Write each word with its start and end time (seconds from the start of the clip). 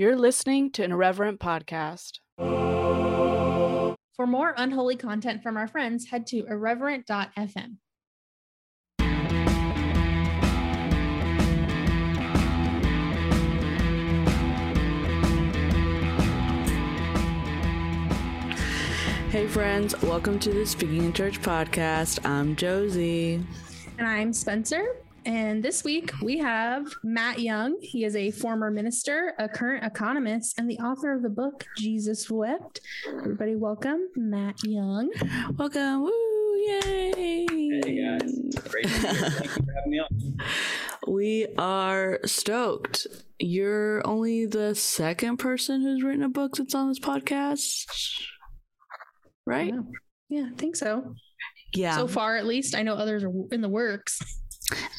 You're 0.00 0.16
listening 0.16 0.70
to 0.72 0.82
an 0.82 0.92
irreverent 0.92 1.40
podcast. 1.40 2.20
For 2.38 4.26
more 4.26 4.54
unholy 4.56 4.96
content 4.96 5.42
from 5.42 5.58
our 5.58 5.68
friends, 5.68 6.06
head 6.08 6.26
to 6.28 6.46
irreverent.fm. 6.46 7.76
Hey, 19.28 19.46
friends, 19.48 20.00
welcome 20.00 20.38
to 20.38 20.50
the 20.50 20.64
Speaking 20.64 21.04
in 21.04 21.12
Church 21.12 21.42
podcast. 21.42 22.24
I'm 22.24 22.56
Josie. 22.56 23.44
And 23.98 24.08
I'm 24.08 24.32
Spencer. 24.32 24.96
And 25.26 25.62
this 25.62 25.84
week 25.84 26.12
we 26.22 26.38
have 26.38 26.86
Matt 27.04 27.40
Young. 27.40 27.76
He 27.82 28.04
is 28.04 28.16
a 28.16 28.30
former 28.30 28.70
minister, 28.70 29.34
a 29.38 29.48
current 29.48 29.84
economist, 29.84 30.58
and 30.58 30.70
the 30.70 30.78
author 30.78 31.12
of 31.12 31.22
the 31.22 31.28
book 31.28 31.66
Jesus 31.76 32.30
Wept. 32.30 32.80
Everybody, 33.06 33.54
welcome 33.54 34.08
Matt 34.16 34.64
Young. 34.64 35.10
Welcome. 35.58 36.04
Woo! 36.04 36.56
Yay! 36.66 37.46
Hey 37.84 38.18
guys, 38.18 38.34
great 38.68 38.86
to 38.86 38.88
be 38.88 39.08
here. 39.08 39.30
Thank 39.30 39.56
you 39.56 39.62
for 39.64 39.72
having 39.74 39.90
me 39.90 40.00
on. 40.00 40.38
We 41.06 41.48
are 41.58 42.20
stoked. 42.24 43.06
You're 43.38 44.06
only 44.06 44.46
the 44.46 44.74
second 44.74 45.36
person 45.36 45.82
who's 45.82 46.02
written 46.02 46.22
a 46.22 46.28
book 46.28 46.56
that's 46.56 46.74
on 46.74 46.88
this 46.88 46.98
podcast, 46.98 47.86
right? 49.46 49.72
Yeah, 50.28 50.40
yeah 50.40 50.48
I 50.50 50.56
think 50.56 50.76
so. 50.76 51.14
Yeah. 51.74 51.96
So 51.96 52.08
far, 52.08 52.36
at 52.36 52.46
least. 52.46 52.74
I 52.74 52.82
know 52.82 52.94
others 52.94 53.22
are 53.22 53.32
in 53.52 53.60
the 53.60 53.68
works. 53.68 54.20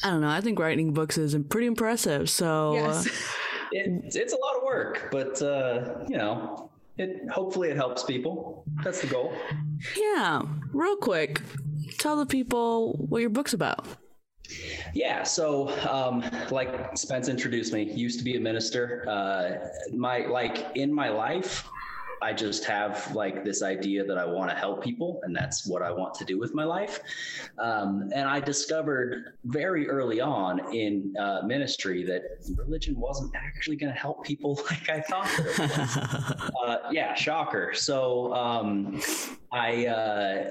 I 0.02 0.10
don't 0.10 0.20
know. 0.20 0.28
I 0.28 0.40
think 0.40 0.58
writing 0.58 0.92
books 0.92 1.18
is 1.18 1.36
pretty 1.48 1.66
impressive. 1.66 2.28
So, 2.30 2.74
Yes. 2.74 3.08
It, 3.74 4.14
it's 4.14 4.34
a 4.34 4.36
lot 4.36 4.56
of 4.56 4.64
work, 4.64 5.08
but 5.10 5.40
uh, 5.40 6.04
you 6.06 6.18
know, 6.18 6.70
it 6.98 7.22
hopefully 7.30 7.70
it 7.70 7.76
helps 7.76 8.02
people. 8.02 8.66
That's 8.84 9.00
the 9.00 9.06
goal. 9.06 9.32
yeah, 9.96 10.42
real 10.74 10.96
quick, 10.96 11.40
tell 11.96 12.18
the 12.18 12.26
people 12.26 12.92
what 13.08 13.22
your 13.22 13.30
book's 13.30 13.54
about. 13.54 13.86
Yeah. 14.92 15.22
So, 15.22 15.70
um, 15.88 16.22
like 16.50 16.94
Spence 16.98 17.28
introduced 17.28 17.72
me, 17.72 17.84
used 17.84 18.18
to 18.18 18.24
be 18.26 18.36
a 18.36 18.40
minister. 18.40 19.06
Uh, 19.08 19.68
my 19.96 20.26
like 20.26 20.66
in 20.74 20.92
my 20.92 21.08
life, 21.08 21.66
I 22.22 22.32
just 22.32 22.64
have 22.66 23.12
like 23.14 23.44
this 23.44 23.62
idea 23.62 24.04
that 24.04 24.16
I 24.16 24.24
want 24.24 24.50
to 24.50 24.56
help 24.56 24.82
people, 24.82 25.20
and 25.24 25.34
that's 25.34 25.66
what 25.66 25.82
I 25.82 25.90
want 25.90 26.14
to 26.14 26.24
do 26.24 26.38
with 26.38 26.54
my 26.54 26.64
life. 26.64 27.00
Um, 27.58 28.10
and 28.14 28.28
I 28.28 28.38
discovered 28.38 29.34
very 29.44 29.88
early 29.88 30.20
on 30.20 30.72
in 30.74 31.14
uh, 31.18 31.42
ministry 31.44 32.04
that 32.04 32.22
religion 32.56 32.94
wasn't 32.98 33.34
actually 33.34 33.76
going 33.76 33.92
to 33.92 33.98
help 33.98 34.24
people 34.24 34.60
like 34.70 34.88
I 34.88 35.00
thought. 35.00 35.28
it 35.38 35.78
was. 35.78 36.50
uh, 36.66 36.76
yeah, 36.92 37.14
shocker. 37.14 37.74
So 37.74 38.32
um, 38.32 39.00
I, 39.50 39.86
uh, 39.86 40.50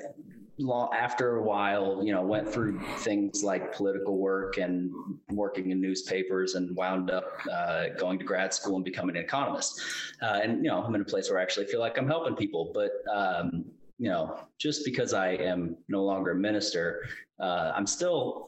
after 0.93 1.37
a 1.37 1.43
while, 1.43 2.03
you 2.03 2.13
know, 2.13 2.21
went 2.21 2.47
through 2.51 2.79
things 2.99 3.43
like 3.43 3.73
political 3.73 4.17
work 4.17 4.57
and 4.57 4.91
working 5.29 5.71
in 5.71 5.81
newspapers, 5.81 6.55
and 6.55 6.75
wound 6.75 7.11
up 7.11 7.25
uh, 7.51 7.89
going 7.97 8.19
to 8.19 8.25
grad 8.25 8.53
school 8.53 8.75
and 8.75 8.85
becoming 8.85 9.15
an 9.15 9.23
economist. 9.23 9.81
Uh, 10.21 10.39
and 10.43 10.63
you 10.63 10.69
know, 10.69 10.81
I'm 10.83 10.93
in 10.95 11.01
a 11.01 11.05
place 11.05 11.29
where 11.29 11.39
I 11.39 11.43
actually 11.43 11.67
feel 11.67 11.79
like 11.79 11.97
I'm 11.97 12.07
helping 12.07 12.35
people, 12.35 12.71
but. 12.73 12.91
Um, 13.13 13.65
you 13.97 14.09
know, 14.09 14.39
just 14.57 14.83
because 14.83 15.13
I 15.13 15.33
am 15.33 15.77
no 15.87 16.03
longer 16.03 16.31
a 16.31 16.35
minister, 16.35 17.07
uh, 17.39 17.71
I'm 17.75 17.85
still 17.85 18.47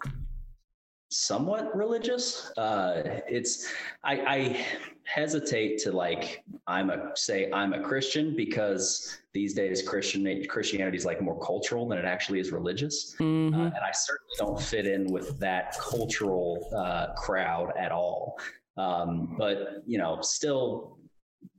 somewhat 1.14 1.76
religious. 1.76 2.52
Uh, 2.58 3.22
it's 3.28 3.72
I, 4.04 4.14
I 4.22 4.66
hesitate 5.06 5.78
to 5.80 5.92
like 5.92 6.44
I'm 6.68 6.90
a 6.90 7.12
say 7.16 7.52
I'm 7.52 7.74
a 7.74 7.82
Christian 7.82 8.36
because 8.36 9.18
these 9.34 9.54
days 9.54 9.88
Christian 9.88 10.46
Christianity 10.48 10.98
is 10.98 11.06
like 11.06 11.22
more 11.22 11.40
cultural 11.40 11.88
than 11.88 11.98
it 11.98 12.06
actually 12.06 12.40
is 12.40 12.52
religious, 12.52 13.16
Mhm. 13.20 13.54
uh, 13.54 13.66
and 13.66 13.84
I 13.84 13.92
certainly 13.92 14.36
don't 14.38 14.62
fit 14.62 14.86
in 14.88 15.06
with 15.12 15.40
that 15.40 15.78
cultural 15.80 16.70
uh, 16.76 17.14
crowd 17.14 17.74
at 17.78 17.92
all. 17.92 18.40
Um, 18.78 19.36
but 19.38 19.84
you 19.86 19.98
know, 20.00 20.20
still, 20.22 20.98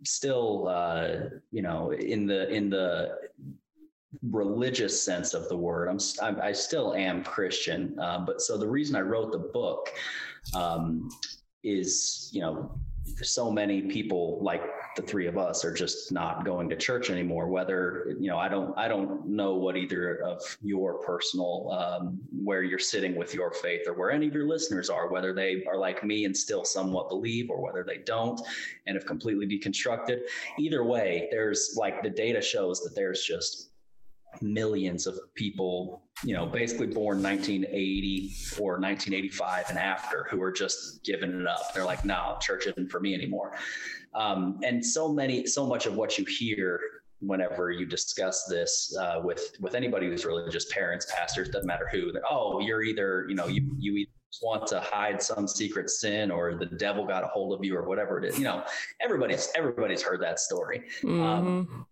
still, 0.04 0.66
uh, 0.68 1.30
you 1.52 1.62
know, 1.62 1.92
in 1.92 2.26
the 2.26 2.48
in 2.48 2.70
the 2.70 3.16
religious 4.22 5.00
sense 5.00 5.34
of 5.34 5.48
the 5.48 5.56
word. 5.56 5.88
I'm, 5.88 5.98
I'm 6.22 6.40
I 6.40 6.52
still 6.52 6.94
am 6.94 7.22
Christian, 7.22 7.98
uh, 7.98 8.20
but 8.26 8.40
so 8.40 8.56
the 8.56 8.68
reason 8.68 8.96
I 8.96 9.00
wrote 9.00 9.32
the 9.32 9.38
book 9.38 9.90
um, 10.54 11.08
is 11.62 12.30
you 12.32 12.40
know 12.40 12.78
so 13.22 13.50
many 13.50 13.82
people 13.82 14.38
like 14.42 14.62
the 14.96 15.02
three 15.02 15.26
of 15.26 15.36
us 15.36 15.64
are 15.64 15.72
just 15.72 16.10
not 16.10 16.44
going 16.44 16.68
to 16.68 16.76
church 16.76 17.10
anymore 17.10 17.48
whether 17.48 18.16
you 18.18 18.28
know 18.28 18.38
i 18.38 18.48
don't 18.48 18.76
i 18.78 18.88
don't 18.88 19.26
know 19.26 19.54
what 19.54 19.76
either 19.76 20.22
of 20.22 20.40
your 20.62 20.94
personal 21.02 21.70
um, 21.72 22.18
where 22.32 22.62
you're 22.62 22.78
sitting 22.78 23.14
with 23.14 23.34
your 23.34 23.52
faith 23.52 23.82
or 23.86 23.94
where 23.94 24.10
any 24.10 24.26
of 24.26 24.34
your 24.34 24.48
listeners 24.48 24.88
are 24.88 25.10
whether 25.10 25.34
they 25.34 25.64
are 25.68 25.76
like 25.76 26.02
me 26.02 26.24
and 26.24 26.36
still 26.36 26.64
somewhat 26.64 27.08
believe 27.08 27.50
or 27.50 27.60
whether 27.60 27.84
they 27.84 27.98
don't 27.98 28.40
and 28.86 28.96
have 28.96 29.04
completely 29.04 29.46
deconstructed 29.46 30.20
either 30.58 30.84
way 30.84 31.28
there's 31.30 31.74
like 31.76 32.02
the 32.02 32.10
data 32.10 32.40
shows 32.40 32.80
that 32.80 32.94
there's 32.94 33.22
just 33.22 33.70
millions 34.42 35.06
of 35.06 35.18
people, 35.34 36.02
you 36.24 36.34
know, 36.34 36.46
basically 36.46 36.86
born 36.86 37.22
1980 37.22 38.32
or 38.58 38.72
1985 38.80 39.70
and 39.70 39.78
after 39.78 40.26
who 40.30 40.42
are 40.42 40.52
just 40.52 41.02
giving 41.04 41.40
it 41.40 41.46
up. 41.46 41.74
They're 41.74 41.84
like, 41.84 42.04
no, 42.04 42.36
church 42.40 42.66
isn't 42.66 42.90
for 42.90 43.00
me 43.00 43.14
anymore. 43.14 43.56
Um, 44.14 44.60
and 44.62 44.84
so 44.84 45.12
many, 45.12 45.46
so 45.46 45.66
much 45.66 45.86
of 45.86 45.94
what 45.96 46.18
you 46.18 46.24
hear 46.24 46.80
whenever 47.20 47.70
you 47.70 47.86
discuss 47.86 48.44
this 48.44 48.94
uh, 49.00 49.20
with 49.22 49.56
with 49.60 49.74
anybody 49.74 50.06
who's 50.06 50.24
religious, 50.24 50.70
parents, 50.72 51.06
pastors, 51.14 51.48
doesn't 51.48 51.66
matter 51.66 51.88
who. 51.90 52.12
Oh, 52.30 52.60
you're 52.60 52.82
either, 52.82 53.26
you 53.28 53.34
know, 53.34 53.46
you 53.46 53.74
you 53.78 53.96
either 53.96 54.10
want 54.42 54.66
to 54.66 54.80
hide 54.80 55.22
some 55.22 55.46
secret 55.46 55.88
sin 55.88 56.30
or 56.30 56.54
the 56.56 56.66
devil 56.66 57.06
got 57.06 57.22
a 57.22 57.26
hold 57.28 57.56
of 57.58 57.64
you 57.64 57.76
or 57.76 57.86
whatever 57.88 58.18
it 58.18 58.24
is. 58.24 58.36
You 58.38 58.44
know, 58.44 58.64
everybody's 59.00 59.48
everybody's 59.56 60.02
heard 60.02 60.20
that 60.22 60.38
story 60.40 60.82
Mhm. 61.02 61.86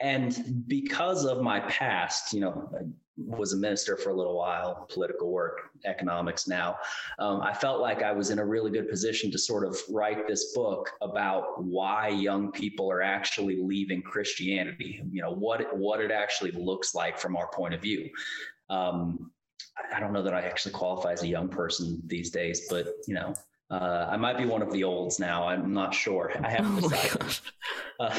And 0.00 0.64
because 0.66 1.24
of 1.24 1.40
my 1.40 1.60
past 1.60 2.32
you 2.32 2.40
know 2.40 2.68
I 2.78 2.84
was 3.16 3.52
a 3.52 3.56
minister 3.56 3.96
for 3.96 4.10
a 4.10 4.14
little 4.14 4.36
while 4.36 4.86
political 4.92 5.30
work 5.30 5.70
economics 5.84 6.48
now 6.48 6.76
um, 7.20 7.40
i 7.42 7.54
felt 7.54 7.80
like 7.80 8.02
i 8.02 8.10
was 8.10 8.30
in 8.30 8.40
a 8.40 8.44
really 8.44 8.72
good 8.72 8.88
position 8.88 9.30
to 9.30 9.38
sort 9.38 9.64
of 9.64 9.78
write 9.88 10.26
this 10.26 10.52
book 10.52 10.90
about 11.00 11.62
why 11.62 12.08
young 12.08 12.50
people 12.50 12.90
are 12.90 13.02
actually 13.02 13.62
leaving 13.62 14.02
christianity 14.02 15.00
you 15.12 15.22
know 15.22 15.30
what 15.32 15.60
it, 15.60 15.68
what 15.76 16.00
it 16.00 16.10
actually 16.10 16.50
looks 16.52 16.94
like 16.94 17.18
from 17.18 17.36
our 17.36 17.48
point 17.48 17.72
of 17.72 17.80
view. 17.80 18.08
Um, 18.68 19.30
I- 19.78 19.96
i 19.96 20.00
don't 20.00 20.12
know 20.12 20.22
that 20.22 20.34
i 20.34 20.40
actually 20.42 20.72
qualify 20.72 21.12
as 21.12 21.22
a 21.22 21.28
young 21.28 21.48
person 21.48 22.02
these 22.06 22.30
days 22.30 22.66
but 22.68 22.88
you 23.06 23.14
know 23.14 23.32
uh, 23.74 24.08
I 24.10 24.16
might 24.16 24.38
be 24.38 24.46
one 24.46 24.62
of 24.62 24.70
the 24.72 24.84
olds 24.84 25.18
now. 25.18 25.48
I'm 25.48 25.72
not 25.74 25.92
sure. 25.94 26.32
I 26.44 26.50
haven't 26.50 26.78
Oh 26.84 26.88
decided. 26.88 27.20
gosh. 27.20 27.42
Uh, 27.98 28.18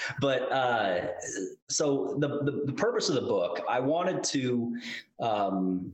but 0.20 0.40
uh, 0.52 1.08
so 1.68 2.16
the, 2.18 2.28
the 2.46 2.62
the 2.66 2.72
purpose 2.72 3.08
of 3.08 3.14
the 3.16 3.26
book, 3.36 3.60
I 3.68 3.80
wanted 3.80 4.24
to 4.24 4.76
um, 5.20 5.92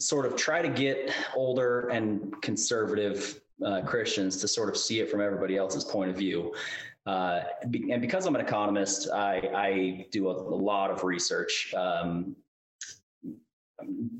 sort 0.00 0.26
of 0.26 0.36
try 0.36 0.60
to 0.60 0.68
get 0.68 1.14
older 1.34 1.88
and 1.88 2.40
conservative 2.42 3.40
uh, 3.64 3.80
Christians 3.82 4.36
to 4.42 4.48
sort 4.48 4.68
of 4.68 4.76
see 4.76 5.00
it 5.00 5.10
from 5.10 5.20
everybody 5.20 5.56
else's 5.56 5.84
point 5.84 6.10
of 6.10 6.16
view. 6.16 6.54
Uh, 7.06 7.40
and 7.62 8.02
because 8.02 8.26
I'm 8.26 8.34
an 8.34 8.42
economist, 8.42 9.08
I, 9.10 9.34
I 9.54 10.06
do 10.12 10.28
a, 10.28 10.32
a 10.32 10.58
lot 10.70 10.90
of 10.90 11.04
research. 11.04 11.72
Um, 11.74 12.36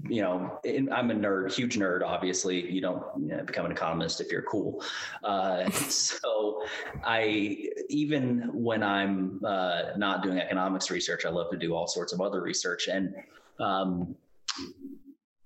you 0.08 0.22
know, 0.22 0.60
I'm 0.64 1.10
a 1.10 1.14
nerd, 1.14 1.52
huge 1.52 1.78
nerd. 1.78 2.02
Obviously, 2.02 2.70
you 2.70 2.80
don't 2.80 3.02
you 3.18 3.36
know, 3.36 3.44
become 3.44 3.66
an 3.66 3.72
economist 3.72 4.20
if 4.20 4.30
you're 4.30 4.42
cool. 4.42 4.82
Uh, 5.24 5.68
so, 5.88 6.62
I 7.04 7.68
even 7.88 8.50
when 8.52 8.82
I'm 8.82 9.40
uh, 9.44 9.96
not 9.96 10.22
doing 10.22 10.38
economics 10.38 10.90
research, 10.90 11.24
I 11.24 11.30
love 11.30 11.50
to 11.50 11.56
do 11.56 11.74
all 11.74 11.86
sorts 11.86 12.12
of 12.12 12.20
other 12.20 12.40
research. 12.40 12.88
And 12.88 13.14
um, 13.58 14.14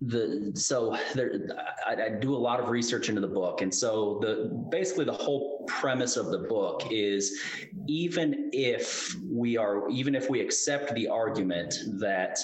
the 0.07 0.53
so 0.55 0.97
there, 1.15 1.41
I, 1.87 1.93
I 1.93 2.09
do 2.09 2.35
a 2.35 2.37
lot 2.37 2.59
of 2.59 2.69
research 2.69 3.09
into 3.09 3.21
the 3.21 3.29
book, 3.29 3.61
and 3.61 3.73
so 3.73 4.19
the 4.21 4.51
basically 4.71 5.05
the 5.05 5.13
whole 5.13 5.65
premise 5.69 6.17
of 6.17 6.27
the 6.31 6.39
book 6.39 6.89
is 6.91 7.39
even 7.87 8.51
if 8.53 9.15
we 9.25 9.57
are 9.57 9.89
even 9.89 10.15
if 10.15 10.29
we 10.29 10.41
accept 10.41 10.93
the 10.95 11.09
argument 11.09 11.75
that 12.01 12.39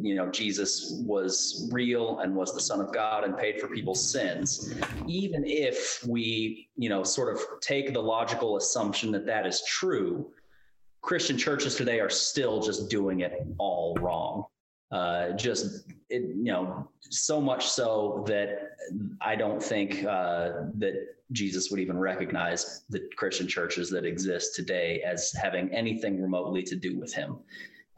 you 0.00 0.14
know 0.14 0.30
Jesus 0.30 0.94
was 1.04 1.68
real 1.72 2.20
and 2.20 2.34
was 2.34 2.54
the 2.54 2.60
Son 2.60 2.80
of 2.80 2.92
God 2.92 3.24
and 3.24 3.36
paid 3.36 3.60
for 3.60 3.68
people's 3.68 4.10
sins, 4.12 4.72
even 5.06 5.44
if 5.44 6.04
we 6.06 6.68
you 6.76 6.88
know 6.88 7.02
sort 7.02 7.34
of 7.34 7.42
take 7.60 7.92
the 7.92 8.02
logical 8.02 8.56
assumption 8.56 9.10
that 9.12 9.26
that 9.26 9.44
is 9.44 9.62
true, 9.66 10.30
Christian 11.00 11.36
churches 11.36 11.74
today 11.74 11.98
are 11.98 12.10
still 12.10 12.62
just 12.62 12.88
doing 12.88 13.20
it 13.20 13.44
all 13.58 13.96
wrong. 14.00 14.44
Uh, 14.92 15.32
just 15.32 15.90
it, 16.10 16.22
you 16.22 16.52
know, 16.52 16.86
so 17.00 17.40
much 17.40 17.66
so 17.66 18.22
that 18.26 18.76
I 19.22 19.34
don't 19.34 19.62
think 19.62 20.04
uh, 20.04 20.64
that 20.74 21.16
Jesus 21.32 21.70
would 21.70 21.80
even 21.80 21.98
recognize 21.98 22.84
the 22.90 23.08
Christian 23.16 23.48
churches 23.48 23.88
that 23.90 24.04
exist 24.04 24.54
today 24.54 25.00
as 25.00 25.32
having 25.32 25.72
anything 25.72 26.20
remotely 26.20 26.62
to 26.64 26.76
do 26.76 26.98
with 27.00 27.12
him. 27.14 27.38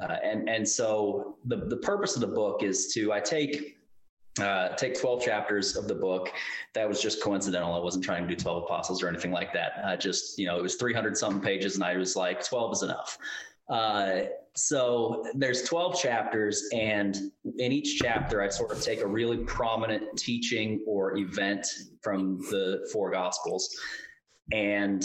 Uh, 0.00 0.16
and 0.22 0.48
and 0.48 0.68
so 0.68 1.36
the 1.46 1.56
the 1.66 1.78
purpose 1.78 2.14
of 2.14 2.20
the 2.20 2.28
book 2.28 2.62
is 2.62 2.92
to 2.94 3.12
I 3.12 3.18
take 3.18 3.76
uh, 4.40 4.70
take 4.76 4.98
12 4.98 5.22
chapters 5.24 5.76
of 5.76 5.88
the 5.88 5.94
book. 5.94 6.32
That 6.74 6.88
was 6.88 7.00
just 7.00 7.22
coincidental. 7.22 7.72
I 7.74 7.78
wasn't 7.78 8.04
trying 8.04 8.26
to 8.26 8.28
do 8.28 8.40
12 8.40 8.64
apostles 8.64 9.02
or 9.02 9.08
anything 9.08 9.30
like 9.30 9.52
that. 9.52 9.80
I 9.84 9.96
just, 9.96 10.38
you 10.38 10.46
know, 10.46 10.58
it 10.58 10.62
was 10.62 10.74
300 10.74 11.16
something 11.16 11.40
pages 11.40 11.76
and 11.76 11.84
I 11.84 11.96
was 11.96 12.16
like, 12.16 12.44
12 12.44 12.72
is 12.72 12.82
enough. 12.82 13.18
Uh, 13.68 14.22
so 14.56 15.24
there's 15.34 15.62
12 15.62 15.98
chapters 16.00 16.68
and 16.72 17.16
in 17.58 17.72
each 17.72 17.98
chapter 17.98 18.40
i 18.40 18.48
sort 18.48 18.70
of 18.70 18.80
take 18.80 19.00
a 19.00 19.06
really 19.06 19.38
prominent 19.38 20.04
teaching 20.16 20.82
or 20.86 21.16
event 21.16 21.66
from 22.02 22.38
the 22.50 22.88
four 22.92 23.10
gospels 23.10 23.74
and 24.52 25.04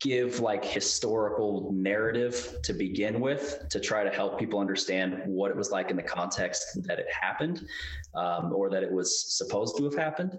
give 0.00 0.40
like 0.40 0.64
historical 0.64 1.70
narrative 1.72 2.56
to 2.62 2.72
begin 2.72 3.20
with 3.20 3.64
to 3.70 3.78
try 3.78 4.02
to 4.02 4.10
help 4.10 4.38
people 4.38 4.58
understand 4.58 5.22
what 5.26 5.50
it 5.50 5.56
was 5.56 5.70
like 5.70 5.90
in 5.90 5.96
the 5.96 6.02
context 6.02 6.78
that 6.82 6.98
it 6.98 7.06
happened 7.10 7.66
um, 8.16 8.52
or 8.52 8.68
that 8.68 8.82
it 8.82 8.90
was 8.90 9.36
supposed 9.36 9.76
to 9.78 9.84
have 9.84 9.94
happened 9.94 10.38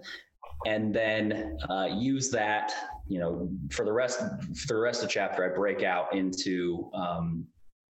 and 0.66 0.94
then 0.94 1.56
uh, 1.68 1.88
use 1.90 2.30
that 2.30 2.72
you 3.08 3.18
know 3.18 3.48
for 3.70 3.84
the 3.84 3.92
rest 3.92 4.20
for 4.56 4.66
the 4.68 4.76
rest 4.76 5.02
of 5.02 5.08
the 5.08 5.12
chapter 5.12 5.44
i 5.44 5.54
break 5.54 5.82
out 5.82 6.14
into 6.14 6.90
um, 6.94 7.46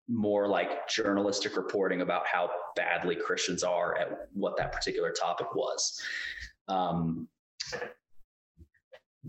more 0.09 0.47
like 0.47 0.87
journalistic 0.89 1.55
reporting 1.55 2.01
about 2.01 2.25
how 2.25 2.49
badly 2.75 3.15
christians 3.15 3.63
are 3.63 3.97
at 3.97 4.27
what 4.33 4.57
that 4.57 4.71
particular 4.71 5.11
topic 5.11 5.53
was 5.55 6.01
um, 6.67 7.27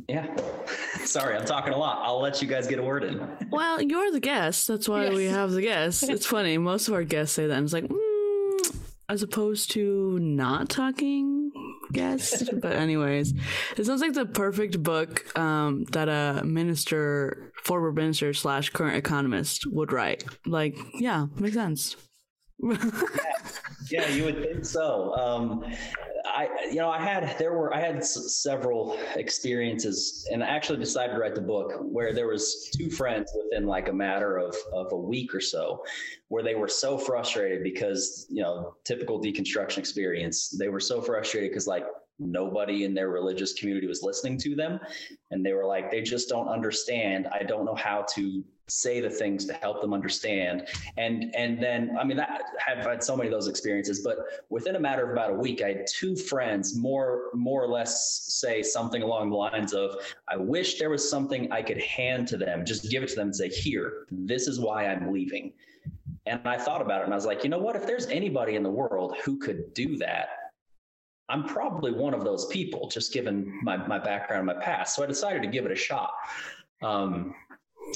yeah. 0.08 0.34
Sorry, 1.04 1.36
I'm 1.36 1.44
talking 1.44 1.72
a 1.72 1.76
lot. 1.76 2.00
I'll 2.02 2.20
let 2.20 2.40
you 2.40 2.48
guys 2.48 2.66
get 2.66 2.78
a 2.78 2.82
word 2.82 3.04
in. 3.04 3.20
Well, 3.50 3.82
you're 3.82 4.12
the 4.12 4.20
guest. 4.20 4.68
That's 4.68 4.88
why 4.88 5.04
yes. 5.04 5.14
we 5.14 5.24
have 5.26 5.50
the 5.52 5.62
guest. 5.62 6.08
It's 6.08 6.26
funny. 6.34 6.58
Most 6.58 6.88
of 6.88 6.94
our 6.94 7.04
guests 7.04 7.34
say 7.34 7.46
that. 7.46 7.54
And 7.56 7.64
it's 7.64 7.72
like, 7.72 7.84
mm, 7.84 8.76
as 9.08 9.22
opposed 9.22 9.70
to 9.72 10.18
not 10.18 10.68
talking 10.68 11.50
guest. 11.92 12.50
but, 12.60 12.72
anyways, 12.72 13.34
it 13.76 13.86
sounds 13.86 14.00
like 14.00 14.14
the 14.14 14.26
perfect 14.26 14.82
book 14.82 15.36
um, 15.38 15.84
that 15.92 16.08
a 16.08 16.44
minister, 16.44 17.52
former 17.62 17.92
minister 17.92 18.32
slash 18.32 18.70
current 18.70 18.96
economist 18.96 19.66
would 19.66 19.92
write. 19.92 20.24
Like, 20.46 20.76
yeah, 20.94 21.26
makes 21.36 21.54
sense. 21.54 21.96
yeah. 22.62 22.76
yeah, 23.90 24.08
you 24.08 24.24
would 24.24 24.42
think 24.42 24.64
so. 24.64 25.14
Um, 25.14 25.64
I, 26.34 26.48
you 26.70 26.76
know, 26.76 26.90
I 26.90 27.00
had 27.00 27.36
there 27.38 27.52
were 27.52 27.74
I 27.74 27.80
had 27.80 27.96
s- 27.96 28.40
several 28.42 28.98
experiences, 29.16 30.28
and 30.32 30.42
I 30.42 30.46
actually 30.46 30.78
decided 30.78 31.14
to 31.14 31.18
write 31.18 31.34
the 31.34 31.40
book 31.40 31.72
where 31.80 32.12
there 32.12 32.28
was 32.28 32.70
two 32.76 32.90
friends 32.90 33.30
within 33.36 33.66
like 33.66 33.88
a 33.88 33.92
matter 33.92 34.38
of 34.38 34.56
of 34.72 34.92
a 34.92 34.96
week 34.96 35.34
or 35.34 35.40
so, 35.40 35.84
where 36.28 36.42
they 36.42 36.54
were 36.54 36.68
so 36.68 36.96
frustrated 36.98 37.62
because 37.62 38.26
you 38.30 38.42
know 38.42 38.74
typical 38.84 39.20
deconstruction 39.20 39.78
experience. 39.78 40.50
They 40.50 40.68
were 40.68 40.80
so 40.80 41.00
frustrated 41.00 41.50
because 41.50 41.66
like 41.66 41.84
nobody 42.18 42.84
in 42.84 42.94
their 42.94 43.08
religious 43.08 43.54
community 43.54 43.86
was 43.86 44.02
listening 44.02 44.38
to 44.38 44.54
them, 44.54 44.78
and 45.30 45.44
they 45.44 45.52
were 45.52 45.66
like 45.66 45.90
they 45.90 46.02
just 46.02 46.28
don't 46.28 46.48
understand. 46.48 47.28
I 47.32 47.42
don't 47.42 47.64
know 47.64 47.74
how 47.76 48.04
to 48.14 48.44
say 48.70 49.00
the 49.00 49.10
things 49.10 49.44
to 49.44 49.52
help 49.54 49.80
them 49.80 49.92
understand 49.92 50.66
and 50.96 51.34
and 51.34 51.62
then 51.62 51.96
i 52.00 52.04
mean 52.04 52.16
that, 52.16 52.42
i've 52.68 52.84
had 52.84 53.02
so 53.02 53.16
many 53.16 53.28
of 53.28 53.32
those 53.32 53.48
experiences 53.48 54.00
but 54.00 54.18
within 54.48 54.76
a 54.76 54.80
matter 54.80 55.04
of 55.04 55.10
about 55.10 55.30
a 55.30 55.34
week 55.34 55.62
i 55.62 55.68
had 55.68 55.86
two 55.86 56.14
friends 56.16 56.76
more 56.76 57.30
more 57.34 57.62
or 57.62 57.68
less 57.68 58.24
say 58.28 58.62
something 58.62 59.02
along 59.02 59.30
the 59.30 59.36
lines 59.36 59.72
of 59.72 59.96
i 60.28 60.36
wish 60.36 60.78
there 60.78 60.90
was 60.90 61.08
something 61.08 61.50
i 61.52 61.60
could 61.62 61.80
hand 61.80 62.26
to 62.28 62.36
them 62.36 62.64
just 62.64 62.90
give 62.90 63.02
it 63.02 63.08
to 63.08 63.16
them 63.16 63.28
and 63.28 63.36
say 63.36 63.48
here 63.48 64.06
this 64.10 64.46
is 64.46 64.60
why 64.60 64.86
i'm 64.86 65.12
leaving 65.12 65.52
and 66.26 66.40
i 66.46 66.56
thought 66.56 66.80
about 66.80 67.00
it 67.00 67.04
and 67.04 67.12
i 67.12 67.16
was 67.16 67.26
like 67.26 67.42
you 67.42 67.50
know 67.50 67.58
what 67.58 67.76
if 67.76 67.86
there's 67.86 68.06
anybody 68.06 68.54
in 68.56 68.62
the 68.62 68.70
world 68.70 69.16
who 69.24 69.38
could 69.38 69.72
do 69.74 69.96
that 69.96 70.28
I'm 71.30 71.44
probably 71.44 71.92
one 71.92 72.12
of 72.12 72.24
those 72.24 72.46
people, 72.46 72.88
just 72.88 73.12
given 73.12 73.58
my, 73.62 73.76
my 73.86 73.98
background, 73.98 74.46
my 74.46 74.54
past. 74.54 74.96
So 74.96 75.04
I 75.04 75.06
decided 75.06 75.42
to 75.42 75.48
give 75.48 75.64
it 75.64 75.70
a 75.70 75.76
shot. 75.76 76.10
Um, 76.82 77.34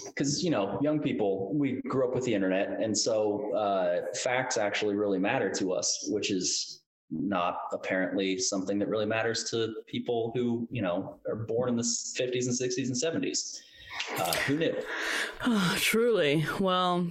because 0.06 0.42
you 0.42 0.50
know 0.50 0.78
young 0.82 0.98
people 0.98 1.52
we 1.54 1.80
grew 1.88 2.06
up 2.06 2.14
with 2.14 2.24
the 2.24 2.34
internet 2.34 2.80
and 2.80 2.96
so 2.96 3.52
uh, 3.54 4.00
facts 4.16 4.56
actually 4.56 4.94
really 4.94 5.18
matter 5.18 5.50
to 5.50 5.72
us 5.72 6.06
which 6.10 6.30
is 6.30 6.82
not 7.10 7.58
apparently 7.72 8.38
something 8.38 8.78
that 8.78 8.88
really 8.88 9.06
matters 9.06 9.44
to 9.50 9.74
people 9.86 10.32
who 10.34 10.66
you 10.70 10.82
know 10.82 11.16
are 11.28 11.36
born 11.36 11.68
in 11.68 11.76
the 11.76 11.82
50s 11.82 12.46
and 12.46 12.58
60s 12.58 12.86
and 12.86 13.24
70s 13.24 13.58
uh, 14.18 14.32
who 14.46 14.56
knew 14.56 14.74
oh, 15.44 15.74
truly 15.78 16.46
well 16.60 17.06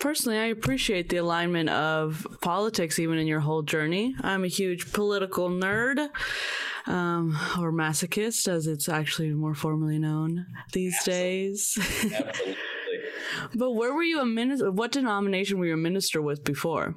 personally 0.00 0.38
i 0.38 0.46
appreciate 0.46 1.08
the 1.08 1.16
alignment 1.16 1.68
of 1.68 2.26
politics 2.40 2.98
even 2.98 3.18
in 3.18 3.26
your 3.26 3.40
whole 3.40 3.62
journey 3.62 4.14
i'm 4.22 4.44
a 4.44 4.48
huge 4.48 4.92
political 4.92 5.48
nerd 5.48 6.08
um, 6.86 7.36
or 7.58 7.72
masochist, 7.72 8.48
as 8.48 8.66
it's 8.66 8.88
actually 8.88 9.30
more 9.30 9.54
formally 9.54 9.98
known 9.98 10.46
these 10.72 10.94
Absolutely. 10.94 11.22
days. 11.22 11.78
Absolutely. 12.04 12.56
but 13.54 13.72
where 13.72 13.92
were 13.94 14.02
you 14.02 14.20
a 14.20 14.26
minister? 14.26 14.70
What 14.70 14.92
denomination 14.92 15.58
were 15.58 15.66
you 15.66 15.74
a 15.74 15.78
minister 15.78 16.22
with 16.22 16.44
before? 16.44 16.94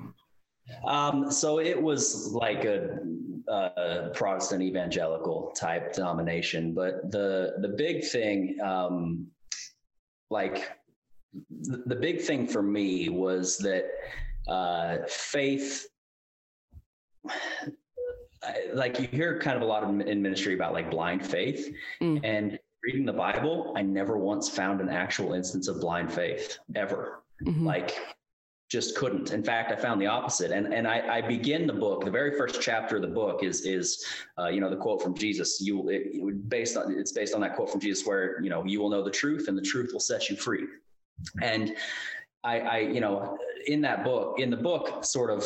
Um, 0.86 1.32
so 1.32 1.60
it 1.60 1.82
was 1.82 2.32
like 2.32 2.66
a, 2.66 3.00
a, 3.50 4.12
Protestant 4.14 4.62
evangelical 4.62 5.52
type 5.56 5.94
denomination, 5.94 6.74
but 6.74 7.12
the 7.12 7.56
the 7.60 7.70
big 7.70 8.04
thing, 8.04 8.58
um, 8.64 9.28
like 10.30 10.72
the, 11.50 11.84
the 11.86 11.96
big 11.96 12.22
thing 12.22 12.48
for 12.48 12.62
me 12.62 13.10
was 13.10 13.58
that 13.58 13.86
uh, 14.48 14.98
faith 15.08 15.88
like 18.74 19.00
you 19.00 19.08
hear 19.08 19.40
kind 19.40 19.56
of 19.58 19.62
a 19.62 19.66
lot 19.66 19.84
of 19.84 19.90
in 19.90 20.22
ministry 20.22 20.54
about 20.54 20.74
like 20.74 20.90
blind 20.90 21.26
faith 21.26 21.74
mm. 22.02 22.20
and 22.24 22.58
reading 22.84 23.06
the 23.06 23.14
bible 23.14 23.74
i 23.76 23.82
never 23.82 24.18
once 24.18 24.50
found 24.50 24.80
an 24.80 24.90
actual 24.90 25.34
instance 25.34 25.68
of 25.68 25.82
blind 25.82 26.12
faith 26.12 26.58
ever 26.76 27.22
mm-hmm. 27.46 27.66
like 27.66 28.00
just 28.70 28.96
couldn't. 28.96 29.32
In 29.32 29.44
fact 29.44 29.72
i 29.72 29.76
found 29.76 30.02
the 30.02 30.08
opposite. 30.08 30.52
And 30.52 30.74
and 30.74 30.88
i, 30.88 31.18
I 31.18 31.22
begin 31.22 31.68
the 31.68 31.74
book 31.74 32.06
the 32.06 32.12
very 32.12 32.38
first 32.38 32.62
chapter 32.62 32.98
of 32.98 33.02
the 33.02 33.08
book 33.08 33.44
is 33.44 33.66
is 33.66 34.06
uh, 34.38 34.48
you 34.48 34.62
know 34.62 34.70
the 34.70 34.78
quote 34.78 35.02
from 35.02 35.16
jesus. 35.16 35.60
You 35.60 35.90
it, 35.90 36.04
it 36.14 36.50
based 36.50 36.78
on 36.78 36.94
it's 36.94 37.12
based 37.12 37.34
on 37.34 37.42
that 37.42 37.56
quote 37.56 37.72
from 37.72 37.82
jesus 37.82 38.06
where 38.06 38.42
you 38.42 38.50
know 38.50 38.64
you 38.66 38.80
will 38.80 38.90
know 38.90 39.04
the 39.04 39.12
truth 39.12 39.48
and 39.48 39.58
the 39.58 39.62
truth 39.62 39.90
will 39.92 40.00
set 40.00 40.30
you 40.30 40.36
free. 40.36 40.66
And 41.42 41.76
I, 42.44 42.60
I 42.60 42.78
you 42.80 43.02
know 43.02 43.38
in 43.68 43.82
that 43.82 44.04
book 44.04 44.40
in 44.40 44.50
the 44.50 44.58
book 44.58 45.04
sort 45.04 45.32
of 45.32 45.44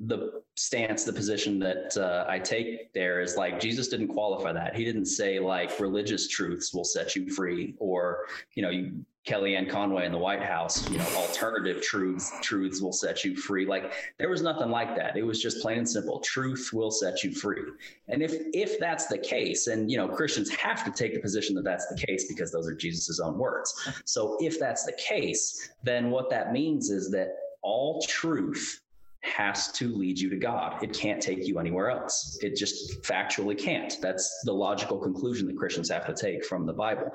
the 0.00 0.42
stance, 0.56 1.04
the 1.04 1.12
position 1.12 1.58
that 1.58 1.96
uh, 1.96 2.26
I 2.28 2.38
take 2.38 2.92
there 2.92 3.20
is 3.20 3.36
like 3.36 3.60
Jesus 3.60 3.88
didn't 3.88 4.08
qualify 4.08 4.52
that. 4.52 4.76
He 4.76 4.84
didn't 4.84 5.06
say 5.06 5.38
like 5.38 5.80
religious 5.80 6.28
truths 6.28 6.74
will 6.74 6.84
set 6.84 7.16
you 7.16 7.30
free, 7.30 7.74
or 7.78 8.26
you 8.54 8.62
know, 8.62 8.70
you, 8.70 9.04
Kellyanne 9.26 9.68
Conway 9.68 10.06
in 10.06 10.12
the 10.12 10.18
White 10.18 10.42
House, 10.42 10.88
you 10.88 10.98
know, 10.98 11.06
alternative 11.16 11.82
truths 11.82 12.32
truths 12.42 12.80
will 12.80 12.92
set 12.92 13.24
you 13.24 13.36
free. 13.36 13.66
Like 13.66 13.92
there 14.18 14.28
was 14.28 14.40
nothing 14.40 14.70
like 14.70 14.94
that. 14.96 15.16
It 15.16 15.24
was 15.24 15.42
just 15.42 15.60
plain 15.60 15.78
and 15.78 15.88
simple. 15.88 16.20
Truth 16.20 16.70
will 16.72 16.92
set 16.92 17.24
you 17.24 17.32
free. 17.32 17.62
And 18.08 18.22
if 18.22 18.34
if 18.54 18.78
that's 18.78 19.06
the 19.06 19.18
case, 19.18 19.66
and 19.66 19.90
you 19.90 19.96
know, 19.96 20.08
Christians 20.08 20.48
have 20.50 20.84
to 20.84 20.92
take 20.92 21.14
the 21.14 21.20
position 21.20 21.56
that 21.56 21.64
that's 21.64 21.86
the 21.88 21.96
case 22.06 22.28
because 22.28 22.52
those 22.52 22.68
are 22.68 22.74
Jesus's 22.74 23.18
own 23.18 23.36
words. 23.36 23.74
So 24.04 24.36
if 24.40 24.60
that's 24.60 24.84
the 24.84 24.96
case, 24.96 25.70
then 25.82 26.10
what 26.10 26.30
that 26.30 26.52
means 26.52 26.90
is 26.90 27.10
that 27.10 27.30
all 27.62 28.00
truth 28.02 28.80
has 29.22 29.72
to 29.72 29.88
lead 29.88 30.20
you 30.20 30.30
to 30.30 30.36
God. 30.36 30.80
It 30.84 30.92
can't 30.92 31.20
take 31.20 31.48
you 31.48 31.58
anywhere 31.58 31.90
else. 31.90 32.38
It 32.42 32.54
just 32.54 33.02
factually 33.02 33.58
can't. 33.58 33.98
That's 34.00 34.42
the 34.44 34.52
logical 34.52 34.98
conclusion 34.98 35.48
that 35.48 35.56
Christians 35.56 35.90
have 35.90 36.06
to 36.06 36.14
take 36.14 36.44
from 36.44 36.64
the 36.64 36.72
Bible. 36.72 37.10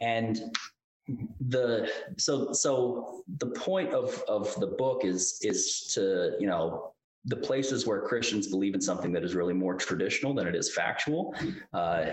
And 0.00 0.56
the 1.48 1.90
so 2.16 2.52
so 2.52 3.22
the 3.38 3.46
point 3.46 3.92
of 3.92 4.22
of 4.28 4.58
the 4.58 4.66
book 4.66 5.04
is 5.04 5.38
is 5.42 5.92
to 5.94 6.32
you 6.40 6.46
know 6.46 6.92
the 7.26 7.36
places 7.36 7.86
where 7.86 8.00
Christians 8.00 8.46
believe 8.46 8.74
in 8.74 8.80
something 8.80 9.12
that 9.12 9.24
is 9.24 9.34
really 9.34 9.54
more 9.54 9.74
traditional 9.74 10.32
than 10.32 10.46
it 10.46 10.54
is 10.54 10.72
factual. 10.72 11.34
Uh, 11.72 12.06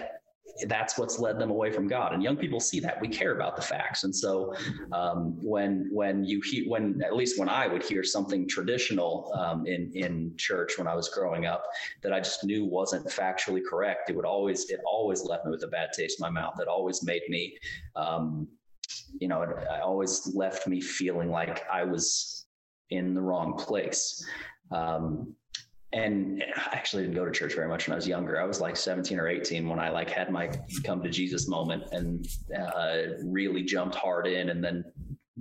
that's 0.68 0.98
what's 0.98 1.20
led 1.20 1.40
them 1.40 1.50
away 1.50 1.72
from 1.72 1.88
God. 1.88 2.14
And 2.14 2.22
young 2.22 2.38
people 2.38 2.60
see 2.60 2.80
that 2.82 3.02
we 3.02 3.08
care 3.08 3.34
about 3.34 3.56
the 3.56 3.62
facts. 3.62 4.04
And 4.04 4.16
so 4.16 4.54
um, 4.92 5.38
when 5.44 5.90
when 5.92 6.24
you 6.24 6.42
hear 6.42 6.70
when 6.70 7.02
at 7.04 7.16
least 7.16 7.40
when 7.40 7.50
I 7.50 7.68
would 7.68 7.84
hear 7.84 8.04
something 8.04 8.48
traditional 8.48 9.32
um, 9.36 9.66
in 9.66 9.92
in 9.96 10.34
church 10.38 10.78
when 10.78 10.88
I 10.88 10.96
was 10.96 11.10
growing 11.10 11.46
up 11.46 11.66
that 12.02 12.14
I 12.14 12.20
just 12.20 12.44
knew 12.44 12.66
wasn't 12.66 13.08
factually 13.08 13.62
correct, 13.68 14.10
it 14.10 14.16
would 14.16 14.26
always 14.26 14.70
it 14.70 14.80
always 14.86 15.24
left 15.24 15.46
me 15.46 15.52
with 15.52 15.64
a 15.64 15.68
bad 15.68 15.90
taste 15.94 16.20
in 16.20 16.24
my 16.24 16.30
mouth. 16.30 16.60
It 16.60 16.68
always 16.68 17.04
made 17.04 17.24
me, 17.30 17.58
um, 17.96 18.48
you 19.20 19.28
know, 19.28 19.42
it, 19.42 19.50
it 19.50 19.82
always 19.82 20.32
left 20.34 20.68
me 20.68 20.82
feeling 20.82 21.30
like 21.30 21.64
I 21.72 21.84
was 21.84 22.46
in 22.90 23.14
the 23.14 23.22
wrong 23.22 23.54
place. 23.58 24.24
Um, 24.72 25.36
and 25.92 26.44
I 26.56 26.76
actually 26.76 27.04
didn't 27.04 27.16
go 27.16 27.26
to 27.26 27.32
church 27.32 27.54
very 27.54 27.68
much 27.68 27.88
when 27.88 27.94
I 27.94 27.96
was 27.96 28.08
younger. 28.08 28.42
I 28.42 28.46
was 28.46 28.60
like 28.60 28.76
17 28.76 29.20
or 29.20 29.28
18 29.28 29.70
when 29.70 29.80
I 29.80 29.90
like 29.90 30.10
had 30.10 30.32
my 30.32 30.50
come 30.84 31.04
to 31.04 31.10
Jesus 31.10 31.48
moment 31.48 31.84
and 31.92 32.28
uh, 32.58 32.98
really 33.24 33.64
jumped 33.64 33.96
hard 33.96 34.26
in, 34.26 34.50
and 34.50 34.64
then 34.64 34.84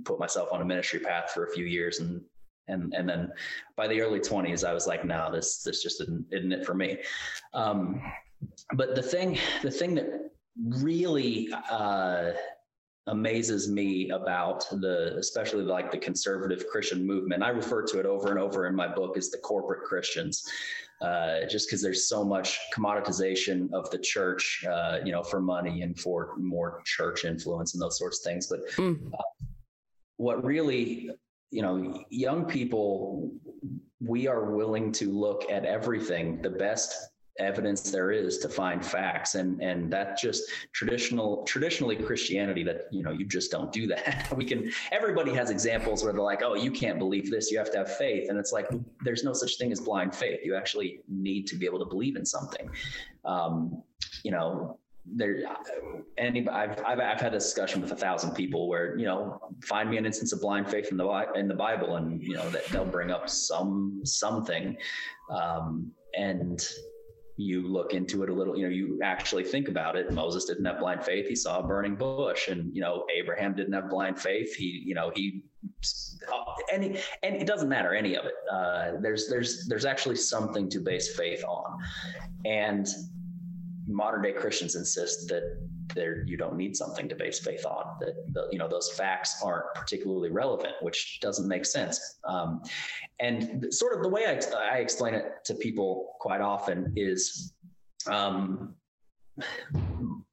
put 0.05 0.19
myself 0.19 0.49
on 0.51 0.61
a 0.61 0.65
ministry 0.65 0.99
path 0.99 1.31
for 1.31 1.45
a 1.45 1.51
few 1.51 1.65
years 1.65 1.99
and 1.99 2.21
and 2.67 2.93
and 2.93 3.07
then 3.07 3.31
by 3.75 3.87
the 3.87 3.99
early 4.01 4.19
20s 4.19 4.67
i 4.67 4.73
was 4.73 4.87
like 4.87 5.05
no 5.05 5.29
this 5.31 5.61
this 5.63 5.83
just 5.83 6.01
isn't, 6.01 6.25
isn't 6.31 6.51
it 6.51 6.65
for 6.65 6.73
me 6.73 6.97
um, 7.53 8.01
but 8.75 8.95
the 8.95 9.01
thing 9.01 9.37
the 9.61 9.71
thing 9.71 9.95
that 9.95 10.31
really 10.65 11.49
uh, 11.69 12.31
amazes 13.07 13.69
me 13.69 14.09
about 14.11 14.65
the 14.71 15.15
especially 15.17 15.63
like 15.63 15.91
the 15.91 15.97
conservative 15.97 16.65
christian 16.69 17.05
movement 17.05 17.43
i 17.43 17.49
refer 17.49 17.81
to 17.81 17.99
it 17.99 18.05
over 18.05 18.29
and 18.29 18.39
over 18.39 18.65
in 18.67 18.73
my 18.73 18.87
book 18.87 19.17
as 19.17 19.29
the 19.29 19.37
corporate 19.39 19.83
christians 19.83 20.49
uh, 21.01 21.45
just 21.49 21.67
because 21.67 21.81
there's 21.81 22.07
so 22.07 22.23
much 22.23 22.57
commoditization 22.73 23.69
of 23.73 23.89
the 23.89 23.97
church 23.97 24.63
uh, 24.69 24.99
you 25.03 25.11
know 25.11 25.21
for 25.21 25.41
money 25.41 25.81
and 25.81 25.99
for 25.99 26.35
more 26.37 26.81
church 26.85 27.25
influence 27.25 27.73
and 27.73 27.81
those 27.81 27.97
sorts 27.97 28.19
of 28.19 28.31
things 28.31 28.47
but 28.47 28.61
mm. 28.77 28.97
what 30.15 30.43
really 30.45 31.09
you 31.51 31.61
know 31.61 32.05
young 32.09 32.45
people 32.45 33.31
we 33.99 34.27
are 34.27 34.51
willing 34.51 34.91
to 34.93 35.11
look 35.11 35.49
at 35.51 35.65
everything 35.65 36.41
the 36.41 36.49
best 36.49 37.09
evidence 37.39 37.91
there 37.91 38.11
is 38.11 38.37
to 38.39 38.49
find 38.49 38.85
facts. 38.85 39.35
And 39.35 39.61
and 39.61 39.91
that 39.91 40.17
just 40.17 40.43
traditional 40.71 41.43
traditionally 41.43 41.95
christianity 41.95 42.63
that 42.63 42.87
you 42.91 43.03
know 43.03 43.11
you 43.11 43.25
just 43.25 43.51
don't 43.51 43.71
do 43.71 43.87
that. 43.87 44.27
We 44.43 44.45
can 44.45 44.71
everybody 44.91 45.33
has 45.33 45.49
examples 45.49 46.03
where 46.03 46.11
they're 46.11 46.21
like 46.21 46.41
oh 46.43 46.55
you 46.55 46.71
can't 46.71 46.99
believe 46.99 47.29
this. 47.29 47.51
You 47.51 47.57
have 47.57 47.71
to 47.71 47.77
have 47.79 47.97
faith. 47.97 48.29
And 48.29 48.37
it's 48.37 48.51
like 48.51 48.67
there's 49.03 49.23
no 49.23 49.33
such 49.33 49.57
thing 49.57 49.71
as 49.71 49.79
blind 49.79 50.15
faith. 50.15 50.39
You 50.43 50.55
actually 50.55 51.01
need 51.07 51.47
to 51.47 51.55
be 51.55 51.65
able 51.65 51.79
to 51.79 51.85
believe 51.85 52.15
in 52.15 52.25
something. 52.25 52.69
Um, 53.25 53.83
you 54.23 54.31
know 54.31 54.79
there 55.05 55.43
any 56.17 56.47
I've, 56.47 56.79
I've 56.85 56.99
I've 56.99 57.19
had 57.19 57.33
a 57.33 57.37
discussion 57.39 57.81
with 57.81 57.91
a 57.91 57.95
thousand 57.95 58.35
people 58.35 58.69
where 58.69 58.97
you 58.97 59.05
know 59.05 59.39
find 59.63 59.89
me 59.89 59.97
an 59.97 60.05
instance 60.05 60.31
of 60.31 60.41
blind 60.41 60.69
faith 60.69 60.89
in 60.91 60.97
the 60.97 61.25
in 61.35 61.47
the 61.47 61.53
Bible 61.53 61.97
and 61.97 62.21
you 62.21 62.35
know 62.35 62.49
that 62.49 62.65
they'll 62.67 62.85
bring 62.85 63.11
up 63.11 63.29
some 63.29 64.01
something. 64.05 64.77
Um, 65.29 65.91
and 66.17 66.65
you 67.35 67.67
look 67.67 67.93
into 67.93 68.23
it 68.23 68.29
a 68.29 68.33
little, 68.33 68.55
you 68.55 68.63
know, 68.63 68.69
you 68.69 68.99
actually 69.01 69.43
think 69.43 69.67
about 69.67 69.95
it. 69.95 70.11
Moses 70.11 70.45
didn't 70.45 70.65
have 70.65 70.79
blind 70.79 71.03
faith. 71.03 71.27
He 71.27 71.35
saw 71.35 71.59
a 71.59 71.63
burning 71.63 71.95
bush 71.95 72.47
and, 72.47 72.73
you 72.75 72.81
know, 72.81 73.05
Abraham 73.15 73.55
didn't 73.55 73.73
have 73.73 73.89
blind 73.89 74.19
faith. 74.19 74.55
He, 74.55 74.83
you 74.85 74.93
know, 74.93 75.11
he, 75.15 75.43
any, 76.71 76.99
and 77.23 77.35
it 77.35 77.47
doesn't 77.47 77.69
matter 77.69 77.95
any 77.95 78.15
of 78.15 78.25
it. 78.25 78.33
Uh, 78.51 78.91
there's, 79.01 79.27
there's, 79.29 79.65
there's 79.67 79.85
actually 79.85 80.15
something 80.15 80.69
to 80.69 80.79
base 80.79 81.15
faith 81.15 81.43
on. 81.43 81.79
And 82.45 82.87
modern 83.87 84.21
day 84.21 84.31
Christians 84.31 84.75
insist 84.75 85.27
that 85.29 85.59
there 85.93 86.23
you 86.25 86.37
don't 86.37 86.55
need 86.55 86.75
something 86.75 87.09
to 87.09 87.15
base 87.15 87.39
faith 87.39 87.65
on 87.65 87.97
that 87.99 88.15
the, 88.33 88.47
you 88.51 88.57
know 88.57 88.67
those 88.67 88.91
facts 88.91 89.41
aren't 89.43 89.65
particularly 89.75 90.29
relevant 90.29 90.73
which 90.81 91.19
doesn't 91.21 91.47
make 91.47 91.65
sense. 91.65 92.19
Um, 92.25 92.61
and 93.19 93.73
sort 93.73 93.95
of 93.95 94.03
the 94.03 94.09
way 94.09 94.25
I, 94.25 94.39
I 94.75 94.77
explain 94.77 95.13
it 95.13 95.25
to 95.45 95.55
people 95.55 96.15
quite 96.19 96.41
often 96.41 96.93
is 96.95 97.53
um, 98.07 98.75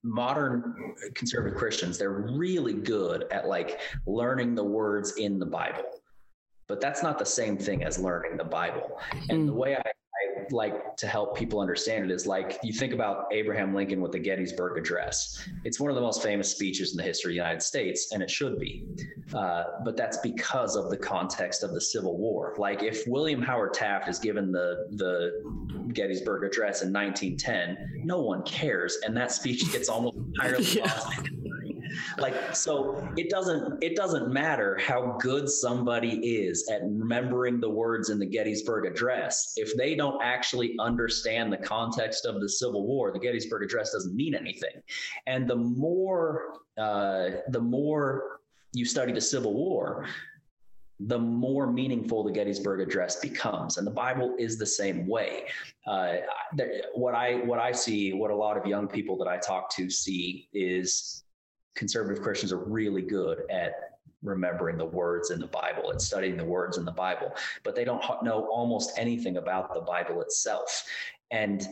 modern 0.02 0.94
conservative 1.14 1.58
christians 1.58 1.98
they're 1.98 2.26
really 2.32 2.74
good 2.74 3.24
at 3.30 3.46
like 3.46 3.80
learning 4.06 4.54
the 4.54 4.64
words 4.64 5.16
in 5.16 5.38
the 5.38 5.46
bible. 5.46 5.84
But 6.68 6.80
that's 6.80 7.02
not 7.02 7.18
the 7.18 7.26
same 7.26 7.56
thing 7.56 7.82
as 7.82 7.98
learning 7.98 8.36
the 8.36 8.44
bible. 8.44 9.00
And 9.28 9.40
mm. 9.42 9.46
the 9.46 9.52
way 9.52 9.74
i 9.74 9.82
like 10.52 10.96
to 10.96 11.06
help 11.06 11.36
people 11.36 11.60
understand 11.60 12.04
it 12.04 12.10
is 12.10 12.26
like 12.26 12.58
you 12.62 12.72
think 12.72 12.92
about 12.92 13.26
Abraham 13.32 13.74
Lincoln 13.74 14.00
with 14.00 14.12
the 14.12 14.18
Gettysburg 14.18 14.78
Address. 14.78 15.48
It's 15.64 15.80
one 15.80 15.90
of 15.90 15.96
the 15.96 16.02
most 16.02 16.22
famous 16.22 16.50
speeches 16.50 16.92
in 16.92 16.96
the 16.96 17.02
history 17.02 17.32
of 17.32 17.34
the 17.34 17.36
United 17.36 17.62
States, 17.62 18.12
and 18.12 18.22
it 18.22 18.30
should 18.30 18.58
be. 18.58 18.86
Uh, 19.32 19.64
but 19.84 19.96
that's 19.96 20.18
because 20.18 20.76
of 20.76 20.90
the 20.90 20.96
context 20.96 21.62
of 21.62 21.72
the 21.72 21.80
Civil 21.80 22.16
War. 22.16 22.54
Like 22.58 22.82
if 22.82 23.06
William 23.06 23.42
Howard 23.42 23.74
Taft 23.74 24.08
is 24.08 24.18
given 24.18 24.52
the 24.52 24.88
the 24.92 25.42
Gettysburg 25.92 26.44
Address 26.44 26.82
in 26.82 26.92
1910, 26.92 28.02
no 28.04 28.20
one 28.22 28.42
cares, 28.42 28.98
and 29.04 29.16
that 29.16 29.32
speech 29.32 29.70
gets 29.72 29.88
almost 29.88 30.16
entirely 30.34 30.64
yeah. 30.64 30.82
lost 30.82 31.30
like 32.18 32.54
so 32.54 33.06
it 33.16 33.30
doesn't 33.30 33.82
it 33.82 33.96
doesn't 33.96 34.32
matter 34.32 34.78
how 34.78 35.16
good 35.20 35.48
somebody 35.48 36.16
is 36.26 36.68
at 36.70 36.82
remembering 36.82 37.60
the 37.60 37.70
words 37.70 38.10
in 38.10 38.18
the 38.18 38.26
gettysburg 38.26 38.86
address. 38.86 39.54
If 39.56 39.76
they 39.76 39.94
don't 39.94 40.22
actually 40.22 40.74
understand 40.78 41.52
the 41.52 41.58
context 41.58 42.26
of 42.26 42.40
the 42.40 42.48
civil 42.48 42.86
war 42.86 43.12
the 43.12 43.18
gettysburg 43.18 43.62
address 43.62 43.92
doesn't 43.92 44.14
mean 44.14 44.34
anything. 44.34 44.82
And 45.26 45.48
the 45.48 45.56
more 45.56 46.54
uh, 46.78 47.30
the 47.48 47.60
more 47.60 48.40
you 48.72 48.84
study 48.84 49.12
the 49.12 49.20
civil 49.20 49.54
war 49.54 50.06
the 51.06 51.18
more 51.18 51.70
meaningful 51.72 52.22
the 52.22 52.30
Gettysburg 52.30 52.80
Address 52.80 53.20
becomes, 53.20 53.78
and 53.78 53.86
the 53.86 53.90
Bible 53.90 54.34
is 54.38 54.58
the 54.58 54.66
same 54.66 55.06
way. 55.06 55.46
Uh, 55.86 56.16
what 56.94 57.14
I 57.14 57.36
what 57.36 57.58
I 57.58 57.72
see, 57.72 58.12
what 58.12 58.30
a 58.30 58.34
lot 58.34 58.58
of 58.58 58.66
young 58.66 58.86
people 58.86 59.16
that 59.18 59.28
I 59.28 59.38
talk 59.38 59.74
to 59.76 59.88
see 59.88 60.48
is 60.52 61.24
conservative 61.74 62.22
Christians 62.22 62.52
are 62.52 62.64
really 62.64 63.02
good 63.02 63.42
at 63.50 63.72
remembering 64.22 64.76
the 64.76 64.84
words 64.84 65.30
in 65.30 65.40
the 65.40 65.46
Bible 65.46 65.90
and 65.90 66.00
studying 66.00 66.36
the 66.36 66.44
words 66.44 66.76
in 66.76 66.84
the 66.84 66.92
Bible, 66.92 67.32
but 67.64 67.74
they 67.74 67.84
don't 67.84 68.02
know 68.22 68.46
almost 68.50 68.92
anything 68.98 69.38
about 69.38 69.72
the 69.72 69.80
Bible 69.80 70.20
itself. 70.20 70.84
And 71.30 71.66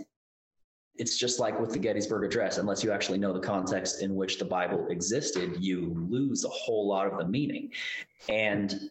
it's 0.97 1.17
just 1.17 1.39
like 1.39 1.61
with 1.61 1.71
the 1.73 1.79
Gettysburg 1.79 2.25
Address, 2.25 2.59
unless 2.59 2.83
you 2.83 2.91
actually 2.91 3.19
know 3.19 3.33
the 3.33 3.41
context 3.41 4.03
in 4.03 4.17
which 4.17 4.39
the 4.39 4.45
Bible 4.45 4.89
existed, 4.89 5.57
you 5.61 5.95
lose 6.09 6.45
a 6.45 6.49
whole 6.49 6.89
lot 6.89 7.07
of 7.07 7.19
the 7.19 7.27
meaning. 7.27 7.71
And 8.29 8.91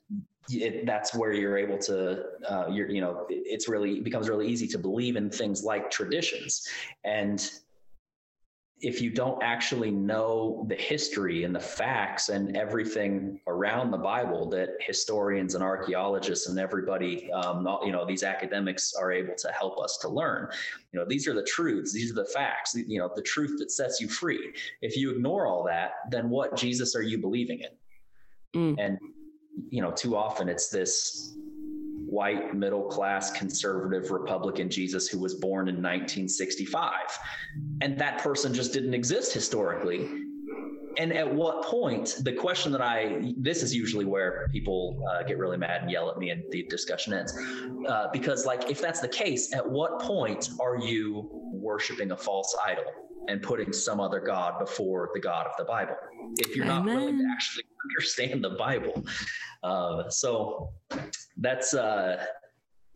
it, 0.50 0.86
that's 0.86 1.14
where 1.14 1.34
you're 1.34 1.58
able 1.58 1.78
to, 1.80 2.24
uh, 2.48 2.68
you're, 2.72 2.90
you 2.90 3.02
know, 3.02 3.26
it's 3.30 3.68
really, 3.68 3.98
it 3.98 4.04
becomes 4.06 4.30
really 4.30 4.48
easy 4.48 4.68
to 4.70 4.78
believe 4.78 5.18
in 5.18 5.30
things 5.30 5.64
like 5.64 5.92
traditions. 5.92 6.66
And 7.04 7.50
if 8.79 9.01
you 9.01 9.10
don't 9.10 9.41
actually 9.41 9.89
know 9.89 10.63
the 10.69 10.75
history 10.75 11.46
and 11.46 11.55
the 11.55 11.60
facts 11.60 12.29
and 12.29 12.55
everything 12.55 13.39
around 13.48 13.89
the 13.89 13.98
Bible 13.98 14.48
that 14.50 14.75
historians 14.79 15.55
and 15.55 15.63
archaeologists 15.63 16.48
and 16.48 16.60
everybody, 16.60 17.31
um, 17.31 17.67
you 17.84 17.91
know, 17.91 18.05
these 18.05 18.22
academics 18.22 18.93
are 18.93 19.12
able 19.12 19.34
to 19.36 19.51
help 19.51 19.79
us 19.79 19.98
to 20.01 20.07
learn. 20.07 20.48
You 20.91 21.00
know, 21.00 21.05
these 21.07 21.27
are 21.27 21.34
the 21.34 21.43
truths, 21.43 21.91
these 21.91 22.12
are 22.12 22.15
the 22.15 22.25
facts, 22.25 22.75
you 22.75 23.00
know, 23.00 23.10
the 23.15 23.22
truth 23.24 23.57
that 23.57 23.72
sets 23.72 24.00
you 24.00 24.07
free. 24.07 24.53
If 24.81 24.96
you 24.96 25.10
ignore 25.10 25.48
all 25.48 25.63
that, 25.63 25.93
then 26.12 26.29
what 26.29 26.55
Jesus 26.55 26.96
are 26.96 27.01
you 27.01 27.17
believing 27.17 27.62
in? 27.62 28.75
Mm. 28.75 28.75
And, 28.79 29.00
you 29.69 29.81
know, 29.81 29.91
too 29.91 30.15
often 30.15 30.50
it's 30.50 30.69
this 30.69 31.36
white 32.08 32.56
middle 32.56 32.84
class 32.84 33.32
conservative 33.32 34.12
Republican 34.12 34.70
Jesus 34.70 35.08
who 35.08 35.20
was 35.20 35.36
born 35.36 35.68
in 35.68 35.76
1965. 35.76 36.94
And 37.82 37.98
that 38.00 38.20
person 38.20 38.54
just 38.54 38.74
didn't 38.74 38.94
exist 38.94 39.34
historically. 39.34 40.10
And 40.98 41.14
at 41.14 41.32
what 41.32 41.64
point, 41.64 42.16
the 42.24 42.34
question 42.34 42.72
that 42.72 42.82
I, 42.82 43.34
this 43.38 43.62
is 43.62 43.76
usually 43.76 44.06
where 44.06 44.50
people 44.52 45.04
uh, 45.12 45.24
get 45.24 45.38
really 45.38 45.58
mad 45.58 45.84
and 45.84 45.92
yell 45.92 46.10
at 46.10 46.18
me 46.18 46.32
and 46.32 46.42
the 46.50 46.64
discussion 46.64 47.14
ends. 47.14 47.38
Uh, 47.88 48.08
because, 48.12 48.48
like, 48.48 48.72
if 48.72 48.82
that's 48.82 49.00
the 49.00 49.08
case, 49.08 49.54
at 49.54 49.68
what 49.68 50.00
point 50.00 50.50
are 50.60 50.78
you 50.78 51.30
worshiping 51.54 52.12
a 52.12 52.18
false 52.18 52.56
idol? 52.66 52.86
and 53.28 53.42
putting 53.42 53.74
some 53.74 54.00
other 54.00 54.20
God 54.20 54.60
before 54.60 55.10
the 55.14 55.20
God 55.20 55.48
of 55.48 55.54
the 55.58 55.66
Bible. 55.66 55.96
If 56.38 56.55
you're 56.55 56.65
Amen. 56.65 56.86
not 56.86 56.96
willing 56.96 57.17
to 57.19 57.25
actually 57.31 57.65
understand 57.89 58.43
the 58.43 58.51
Bible, 58.51 59.05
uh, 59.63 60.10
so 60.10 60.69
that's 61.38 61.74
uh, 61.74 62.25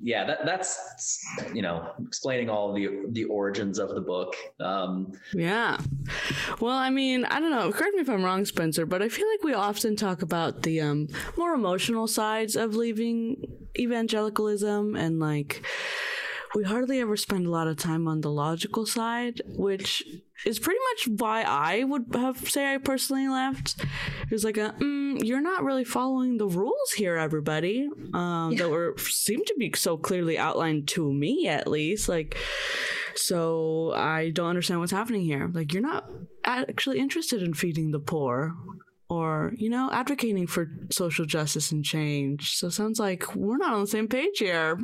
yeah, 0.03 0.25
that, 0.25 0.45
that's 0.45 1.23
you 1.53 1.61
know 1.61 1.91
explaining 2.05 2.50
all 2.50 2.73
the 2.73 3.05
the 3.09 3.25
origins 3.25 3.77
of 3.77 3.89
the 3.93 4.01
book. 4.01 4.35
Um, 4.59 5.13
yeah, 5.33 5.79
well, 6.59 6.75
I 6.75 6.89
mean, 6.89 7.25
I 7.25 7.39
don't 7.39 7.51
know. 7.51 7.71
Correct 7.71 7.95
me 7.95 8.01
if 8.01 8.09
I'm 8.09 8.23
wrong, 8.23 8.45
Spencer, 8.45 8.85
but 8.85 9.01
I 9.01 9.09
feel 9.09 9.27
like 9.29 9.43
we 9.43 9.53
often 9.53 9.95
talk 9.95 10.21
about 10.21 10.63
the 10.63 10.81
um, 10.81 11.07
more 11.38 11.53
emotional 11.53 12.07
sides 12.07 12.55
of 12.55 12.75
leaving 12.75 13.45
evangelicalism 13.77 14.95
and 14.95 15.19
like 15.19 15.63
we 16.55 16.63
hardly 16.63 17.00
ever 17.00 17.15
spend 17.15 17.46
a 17.46 17.50
lot 17.50 17.67
of 17.67 17.77
time 17.77 18.08
on 18.08 18.22
the 18.22 18.31
logical 18.31 18.86
side, 18.86 19.41
which 19.46 20.03
is 20.46 20.60
pretty 20.60 20.79
much 20.91 21.20
why 21.20 21.43
I 21.43 21.84
would 21.84 22.08
have 22.13 22.50
say 22.50 22.74
I 22.74 22.77
personally 22.77 23.27
left. 23.27 23.84
It 24.24 24.31
was 24.31 24.43
like 24.43 24.58
a 24.58 24.75
mm, 24.79 25.24
you're 25.24 25.41
not 25.41 25.63
really 25.63 25.84
following 25.84 26.38
the 26.38 26.48
rules 26.48 26.91
here, 26.96 27.15
everybody. 27.15 27.89
Um, 28.13 28.51
yeah. 28.51 28.63
that 28.63 28.70
were 28.70 28.96
seem 28.98 29.43
to 29.46 29.55
be 29.58 29.72
so 29.75 29.98
clearly 29.98 30.38
outlined 30.38 30.88
to 30.89 31.12
me, 31.12 31.48
at 31.48 31.67
least. 31.67 32.10
Like, 32.10 32.38
so 33.15 33.93
I 33.96 34.31
don't 34.31 34.50
understand 34.50 34.79
what's 34.79 34.91
happening 34.91 35.22
here. 35.22 35.50
Like, 35.53 35.74
you're 35.74 35.81
not 35.81 36.10
actually 36.43 37.00
interested 37.00 37.41
in 37.41 37.53
feeding 37.53 37.91
the 37.91 38.00
poor 38.00 38.55
or, 39.12 39.51
you 39.58 39.70
know, 39.70 39.89
advocating 39.91 40.48
for 40.48 40.70
social 40.89 41.25
justice 41.25 41.74
and 41.74 41.84
change. 41.84 42.56
So 42.56 42.68
it 42.68 42.72
sounds 42.72 42.98
like 42.98 43.36
we're 43.36 43.58
not 43.58 43.74
on 43.74 43.82
the 43.82 43.88
same 43.88 44.08
page 44.08 44.39
here. 44.39 44.80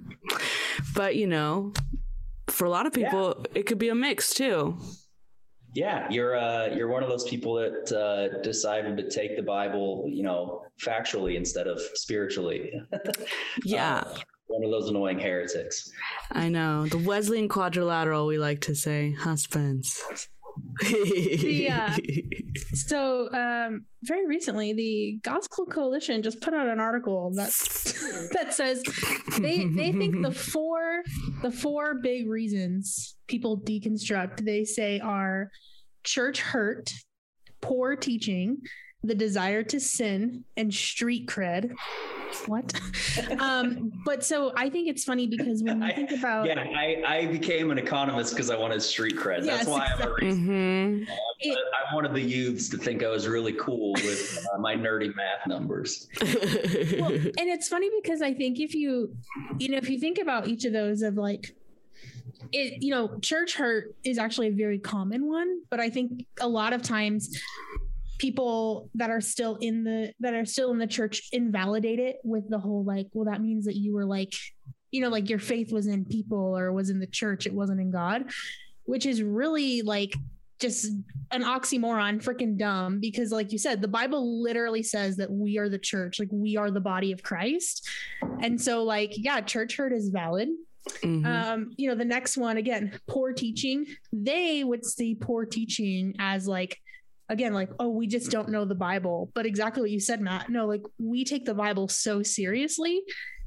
But, 0.94 1.16
you 1.16 1.28
know, 1.28 1.72
for 2.48 2.66
a 2.66 2.70
lot 2.70 2.86
of 2.86 2.92
people, 2.92 3.36
yeah. 3.38 3.60
it 3.62 3.68
could 3.68 3.78
be 3.78 3.88
a 3.88 3.96
mix 3.96 4.34
too. 4.34 4.78
Yeah, 5.74 6.08
you're 6.10 6.36
uh, 6.36 6.68
you're 6.76 6.90
one 6.90 7.04
of 7.04 7.10
those 7.10 7.24
people 7.30 7.54
that 7.56 7.92
uh, 7.94 8.42
decided 8.42 8.98
to 8.98 9.10
take 9.10 9.38
the 9.38 9.44
Bible, 9.44 10.06
you 10.08 10.24
know, 10.24 10.64
factually 10.82 11.36
instead 11.36 11.68
of 11.68 11.80
spiritually. 11.94 12.74
yeah. 13.64 13.98
Uh, 13.98 14.18
one 14.48 14.64
of 14.64 14.72
those 14.72 14.90
annoying 14.90 15.20
heretics. 15.20 15.90
I 16.32 16.50
know. 16.50 16.88
The 16.88 16.98
Wesleyan 16.98 17.48
quadrilateral, 17.48 18.26
we 18.28 18.38
like 18.40 18.62
to 18.62 18.76
say, 18.76 19.14
husbands. 19.14 20.04
Yeah. 20.92 21.96
So, 22.74 23.32
um, 23.34 23.86
very 24.04 24.28
recently, 24.28 24.74
the 24.74 25.20
Gospel 25.24 25.66
Coalition 25.66 26.22
just 26.22 26.42
put 26.42 26.54
out 26.54 26.68
an 26.68 26.80
article 26.80 27.32
that 27.36 27.50
that 28.34 28.54
says 28.54 28.82
they 29.40 29.66
they 29.66 29.92
think 29.92 30.22
the 30.22 30.32
four 30.52 31.04
the 31.42 31.52
four 31.52 31.96
big 31.96 32.28
reasons 32.28 33.16
people 33.28 33.60
deconstruct 33.60 34.44
they 34.44 34.64
say 34.64 35.00
are 35.00 35.50
church 36.04 36.42
hurt, 36.42 36.92
poor 37.62 37.96
teaching, 37.96 38.58
the 39.04 39.16
desire 39.16 39.64
to 39.64 39.80
sin, 39.80 40.44
and 40.56 40.74
street 40.74 41.28
cred 41.28 41.76
what? 42.46 42.80
um, 43.40 43.92
but 44.06 44.24
so 44.24 44.54
I 44.56 44.70
think 44.70 44.88
it's 44.88 45.04
funny 45.04 45.28
because 45.28 45.64
when 45.64 45.82
you 45.82 45.94
think 45.94 46.12
about 46.12 46.48
yeah, 46.48 46.60
I, 46.60 47.04
I 47.06 47.26
became 47.28 47.72
an 47.72 47.78
economist 47.78 48.34
because 48.34 48.50
I 48.50 48.58
wanted 48.58 48.82
street 48.82 49.16
cred. 49.16 49.46
Yes, 49.46 49.66
That's 49.66 49.70
why 49.70 49.86
exactly. 49.86 50.28
I'm 50.28 50.34
a 50.34 50.36
mm-hmm. 50.36 51.12
it, 51.40 51.58
I 51.58 51.96
wanted 51.96 52.14
the 52.14 52.22
youths 52.22 52.70
to 52.70 52.78
think 52.78 53.04
I 53.04 53.10
was 53.10 53.28
really 53.28 53.54
cool 53.54 53.94
with 53.94 54.46
uh, 54.54 54.60
my 54.60 54.76
nerdy 54.76 55.16
math 55.16 55.48
numbers. 55.48 56.08
well, 56.22 56.30
and 57.12 57.34
it's 57.38 57.68
funny 57.68 57.90
because 58.02 58.22
I 58.22 58.34
think 58.34 58.60
if 58.60 58.74
you 58.74 59.16
you 59.58 59.70
know 59.70 59.78
if 59.78 59.90
you 59.90 60.00
think 60.00 60.20
about 60.20 60.48
each 60.48 60.66
of 60.66 60.74
those 60.74 61.02
of 61.02 61.16
like 61.16 61.56
it 62.54 62.82
you 62.82 62.92
know 62.92 63.18
church 63.20 63.56
hurt 63.56 63.96
is 64.04 64.18
actually 64.18 64.48
a 64.48 64.52
very 64.52 64.80
common 64.80 65.28
one 65.28 65.62
but 65.70 65.80
i 65.82 65.90
think 65.90 66.26
a 66.40 66.48
lot 66.48 66.72
of 66.72 66.82
times 66.82 67.36
people 68.18 68.90
that 68.96 69.10
are 69.10 69.22
still 69.22 69.58
in 69.58 69.84
the 69.84 70.14
that 70.20 70.34
are 70.34 70.46
still 70.46 70.72
in 70.72 70.78
the 70.78 70.88
church 70.88 71.30
invalidate 71.32 72.00
it 72.00 72.18
with 72.24 72.50
the 72.50 72.60
whole 72.60 72.84
like 72.84 73.08
well 73.14 73.26
that 73.26 73.42
means 73.42 73.66
that 73.66 73.76
you 73.76 73.94
were 73.94 74.06
like 74.06 74.34
you 74.92 75.02
know 75.02 75.10
like 75.10 75.30
your 75.30 75.40
faith 75.40 75.72
was 75.72 75.88
in 75.88 76.06
people 76.06 76.58
or 76.58 76.72
was 76.72 76.90
in 76.90 77.00
the 77.00 77.08
church 77.08 77.46
it 77.46 77.54
wasn't 77.54 77.80
in 77.80 77.92
god 77.92 78.30
which 78.86 79.06
is 79.06 79.22
really 79.22 79.82
like 79.82 80.14
just 80.60 80.92
an 81.32 81.44
oxymoron 81.44 82.24
freaking 82.24 82.58
dumb 82.58 83.00
because 83.00 83.32
like 83.32 83.52
you 83.52 83.60
said 83.60 83.82
the 83.82 83.88
bible 83.88 84.42
literally 84.42 84.82
says 84.82 85.18
that 85.18 85.32
we 85.32 85.58
are 85.58 85.70
the 85.70 85.78
church 85.78 86.20
like 86.20 86.30
we 86.32 86.58
are 86.58 86.72
the 86.72 86.82
body 86.82 87.12
of 87.12 87.22
christ 87.22 87.88
and 88.42 88.60
so 88.60 88.84
like 88.84 89.14
yeah 89.16 89.42
church 89.42 89.78
hurt 89.78 89.94
is 89.94 90.10
valid 90.10 90.50
Mm-hmm. 91.04 91.26
Um, 91.26 91.72
you 91.76 91.90
know, 91.90 91.96
the 91.96 92.06
next 92.06 92.38
one 92.38 92.58
again, 92.58 92.98
poor 93.08 93.34
teaching. 93.34 93.86
They 94.14 94.64
would 94.64 94.86
see 94.86 95.16
poor 95.16 95.46
teaching 95.46 96.16
as 96.20 96.48
like 96.48 96.80
again 97.30 97.54
like 97.54 97.70
oh 97.80 97.90
we 97.90 98.08
just 98.08 98.32
don't 98.32 98.50
know 98.50 98.66
the 98.66 98.76
bible 98.76 99.30
but 99.34 99.46
exactly 99.46 99.82
what 99.82 99.92
you 99.92 100.00
said 100.00 100.22
matt 100.22 100.50
no 100.50 100.66
like 100.66 100.84
we 100.98 101.24
take 101.24 101.46
the 101.46 101.54
bible 101.54 101.88
so 101.88 102.24
seriously 102.24 103.02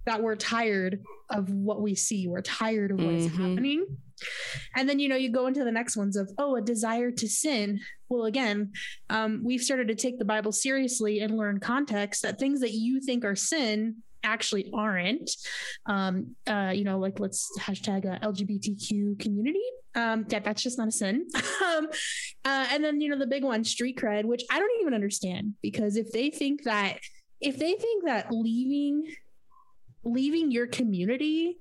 that 0.07 0.23
we're 0.23 0.37
tired 0.37 1.03
of 1.29 1.51
what 1.51 1.81
we 1.81 1.95
see. 1.95 2.27
We're 2.27 2.43
tired 2.43 2.91
of 2.91 2.99
what's 2.99 3.27
mm-hmm. 3.27 3.49
happening. 3.49 3.87
And 4.77 4.89
then 4.89 4.99
you 4.99 5.09
know 5.09 5.17
you 5.17 5.31
go 5.31 5.47
into 5.47 5.65
the 5.65 5.73
next 5.73 5.97
ones 5.97 6.17
of 6.17 6.31
oh 6.39 6.57
a 6.57 6.61
desire 6.61 7.11
to 7.11 7.29
sin. 7.29 7.81
Well 8.09 8.25
again 8.25 8.73
um, 9.09 9.43
we've 9.45 9.63
started 9.63 9.89
to 9.89 9.95
take 9.95 10.19
the 10.19 10.25
bible 10.25 10.53
seriously 10.53 11.21
and 11.21 11.37
learn 11.37 11.61
context 11.61 12.23
that 12.23 12.39
things 12.39 12.61
that 12.61 12.73
you 12.73 13.01
think 13.01 13.25
are 13.25 13.37
sin 13.37 13.97
actually 14.23 14.71
aren't. 14.73 15.31
Um, 15.87 16.37
uh, 16.47 16.73
you 16.75 16.85
know, 16.85 16.99
like 16.99 17.21
let's 17.21 17.50
hashtag 17.59 18.07
uh, 18.07 18.19
LGBTQ 18.27 19.19
community. 19.19 19.62
Um, 19.95 20.25
yeah, 20.29 20.39
that's 20.39 20.62
just 20.62 20.79
not 20.79 20.89
a 20.89 20.93
sin. 20.93 21.27
um, 21.65 21.89
uh, 22.45 22.67
and 22.71 22.85
then 22.85 23.00
you 23.00 23.09
know 23.09 23.19
the 23.19 23.27
big 23.27 23.45
one, 23.45 23.65
street 23.65 23.99
cred, 23.99 24.25
which 24.25 24.45
I 24.50 24.59
don't 24.59 24.81
even 24.81 24.95
understand 24.95 25.55
because 25.62 25.97
if 25.97 26.12
they 26.12 26.31
think 26.31 26.65
that 26.65 26.99
if 27.41 27.59
they 27.59 27.75
think 27.75 28.05
that 28.05 28.31
leaving 28.31 29.07
leaving 30.05 30.51
your 30.51 30.66
community 30.66 31.59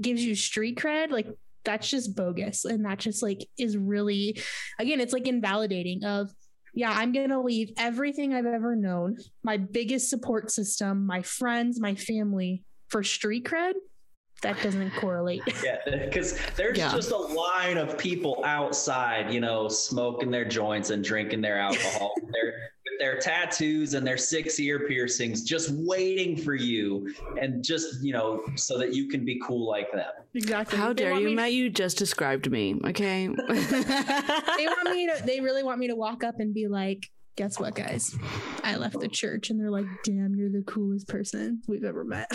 gives 0.00 0.24
you 0.24 0.34
street 0.34 0.78
cred, 0.78 1.10
like 1.10 1.28
that's 1.64 1.88
just 1.88 2.14
bogus 2.14 2.64
and 2.64 2.84
that 2.84 2.98
just 2.98 3.22
like 3.22 3.48
is 3.58 3.76
really 3.76 4.38
again 4.78 5.00
it's 5.00 5.12
like 5.12 5.26
invalidating 5.26 6.04
of 6.04 6.30
yeah, 6.74 6.92
I'm 6.92 7.12
going 7.12 7.30
to 7.30 7.40
leave 7.40 7.72
everything 7.76 8.34
I've 8.34 8.46
ever 8.46 8.74
known, 8.74 9.18
my 9.42 9.56
biggest 9.56 10.10
support 10.10 10.50
system, 10.50 11.06
my 11.06 11.22
friends, 11.22 11.80
my 11.80 11.94
family 11.94 12.64
for 12.88 13.02
street 13.02 13.44
cred. 13.44 13.74
That 14.42 14.60
doesn't 14.62 14.90
correlate. 14.96 15.42
yeah, 15.64 15.78
because 15.86 16.38
there's 16.56 16.76
yeah. 16.76 16.92
just 16.92 17.10
a 17.10 17.16
line 17.16 17.78
of 17.78 17.96
people 17.96 18.42
outside, 18.44 19.32
you 19.32 19.40
know, 19.40 19.68
smoking 19.68 20.30
their 20.30 20.44
joints 20.44 20.90
and 20.90 21.02
drinking 21.02 21.40
their 21.40 21.58
alcohol. 21.58 22.14
they're 22.32 22.70
their 22.98 23.18
tattoos 23.18 23.94
and 23.94 24.06
their 24.06 24.16
six 24.16 24.58
ear 24.60 24.86
piercings 24.86 25.42
just 25.42 25.70
waiting 25.72 26.36
for 26.36 26.54
you 26.54 27.12
and 27.40 27.62
just 27.62 28.02
you 28.02 28.12
know 28.12 28.42
so 28.56 28.78
that 28.78 28.94
you 28.94 29.08
can 29.08 29.24
be 29.24 29.40
cool 29.44 29.68
like 29.68 29.90
them 29.92 30.10
exactly 30.34 30.78
how 30.78 30.92
dare 30.92 31.18
you 31.18 31.34
matt 31.34 31.48
to... 31.48 31.54
you 31.54 31.70
just 31.70 31.98
described 31.98 32.50
me 32.50 32.80
okay 32.84 33.26
they 33.48 34.66
want 34.66 34.90
me 34.90 35.06
to 35.06 35.22
they 35.26 35.40
really 35.40 35.62
want 35.62 35.78
me 35.78 35.88
to 35.88 35.96
walk 35.96 36.24
up 36.24 36.40
and 36.40 36.54
be 36.54 36.66
like 36.66 37.10
guess 37.36 37.58
what 37.58 37.74
guys 37.74 38.16
i 38.62 38.76
left 38.76 38.98
the 39.00 39.08
church 39.08 39.50
and 39.50 39.60
they're 39.60 39.70
like 39.70 39.86
damn 40.04 40.34
you're 40.34 40.50
the 40.50 40.62
coolest 40.66 41.08
person 41.08 41.60
we've 41.66 41.84
ever 41.84 42.04
met 42.04 42.30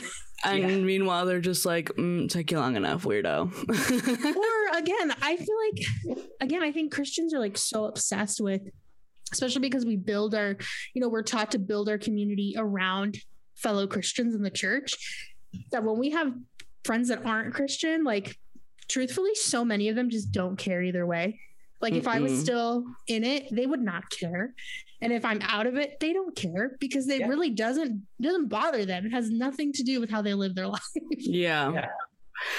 and 0.46 0.62
yeah. 0.62 0.68
meanwhile 0.78 1.26
they're 1.26 1.40
just 1.40 1.66
like 1.66 1.90
mm, 1.96 2.30
took 2.30 2.50
you 2.52 2.58
long 2.58 2.76
enough 2.76 3.04
weirdo 3.04 3.52
or 4.36 4.78
again 4.78 5.14
i 5.22 5.36
feel 5.36 5.58
like 5.68 6.26
again 6.42 6.64
i 6.64 6.72
think 6.72 6.94
christians 6.94 7.34
are 7.34 7.40
like 7.40 7.58
so 7.58 7.86
obsessed 7.86 8.40
with 8.40 8.62
especially 9.32 9.62
because 9.62 9.86
we 9.86 9.96
build 9.96 10.36
our, 10.36 10.58
you 10.94 11.02
know, 11.02 11.10
we're 11.10 11.24
taught 11.24 11.52
to 11.52 11.60
build 11.60 11.90
our 11.90 11.98
community 11.98 12.56
around 12.58 13.18
fellow 13.56 13.88
Christians 13.88 14.36
in 14.36 14.44
the 14.44 14.50
church. 14.50 14.94
That 15.72 15.84
when 15.84 15.98
we 15.98 16.12
have 16.12 16.34
friends 16.84 17.10
that 17.10 17.26
aren't 17.26 17.54
Christian, 17.54 18.04
like 18.04 18.38
truthfully, 18.88 19.36
so 19.36 19.66
many 19.66 19.90
of 19.90 19.96
them 19.96 20.10
just 20.10 20.32
don't 20.32 20.58
care 20.58 20.82
either 20.82 21.06
way. 21.06 21.40
Like 21.82 21.94
Mm-mm. 21.94 22.00
if 22.00 22.08
I 22.08 22.20
was 22.20 22.40
still 22.40 22.86
in 23.08 23.24
it, 23.24 23.48
they 23.52 23.66
would 23.66 23.82
not 23.82 24.10
care. 24.10 24.54
And 25.02 25.14
if 25.14 25.24
I'm 25.24 25.42
out 25.42 25.66
of 25.66 25.76
it, 25.76 26.00
they 26.00 26.14
don't 26.14 26.36
care 26.36 26.76
because 26.80 27.08
it 27.08 27.22
yeah. 27.22 27.28
really 27.28 27.50
doesn't 27.50 28.06
doesn't 28.22 28.48
bother 28.48 28.86
them. 28.86 29.06
It 29.06 29.12
has 29.12 29.30
nothing 29.30 29.72
to 29.74 29.84
do 29.84 30.00
with 30.00 30.10
how 30.10 30.22
they 30.22 30.34
live 30.34 30.56
their 30.56 30.68
life. 30.78 30.82
Yeah. 31.18 31.72
yeah. 31.72 31.88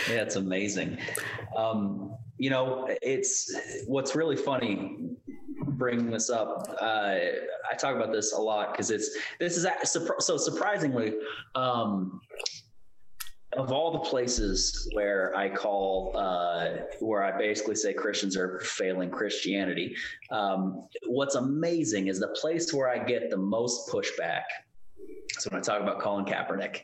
Yeah, 0.09 0.23
it's 0.23 0.37
amazing. 0.37 0.99
Um, 1.57 2.15
you 2.37 2.51
know, 2.51 2.87
it's 3.03 3.55
what's 3.87 4.15
really 4.15 4.37
funny 4.37 5.17
bringing 5.63 6.11
this 6.11 6.31
up. 6.31 6.69
Uh, 6.81 7.17
I 7.71 7.75
talk 7.79 7.97
about 7.97 8.13
this 8.13 8.33
a 8.33 8.41
lot 8.41 8.73
because 8.73 8.91
it's 8.91 9.17
this 9.39 9.57
is 9.57 9.67
so 10.19 10.37
surprisingly. 10.37 11.15
Um, 11.55 12.21
of 13.55 13.73
all 13.73 13.91
the 13.93 13.99
places 13.99 14.89
where 14.93 15.37
I 15.37 15.49
call, 15.49 16.13
uh, 16.15 16.69
where 17.01 17.25
I 17.25 17.37
basically 17.37 17.75
say 17.75 17.93
Christians 17.93 18.37
are 18.37 18.61
failing 18.61 19.11
Christianity, 19.11 19.97
um, 20.31 20.87
what's 21.07 21.35
amazing 21.35 22.07
is 22.07 22.21
the 22.21 22.29
place 22.29 22.73
where 22.73 22.89
I 22.89 22.99
get 22.99 23.29
the 23.31 23.37
most 23.37 23.89
pushback 23.89 24.45
so 25.39 25.49
when 25.51 25.61
I 25.61 25.63
talk 25.63 25.81
about 25.81 26.01
Colin 26.01 26.25
Kaepernick, 26.25 26.81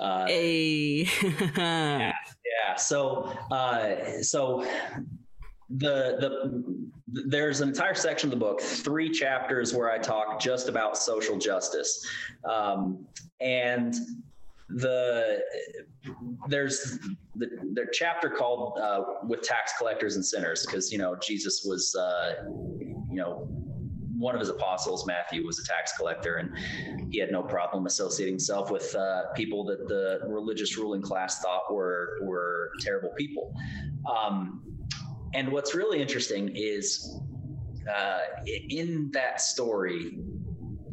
uh, 0.00 0.26
hey. 0.26 1.08
yeah, 1.56 2.12
yeah. 2.12 2.74
So, 2.76 3.32
uh, 3.50 4.20
so 4.22 4.66
the 5.70 6.16
the 6.18 6.74
there's 7.26 7.60
an 7.60 7.68
entire 7.68 7.94
section 7.94 8.28
of 8.28 8.38
the 8.38 8.44
book, 8.44 8.60
three 8.60 9.10
chapters 9.10 9.74
where 9.74 9.90
I 9.90 9.98
talk 9.98 10.40
just 10.40 10.68
about 10.68 10.98
social 10.98 11.38
justice, 11.38 12.06
um, 12.44 13.06
and 13.40 13.94
the 14.68 15.40
there's 16.48 16.98
the, 17.36 17.46
the 17.72 17.86
chapter 17.92 18.28
called 18.28 18.78
uh, 18.78 19.02
with 19.24 19.42
tax 19.42 19.72
collectors 19.78 20.16
and 20.16 20.24
sinners 20.24 20.66
because 20.66 20.92
you 20.92 20.98
know 20.98 21.16
Jesus 21.16 21.64
was 21.66 21.94
uh, 21.94 22.34
you 23.10 23.16
know 23.16 23.48
one 24.18 24.34
of 24.34 24.40
his 24.40 24.48
apostles, 24.48 25.06
Matthew, 25.06 25.46
was 25.46 25.60
a 25.60 25.64
tax 25.64 25.96
collector, 25.96 26.36
and 26.36 26.52
he 27.12 27.20
had 27.20 27.30
no 27.30 27.42
problem 27.42 27.86
associating 27.86 28.34
himself 28.34 28.68
with 28.70 28.94
uh, 28.96 29.26
people 29.34 29.64
that 29.66 29.86
the 29.86 30.20
religious 30.26 30.76
ruling 30.76 31.00
class 31.00 31.40
thought 31.40 31.72
were 31.72 32.18
were 32.22 32.72
terrible 32.80 33.10
people. 33.16 33.54
Um, 34.06 34.62
and 35.34 35.50
what's 35.52 35.74
really 35.74 36.00
interesting 36.02 36.50
is 36.54 37.20
uh, 37.94 38.20
in 38.46 39.10
that 39.12 39.40
story, 39.40 40.18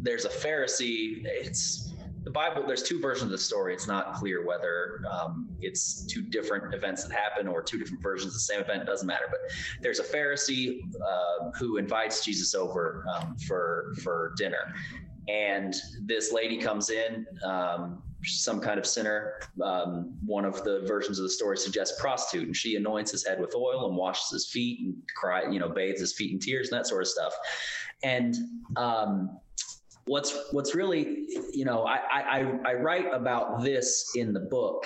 there's 0.01 0.25
a 0.25 0.29
Pharisee. 0.29 1.21
It's 1.25 1.94
the 2.25 2.31
Bible, 2.31 2.63
there's 2.65 2.81
two 2.81 2.99
versions 2.99 3.25
of 3.25 3.29
the 3.29 3.37
story. 3.37 3.73
It's 3.73 3.87
not 3.87 4.15
clear 4.15 4.45
whether 4.45 4.99
um, 5.09 5.47
it's 5.61 6.05
two 6.07 6.23
different 6.23 6.73
events 6.73 7.03
that 7.03 7.13
happen 7.13 7.47
or 7.47 7.61
two 7.61 7.77
different 7.77 8.01
versions 8.01 8.29
of 8.29 8.33
the 8.33 8.39
same 8.39 8.59
event. 8.59 8.81
It 8.81 8.85
doesn't 8.85 9.07
matter. 9.07 9.25
But 9.29 9.39
there's 9.79 9.99
a 9.99 10.03
Pharisee 10.03 10.81
uh, 11.07 11.51
who 11.57 11.77
invites 11.77 12.25
Jesus 12.25 12.55
over 12.55 13.05
um, 13.13 13.37
for 13.47 13.93
for 14.01 14.33
dinner, 14.37 14.73
and 15.29 15.75
this 16.01 16.33
lady 16.33 16.57
comes 16.57 16.89
in. 16.89 17.27
Um, 17.45 18.01
some 18.27 18.59
kind 18.59 18.79
of 18.79 18.87
sinner. 18.87 19.33
Um, 19.63 20.17
one 20.25 20.45
of 20.45 20.63
the 20.63 20.83
versions 20.87 21.19
of 21.19 21.23
the 21.23 21.29
story 21.29 21.57
suggests 21.57 22.01
prostitute, 22.01 22.47
and 22.47 22.55
she 22.55 22.75
anoints 22.75 23.11
his 23.11 23.23
head 23.23 23.39
with 23.39 23.53
oil 23.55 23.87
and 23.87 23.95
washes 23.95 24.31
his 24.31 24.49
feet 24.49 24.79
and 24.79 24.95
cry, 25.15 25.47
you 25.47 25.59
know, 25.59 25.69
bathes 25.69 25.99
his 25.99 26.13
feet 26.13 26.31
in 26.31 26.39
tears 26.39 26.69
and 26.71 26.79
that 26.79 26.87
sort 26.87 27.03
of 27.03 27.07
stuff. 27.07 27.35
And 28.03 28.35
um, 28.77 29.39
what's 30.05 30.51
what's 30.51 30.75
really, 30.75 31.25
you 31.51 31.65
know, 31.65 31.85
I, 31.85 31.99
I 32.13 32.59
I 32.65 32.73
write 32.73 33.11
about 33.13 33.61
this 33.61 34.11
in 34.15 34.33
the 34.33 34.39
book 34.39 34.85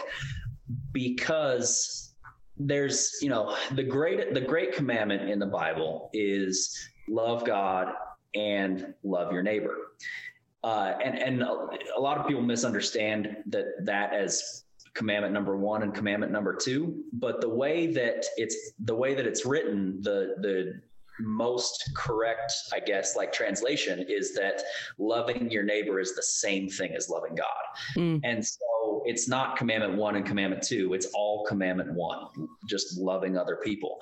because 0.91 2.13
there's, 2.57 3.17
you 3.21 3.29
know, 3.29 3.55
the 3.73 3.83
great 3.83 4.33
the 4.33 4.41
great 4.41 4.73
commandment 4.73 5.29
in 5.29 5.39
the 5.39 5.45
Bible 5.45 6.09
is 6.13 6.77
love 7.07 7.45
God 7.45 7.93
and 8.35 8.93
love 9.03 9.31
your 9.31 9.43
neighbor. 9.43 9.75
Uh, 10.63 10.93
and 11.03 11.17
and 11.17 11.41
a 11.41 11.99
lot 11.99 12.17
of 12.17 12.27
people 12.27 12.41
misunderstand 12.41 13.37
that 13.47 13.65
that 13.85 14.13
as 14.13 14.63
commandment 14.93 15.33
number 15.33 15.55
one 15.55 15.83
and 15.83 15.93
commandment 15.93 16.31
number 16.31 16.53
two 16.53 17.03
but 17.13 17.39
the 17.39 17.47
way 17.47 17.87
that 17.87 18.25
it's 18.37 18.71
the 18.79 18.93
way 18.93 19.13
that 19.13 19.25
it's 19.25 19.45
written 19.45 20.01
the 20.01 20.35
the 20.41 20.81
most 21.19 21.91
correct 21.95 22.51
i 22.73 22.79
guess 22.79 23.15
like 23.15 23.31
translation 23.31 24.05
is 24.07 24.33
that 24.33 24.63
loving 24.97 25.49
your 25.51 25.63
neighbor 25.63 25.99
is 25.99 26.15
the 26.15 26.23
same 26.23 26.69
thing 26.69 26.93
as 26.95 27.09
loving 27.09 27.35
god 27.35 27.45
mm. 27.95 28.19
and 28.23 28.45
so 28.45 29.03
it's 29.05 29.27
not 29.27 29.57
commandment 29.57 29.95
one 29.95 30.15
and 30.15 30.25
commandment 30.25 30.63
two 30.63 30.93
it's 30.93 31.07
all 31.13 31.45
commandment 31.45 31.93
one 31.93 32.27
just 32.67 32.97
loving 32.97 33.37
other 33.37 33.57
people 33.63 33.99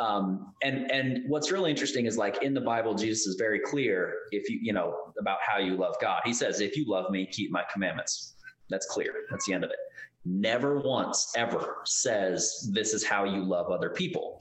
um, 0.00 0.54
and 0.62 0.90
and 0.90 1.28
what's 1.28 1.52
really 1.52 1.70
interesting 1.70 2.06
is 2.06 2.16
like 2.16 2.42
in 2.42 2.54
the 2.54 2.60
Bible, 2.60 2.94
Jesus 2.94 3.26
is 3.26 3.36
very 3.36 3.60
clear 3.60 4.14
if 4.32 4.48
you 4.48 4.58
you 4.62 4.72
know 4.72 5.12
about 5.20 5.38
how 5.46 5.58
you 5.58 5.76
love 5.76 5.94
God. 6.00 6.22
He 6.24 6.32
says, 6.32 6.60
"If 6.60 6.74
you 6.74 6.86
love 6.88 7.10
me, 7.10 7.26
keep 7.26 7.50
my 7.50 7.64
commandments." 7.70 8.34
That's 8.70 8.86
clear. 8.86 9.12
That's 9.30 9.46
the 9.46 9.52
end 9.52 9.62
of 9.62 9.70
it. 9.70 9.76
Never 10.24 10.80
once 10.80 11.32
ever 11.36 11.78
says 11.84 12.70
this 12.72 12.94
is 12.94 13.04
how 13.04 13.24
you 13.24 13.44
love 13.44 13.70
other 13.70 13.90
people. 13.90 14.40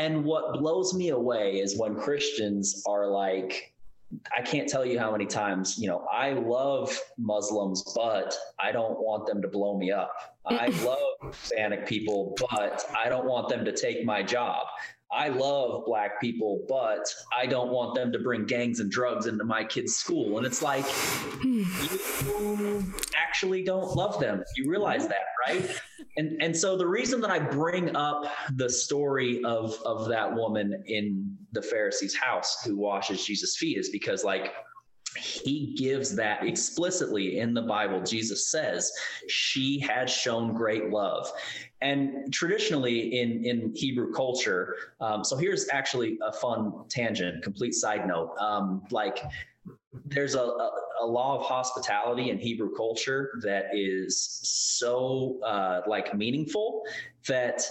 And 0.00 0.24
what 0.24 0.54
blows 0.54 0.94
me 0.94 1.10
away 1.10 1.60
is 1.60 1.76
when 1.76 1.94
Christians 1.94 2.82
are 2.86 3.06
like, 3.06 3.74
I 4.34 4.40
can't 4.40 4.66
tell 4.66 4.82
you 4.82 4.98
how 4.98 5.12
many 5.12 5.26
times, 5.26 5.76
you 5.78 5.88
know, 5.88 6.06
I 6.10 6.32
love 6.32 6.98
Muslims, 7.18 7.84
but 7.94 8.34
I 8.58 8.72
don't 8.72 8.98
want 8.98 9.26
them 9.26 9.42
to 9.42 9.48
blow 9.48 9.76
me 9.76 9.92
up. 9.92 10.10
I 10.46 10.68
love 10.84 11.34
Hispanic 11.34 11.86
people, 11.86 12.34
but 12.50 12.82
I 12.98 13.10
don't 13.10 13.26
want 13.26 13.50
them 13.50 13.62
to 13.62 13.72
take 13.76 14.02
my 14.06 14.22
job. 14.22 14.66
I 15.12 15.28
love 15.28 15.84
black 15.86 16.20
people, 16.20 16.64
but 16.68 17.12
I 17.36 17.46
don't 17.46 17.70
want 17.70 17.96
them 17.96 18.12
to 18.12 18.18
bring 18.20 18.46
gangs 18.46 18.78
and 18.78 18.90
drugs 18.90 19.26
into 19.26 19.44
my 19.44 19.64
kids' 19.64 19.96
school. 19.96 20.38
And 20.38 20.46
it's 20.46 20.62
like, 20.62 20.84
you 21.42 21.66
actually 23.16 23.64
don't 23.64 23.96
love 23.96 24.20
them. 24.20 24.44
You 24.56 24.70
realize 24.70 25.08
that, 25.08 25.24
right? 25.48 25.80
And 26.16 26.40
and 26.42 26.56
so 26.56 26.76
the 26.76 26.86
reason 26.86 27.20
that 27.22 27.30
I 27.30 27.38
bring 27.38 27.96
up 27.96 28.24
the 28.54 28.68
story 28.68 29.42
of 29.44 29.74
of 29.84 30.08
that 30.08 30.32
woman 30.32 30.82
in 30.86 31.36
the 31.52 31.62
Pharisee's 31.62 32.14
house 32.14 32.62
who 32.64 32.76
washes 32.76 33.24
Jesus' 33.24 33.56
feet 33.56 33.78
is 33.78 33.90
because 33.90 34.22
like 34.22 34.52
he 35.16 35.74
gives 35.76 36.14
that 36.16 36.44
explicitly 36.44 37.38
in 37.38 37.54
the 37.54 37.62
Bible. 37.62 38.00
Jesus 38.02 38.48
says 38.48 38.92
she 39.28 39.78
had 39.78 40.08
shown 40.08 40.54
great 40.54 40.90
love. 40.90 41.30
And 41.80 42.32
traditionally 42.32 43.20
in, 43.20 43.44
in 43.44 43.72
Hebrew 43.74 44.12
culture, 44.12 44.76
um, 45.00 45.24
so 45.24 45.36
here's 45.36 45.68
actually 45.70 46.18
a 46.26 46.32
fun 46.32 46.72
tangent, 46.88 47.42
complete 47.42 47.74
side 47.74 48.06
note. 48.06 48.34
Um, 48.38 48.82
like 48.90 49.22
there's 50.04 50.34
a, 50.34 50.40
a, 50.40 50.70
a, 51.02 51.06
law 51.06 51.38
of 51.38 51.44
hospitality 51.44 52.30
in 52.30 52.38
Hebrew 52.38 52.74
culture 52.76 53.40
that 53.42 53.66
is 53.72 54.40
so 54.42 55.40
uh, 55.44 55.80
like 55.86 56.14
meaningful 56.14 56.82
that 57.26 57.62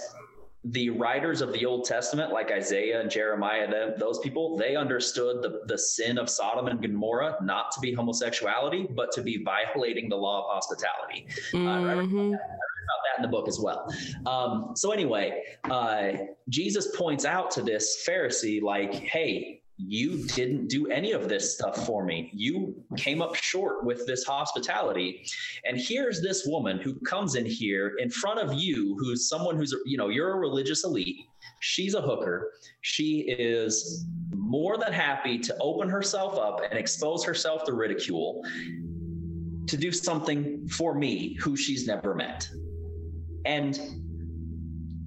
the 0.65 0.89
writers 0.89 1.41
of 1.41 1.53
the 1.53 1.65
Old 1.65 1.85
Testament, 1.85 2.33
like 2.33 2.51
Isaiah 2.51 2.99
and 2.99 3.09
Jeremiah, 3.09 3.69
them, 3.69 3.93
those 3.97 4.19
people, 4.19 4.57
they 4.57 4.75
understood 4.75 5.41
the, 5.41 5.61
the 5.67 5.77
sin 5.77 6.17
of 6.17 6.29
Sodom 6.29 6.67
and 6.67 6.81
Gomorrah 6.81 7.37
not 7.41 7.71
to 7.71 7.79
be 7.79 7.93
homosexuality, 7.93 8.87
but 8.93 9.11
to 9.13 9.21
be 9.21 9.41
violating 9.43 10.09
the 10.09 10.17
law 10.17 10.43
of 10.43 10.53
hospitality. 10.53 11.27
Mm-hmm. 11.53 11.67
Uh, 11.67 11.71
I, 11.71 11.93
about 11.93 12.09
that, 12.11 12.57
about 12.89 13.01
that 13.05 13.17
in 13.17 13.21
the 13.21 13.29
book 13.29 13.47
as 13.47 13.59
well. 13.59 13.93
Um, 14.25 14.73
so 14.75 14.91
anyway, 14.91 15.43
uh, 15.69 16.11
Jesus 16.49 16.93
points 16.95 17.23
out 17.23 17.51
to 17.51 17.61
this 17.61 18.05
Pharisee, 18.07 18.61
like, 18.61 18.93
hey, 18.93 19.61
you 19.81 20.27
didn't 20.27 20.67
do 20.67 20.87
any 20.87 21.13
of 21.13 21.29
this 21.29 21.55
stuff 21.55 21.85
for 21.85 22.03
me. 22.03 22.29
You 22.33 22.75
came 22.97 23.21
up 23.21 23.33
short 23.35 23.85
with 23.85 24.05
this 24.05 24.25
hospitality. 24.25 25.25
And 25.63 25.79
here's 25.79 26.21
this 26.21 26.45
woman 26.45 26.79
who 26.79 26.99
comes 26.99 27.35
in 27.35 27.45
here 27.45 27.95
in 27.97 28.09
front 28.09 28.39
of 28.39 28.53
you, 28.53 28.97
who's 28.99 29.29
someone 29.29 29.55
who's, 29.55 29.73
you 29.85 29.97
know, 29.97 30.09
you're 30.09 30.33
a 30.33 30.37
religious 30.37 30.83
elite. 30.83 31.21
She's 31.61 31.93
a 31.93 32.01
hooker. 32.01 32.51
She 32.81 33.21
is 33.21 34.05
more 34.35 34.77
than 34.77 34.91
happy 34.91 35.39
to 35.39 35.55
open 35.61 35.87
herself 35.87 36.37
up 36.37 36.61
and 36.69 36.77
expose 36.77 37.23
herself 37.23 37.63
to 37.63 37.73
ridicule 37.73 38.43
to 39.67 39.77
do 39.77 39.91
something 39.91 40.67
for 40.67 40.93
me 40.93 41.35
who 41.35 41.55
she's 41.55 41.87
never 41.87 42.13
met. 42.13 42.49
And 43.45 43.79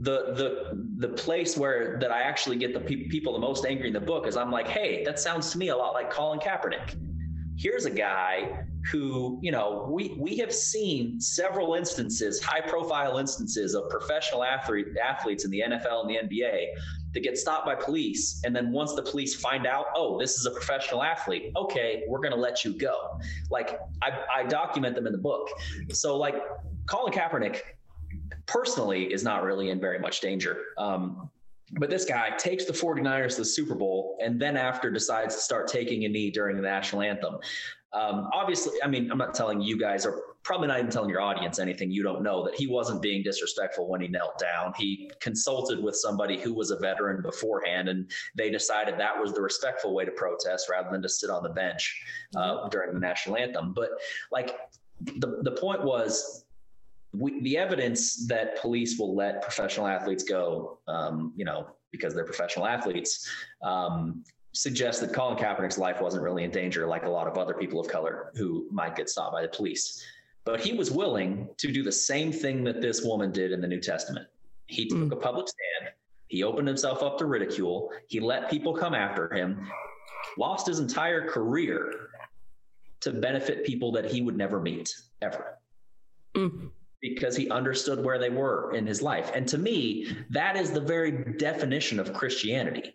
the 0.03 0.35
the 0.35 1.07
the 1.07 1.09
place 1.15 1.57
where 1.57 1.97
that 2.01 2.11
I 2.11 2.23
actually 2.23 2.57
get 2.57 2.75
the 2.75 2.81
pe- 2.81 3.09
people 3.09 3.33
the 3.33 3.39
most 3.39 3.65
angry 3.65 3.87
in 3.87 3.93
the 3.93 4.01
book 4.01 4.27
is 4.27 4.37
I'm 4.37 4.51
like, 4.51 4.67
hey, 4.67 5.05
that 5.05 5.21
sounds 5.21 5.51
to 5.53 5.59
me 5.59 5.69
a 5.69 5.77
lot 5.77 5.95
like 5.95 6.11
Colin 6.11 6.41
Kaepernick. 6.41 6.97
Here's 7.57 7.85
a 7.85 7.91
guy 7.91 8.65
who, 8.91 9.39
you 9.43 9.53
know, 9.53 9.87
we 9.89 10.17
we 10.19 10.37
have 10.39 10.53
seen 10.53 11.21
several 11.21 11.75
instances, 11.75 12.43
high 12.43 12.61
profile 12.61 13.19
instances 13.19 13.75
of 13.75 13.89
professional 13.91 14.43
athlete 14.43 14.87
athletes 15.03 15.45
in 15.45 15.53
the 15.53 15.61
NFL 15.61 16.01
and 16.01 16.11
the 16.11 16.17
NBA 16.17 16.67
that 17.15 17.21
get 17.21 17.39
stopped 17.39 17.67
by 17.67 17.77
police, 17.77 18.43
and 18.45 18.57
then 18.57 18.73
once 18.73 18.95
the 18.95 19.03
police 19.03 19.37
find 19.37 19.67
out, 19.67 19.87
oh, 19.95 20.19
this 20.19 20.37
is 20.37 20.47
a 20.47 20.51
professional 20.51 21.05
athlete, 21.05 21.53
okay, 21.55 22.03
we're 22.09 22.21
gonna 22.21 22.35
let 22.35 22.65
you 22.65 22.77
go. 22.77 23.21
Like 23.51 23.79
I, 24.03 24.19
I 24.35 24.43
document 24.45 24.97
them 24.97 25.07
in 25.07 25.13
the 25.13 25.19
book. 25.19 25.49
So 25.93 26.17
like 26.17 26.35
Colin 26.87 27.13
Kaepernick 27.13 27.61
personally 28.47 29.13
is 29.13 29.23
not 29.23 29.43
really 29.43 29.71
in 29.71 29.81
very 29.81 29.99
much 29.99 30.21
danger. 30.21 30.57
Um, 30.79 31.31
but 31.79 31.89
this 31.89 32.05
guy 32.05 32.31
takes 32.37 32.65
the 32.67 32.73
49ers 32.73 33.37
to 33.37 33.39
the 33.39 33.45
Super 33.45 33.75
Bowl 33.75 34.19
and 34.23 34.41
then 34.41 34.57
after 34.57 34.91
decides 34.91 35.35
to 35.35 35.41
start 35.41 35.69
taking 35.69 36.05
a 36.05 36.09
knee 36.09 36.31
during 36.31 36.57
the 36.57 36.63
national 36.63 37.03
anthem. 37.03 37.39
Um, 37.95 38.29
obviously, 38.33 38.73
I 38.83 38.89
mean, 38.89 39.11
I'm 39.11 39.19
not 39.19 39.35
telling 39.35 39.61
you 39.61 39.79
guys, 39.79 40.07
or 40.07 40.23
probably 40.45 40.69
not 40.69 40.79
even 40.79 40.91
telling 40.91 41.11
your 41.11 41.21
audience 41.21 41.59
anything 41.59 41.91
you 41.91 42.03
don't 42.03 42.23
know, 42.23 42.45
that 42.45 42.55
he 42.55 42.67
wasn't 42.67 43.03
being 43.03 43.23
disrespectful 43.23 43.87
when 43.87 44.01
he 44.01 44.09
knelt 44.09 44.39
down. 44.39 44.73
He 44.77 45.11
consulted 45.21 45.83
with 45.83 45.95
somebody 45.97 46.41
who 46.41 46.55
was 46.55 46.71
a 46.71 46.79
veteran 46.79 47.21
beforehand, 47.21 47.89
and 47.89 48.11
they 48.35 48.51
decided 48.51 48.99
that 48.99 49.19
was 49.19 49.35
the 49.35 49.43
respectful 49.43 49.95
way 49.95 50.07
to 50.07 50.11
protest 50.11 50.69
rather 50.71 50.91
than 50.91 51.03
to 51.03 51.09
sit 51.09 51.29
on 51.29 51.43
the 51.43 51.51
bench 51.51 52.03
uh, 52.35 52.69
during 52.71 52.95
the 52.95 53.01
national 53.01 53.37
anthem. 53.37 53.73
But 53.75 53.91
like, 54.31 54.57
the, 55.01 55.41
the 55.43 55.53
point 55.53 55.85
was 55.85 56.42
we, 57.13 57.41
the 57.43 57.59
evidence 57.59 58.27
that 58.27 58.61
police 58.61 58.99
will 58.99 59.15
let 59.15 59.43
professional 59.43 59.87
athletes 59.87 60.25
go, 60.25 60.79
um, 60.89 61.33
you 61.37 61.45
know, 61.45 61.69
because 61.91 62.15
they're 62.15 62.25
professional 62.25 62.67
athletes, 62.67 63.29
um, 63.63 64.25
suggests 64.53 65.01
that 65.01 65.13
Colin 65.13 65.37
Kaepernick's 65.37 65.79
life 65.79 66.01
wasn't 66.01 66.23
really 66.23 66.45
in 66.45 66.51
danger, 66.51 66.87
like 66.87 67.05
a 67.05 67.09
lot 67.09 67.27
of 67.27 67.37
other 67.37 67.55
people 67.55 67.81
of 67.81 67.89
color 67.89 68.33
who 68.35 68.67
might 68.71 68.97
get 68.97 69.09
stopped 69.09 69.33
by 69.33 69.43
the 69.43 69.49
police. 69.49 70.03
But 70.45 70.61
he 70.61 70.73
was 70.73 70.91
willing 70.91 71.49
to 71.59 71.71
do 71.71 71.83
the 71.83 71.93
same 71.93 72.33
thing 72.33 72.65
that 72.65 72.81
this 72.81 73.03
woman 73.03 73.31
did 73.31 73.53
in 73.53 73.61
the 73.61 73.69
New 73.69 73.81
Testament. 73.81 74.27
He 74.67 74.89
took 74.89 74.99
mm. 74.99 75.13
a 75.13 75.17
public 75.17 75.49
stand. 75.49 75.95
He 76.29 76.43
opened 76.43 76.67
himself 76.67 77.03
up 77.03 77.19
to 77.19 77.27
ridicule. 77.27 77.91
He 78.09 78.21
let 78.21 78.51
people 78.51 78.75
come 78.75 78.95
after 78.95 79.33
him, 79.33 79.69
lost 80.39 80.67
his 80.67 80.79
entire 80.79 81.29
career 81.29 82.09
to 83.01 83.13
benefit 83.13 83.67
people 83.67 83.93
that 83.93 84.11
he 84.11 84.23
would 84.23 84.37
never 84.37 84.61
meet 84.61 84.95
ever. 85.21 85.59
Mm 86.35 86.71
because 87.03 87.37
he 87.37 87.51
understood 87.51 88.03
where 88.03 88.19
they 88.19 88.31
were 88.31 88.73
in 88.75 88.87
his 88.87 89.03
life. 89.03 89.31
And 89.35 89.47
to 89.49 89.59
me, 89.59 90.17
that 90.31 90.57
is 90.57 90.71
the 90.71 90.81
very 90.81 91.11
definition 91.35 91.99
of 91.99 92.13
Christianity. 92.13 92.95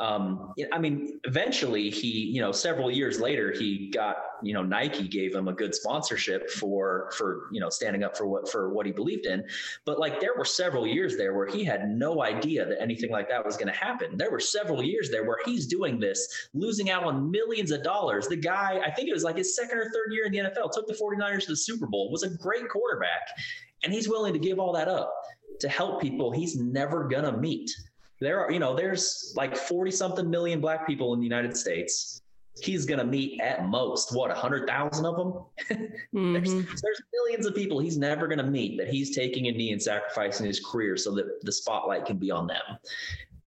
Um, 0.00 0.54
I 0.72 0.78
mean, 0.78 1.20
eventually 1.24 1.90
he, 1.90 2.08
you 2.08 2.40
know, 2.40 2.52
several 2.52 2.90
years 2.90 3.20
later, 3.20 3.52
he 3.52 3.90
got, 3.90 4.16
you 4.42 4.54
know, 4.54 4.62
Nike 4.62 5.06
gave 5.06 5.34
him 5.34 5.46
a 5.46 5.52
good 5.52 5.74
sponsorship 5.74 6.48
for, 6.48 7.10
for, 7.18 7.48
you 7.52 7.60
know, 7.60 7.68
standing 7.68 8.02
up 8.02 8.16
for 8.16 8.26
what, 8.26 8.50
for 8.50 8.72
what 8.72 8.86
he 8.86 8.92
believed 8.92 9.26
in. 9.26 9.44
But 9.84 9.98
like, 9.98 10.18
there 10.18 10.34
were 10.38 10.46
several 10.46 10.86
years 10.86 11.18
there 11.18 11.34
where 11.34 11.46
he 11.46 11.64
had 11.64 11.90
no 11.90 12.22
idea 12.22 12.64
that 12.64 12.80
anything 12.80 13.10
like 13.10 13.28
that 13.28 13.44
was 13.44 13.58
going 13.58 13.70
to 13.70 13.78
happen. 13.78 14.16
There 14.16 14.30
were 14.30 14.40
several 14.40 14.82
years 14.82 15.10
there 15.10 15.24
where 15.24 15.38
he's 15.44 15.66
doing 15.66 16.00
this, 16.00 16.48
losing 16.54 16.88
out 16.88 17.04
on 17.04 17.30
millions 17.30 17.70
of 17.70 17.82
dollars. 17.82 18.26
The 18.26 18.36
guy, 18.36 18.80
I 18.82 18.90
think 18.90 19.10
it 19.10 19.12
was 19.12 19.24
like 19.24 19.36
his 19.36 19.54
second 19.54 19.76
or 19.76 19.84
third 19.84 20.12
year 20.12 20.24
in 20.24 20.32
the 20.32 20.38
NFL, 20.38 20.72
took 20.72 20.86
the 20.86 20.94
49ers 20.94 21.42
to 21.42 21.50
the 21.50 21.56
Super 21.56 21.86
Bowl, 21.86 22.10
was 22.10 22.22
a 22.22 22.30
great 22.30 22.70
quarterback. 22.70 23.28
And 23.84 23.92
he's 23.92 24.08
willing 24.08 24.32
to 24.32 24.38
give 24.38 24.58
all 24.58 24.72
that 24.72 24.88
up 24.88 25.12
to 25.60 25.68
help 25.68 26.00
people 26.00 26.32
he's 26.32 26.56
never 26.56 27.06
going 27.06 27.24
to 27.24 27.36
meet 27.36 27.70
there 28.20 28.44
are, 28.44 28.52
you 28.52 28.58
know, 28.58 28.74
there's 28.74 29.32
like 29.36 29.56
40 29.56 29.90
something 29.90 30.30
million 30.30 30.60
black 30.60 30.86
people 30.86 31.14
in 31.14 31.20
the 31.20 31.24
United 31.24 31.56
States. 31.56 32.20
He's 32.60 32.84
going 32.84 32.98
to 32.98 33.06
meet 33.06 33.40
at 33.40 33.66
most, 33.66 34.14
what, 34.14 34.28
100,000 34.28 35.06
of 35.06 35.16
them? 35.70 35.78
mm-hmm. 36.14 36.32
there's, 36.34 36.52
there's 36.52 37.02
millions 37.14 37.46
of 37.46 37.54
people 37.54 37.78
he's 37.78 37.96
never 37.96 38.26
going 38.26 38.38
to 38.38 38.44
meet 38.44 38.76
that 38.78 38.88
he's 38.88 39.14
taking 39.14 39.48
a 39.48 39.52
knee 39.52 39.72
and 39.72 39.80
sacrificing 39.80 40.46
his 40.46 40.60
career 40.60 40.96
so 40.96 41.14
that 41.14 41.42
the 41.42 41.52
spotlight 41.52 42.04
can 42.04 42.18
be 42.18 42.30
on 42.30 42.46
them. 42.46 42.62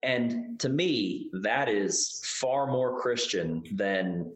And 0.02 0.58
to 0.60 0.68
me, 0.68 1.30
that 1.32 1.68
is 1.68 2.20
far 2.24 2.66
more 2.66 3.00
Christian 3.00 3.62
than 3.72 4.32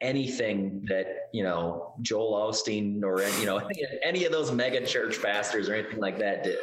anything 0.00 0.84
that 0.88 1.06
you 1.32 1.42
know 1.42 1.94
Joel 2.02 2.50
Osteen 2.50 3.02
or 3.02 3.22
you 3.40 3.46
know 3.46 3.58
any, 3.58 3.82
any, 4.04 4.24
of 4.24 4.32
those 4.32 4.52
mega 4.52 4.84
church 4.86 5.20
pastors 5.20 5.68
or 5.68 5.74
anything 5.74 5.98
like 5.98 6.18
that 6.18 6.44
did. 6.44 6.58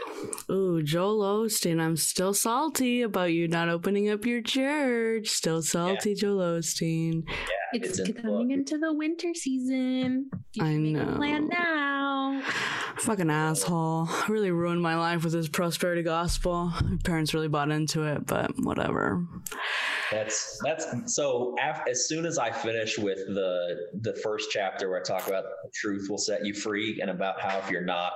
Ooh, 0.50 0.82
Joel 0.82 1.46
Osteen, 1.46 1.82
I'm 1.82 1.98
still 1.98 2.34
salty 2.34 3.02
about 3.02 3.34
you 3.34 3.48
not 3.48 3.70
opening 3.70 4.10
up 4.10 4.26
your 4.26 4.42
church. 4.42 5.28
Still 5.30 5.62
salty, 5.62 6.12
yeah. 6.12 6.16
Joel 6.16 6.60
Osteen. 6.60 7.24
Yeah, 7.28 7.34
it's, 7.74 8.00
it's 8.00 8.22
coming 8.22 8.52
in 8.52 8.60
into 8.60 8.78
the 8.78 8.94
winter 8.94 9.34
season. 9.34 10.30
You 10.54 10.64
I 10.64 10.76
know. 10.76 11.16
plan 11.16 11.48
now. 11.50 12.42
Fucking 12.98 13.30
asshole. 13.30 14.10
Really 14.28 14.52
ruined 14.52 14.82
my 14.82 14.96
life 14.96 15.24
with 15.24 15.34
this 15.34 15.48
prosperity 15.48 16.02
gospel. 16.02 16.72
My 16.84 16.98
parents 17.04 17.34
really 17.34 17.48
bought 17.48 17.70
into 17.70 18.04
it, 18.04 18.26
but 18.26 18.52
whatever. 18.58 19.26
That's 20.12 20.60
that's 20.64 21.16
so. 21.16 21.56
Af- 21.62 21.84
as 21.90 22.08
soon 22.08 22.26
as 22.26 22.38
I 22.38 22.52
finish 22.52 22.98
with 22.98 23.20
the 23.28 23.76
the 24.02 24.16
first 24.24 24.50
chapter 24.52 24.90
where 24.90 25.00
I 25.00 25.04
talk 25.04 25.28
about 25.28 25.46
truth 25.74 26.08
will 26.10 26.18
set 26.18 26.46
you 26.46 26.54
free, 26.54 27.00
and 27.02 27.10
about 27.10 27.40
how 27.40 27.60
if 27.60 27.70
you're 27.70 27.86
not, 27.86 28.14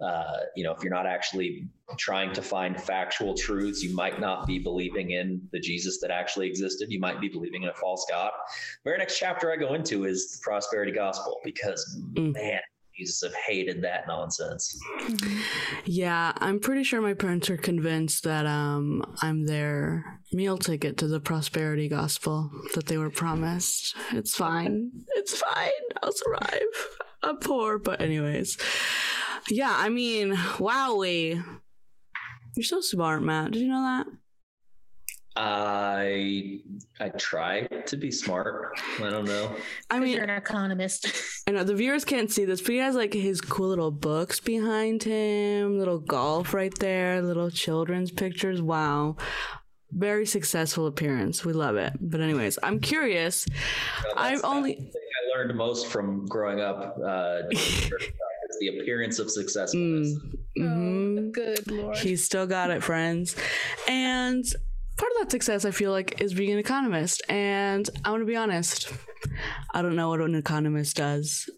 uh, 0.00 0.38
you 0.54 0.64
know, 0.64 0.72
if 0.72 0.82
you're 0.82 0.92
not 0.94 1.06
actually 1.06 1.66
trying 1.96 2.32
to 2.32 2.42
find 2.42 2.80
factual 2.80 3.34
truths, 3.34 3.82
you 3.82 3.94
might 3.94 4.20
not 4.20 4.46
be 4.46 4.58
believing 4.58 5.12
in 5.12 5.40
the 5.52 5.60
Jesus 5.60 6.00
that 6.00 6.10
actually 6.10 6.48
existed. 6.48 6.90
You 6.90 6.98
might 6.98 7.20
be 7.20 7.28
believing 7.28 7.62
in 7.62 7.68
a 7.68 7.74
false 7.74 8.04
god. 8.10 8.32
Very 8.84 8.98
next 8.98 9.18
chapter 9.18 9.52
I 9.52 9.56
go 9.56 9.74
into 9.74 10.04
is 10.04 10.32
the 10.32 10.38
prosperity 10.42 10.92
gospel 10.92 11.38
because 11.44 12.00
mm. 12.14 12.34
man, 12.34 12.60
Jesus 12.96 13.22
have 13.22 13.34
hated 13.34 13.82
that 13.82 14.06
nonsense. 14.08 14.78
Yeah, 15.84 16.32
I'm 16.36 16.58
pretty 16.58 16.82
sure 16.82 17.00
my 17.00 17.14
parents 17.14 17.50
are 17.50 17.56
convinced 17.56 18.24
that 18.24 18.46
um, 18.46 19.04
I'm 19.20 19.46
their 19.46 20.20
meal 20.32 20.56
ticket 20.56 20.96
to 20.98 21.06
the 21.06 21.20
prosperity 21.20 21.88
gospel 21.88 22.50
that 22.74 22.86
they 22.86 22.96
were 22.96 23.10
promised. 23.10 23.94
It's 24.12 24.34
fine. 24.34 24.90
It's 25.14 25.38
fine. 25.38 25.70
I'll 26.02 26.12
survive. 26.12 26.62
I'm 27.22 27.36
poor, 27.36 27.78
but 27.78 28.00
anyways. 28.00 28.56
Yeah, 29.48 29.74
I 29.76 29.88
mean, 29.88 30.34
wowly. 30.34 31.42
You're 32.56 32.64
so 32.64 32.80
smart, 32.80 33.22
Matt. 33.22 33.52
Did 33.52 33.60
you 33.60 33.68
know 33.68 33.82
that? 33.82 34.06
I 35.38 36.60
I 36.98 37.10
try 37.10 37.66
to 37.66 37.96
be 37.98 38.10
smart. 38.10 38.80
I 38.98 39.10
don't 39.10 39.26
know. 39.26 39.54
I 39.90 40.00
mean, 40.00 40.14
you're 40.14 40.24
an 40.24 40.30
economist. 40.30 41.12
I 41.46 41.50
know 41.50 41.62
the 41.62 41.74
viewers 41.74 42.06
can't 42.06 42.30
see 42.30 42.46
this, 42.46 42.62
but 42.62 42.70
he 42.70 42.78
has 42.78 42.94
like 42.94 43.12
his 43.12 43.42
cool 43.42 43.68
little 43.68 43.90
books 43.90 44.40
behind 44.40 45.02
him, 45.02 45.78
little 45.78 45.98
golf 45.98 46.54
right 46.54 46.76
there, 46.78 47.20
little 47.20 47.50
children's 47.50 48.10
pictures. 48.10 48.62
Wow. 48.62 49.16
Very 49.92 50.24
successful 50.24 50.86
appearance. 50.86 51.44
We 51.44 51.52
love 51.52 51.76
it. 51.76 51.92
But 52.00 52.20
anyways, 52.20 52.58
I'm 52.62 52.80
curious. 52.80 53.46
I've 54.16 54.42
only 54.42 54.78
I 54.78 55.38
learned 55.38 55.54
most 55.56 55.88
from 55.88 56.24
growing 56.26 56.60
up 56.60 56.96
uh, 57.04 57.42
the 58.60 58.78
appearance 58.78 59.18
of 59.18 59.30
successfulness. 59.30 60.14
Mm, 60.58 60.64
mm-hmm. 60.64 61.18
oh, 61.18 61.30
good 61.30 61.70
lord. 61.70 61.96
He's 61.98 62.24
still 62.24 62.46
got 62.46 62.70
it, 62.70 62.82
friends. 62.82 63.36
And 63.88 64.44
part 64.96 65.12
of 65.12 65.18
that 65.20 65.30
success 65.30 65.64
I 65.64 65.70
feel 65.70 65.90
like 65.90 66.20
is 66.20 66.34
being 66.34 66.52
an 66.52 66.58
economist. 66.58 67.22
And 67.28 67.88
I 68.04 68.10
want 68.10 68.22
to 68.22 68.26
be 68.26 68.36
honest, 68.36 68.92
I 69.74 69.82
don't 69.82 69.96
know 69.96 70.08
what 70.08 70.20
an 70.20 70.34
economist 70.34 70.96
does. 70.96 71.48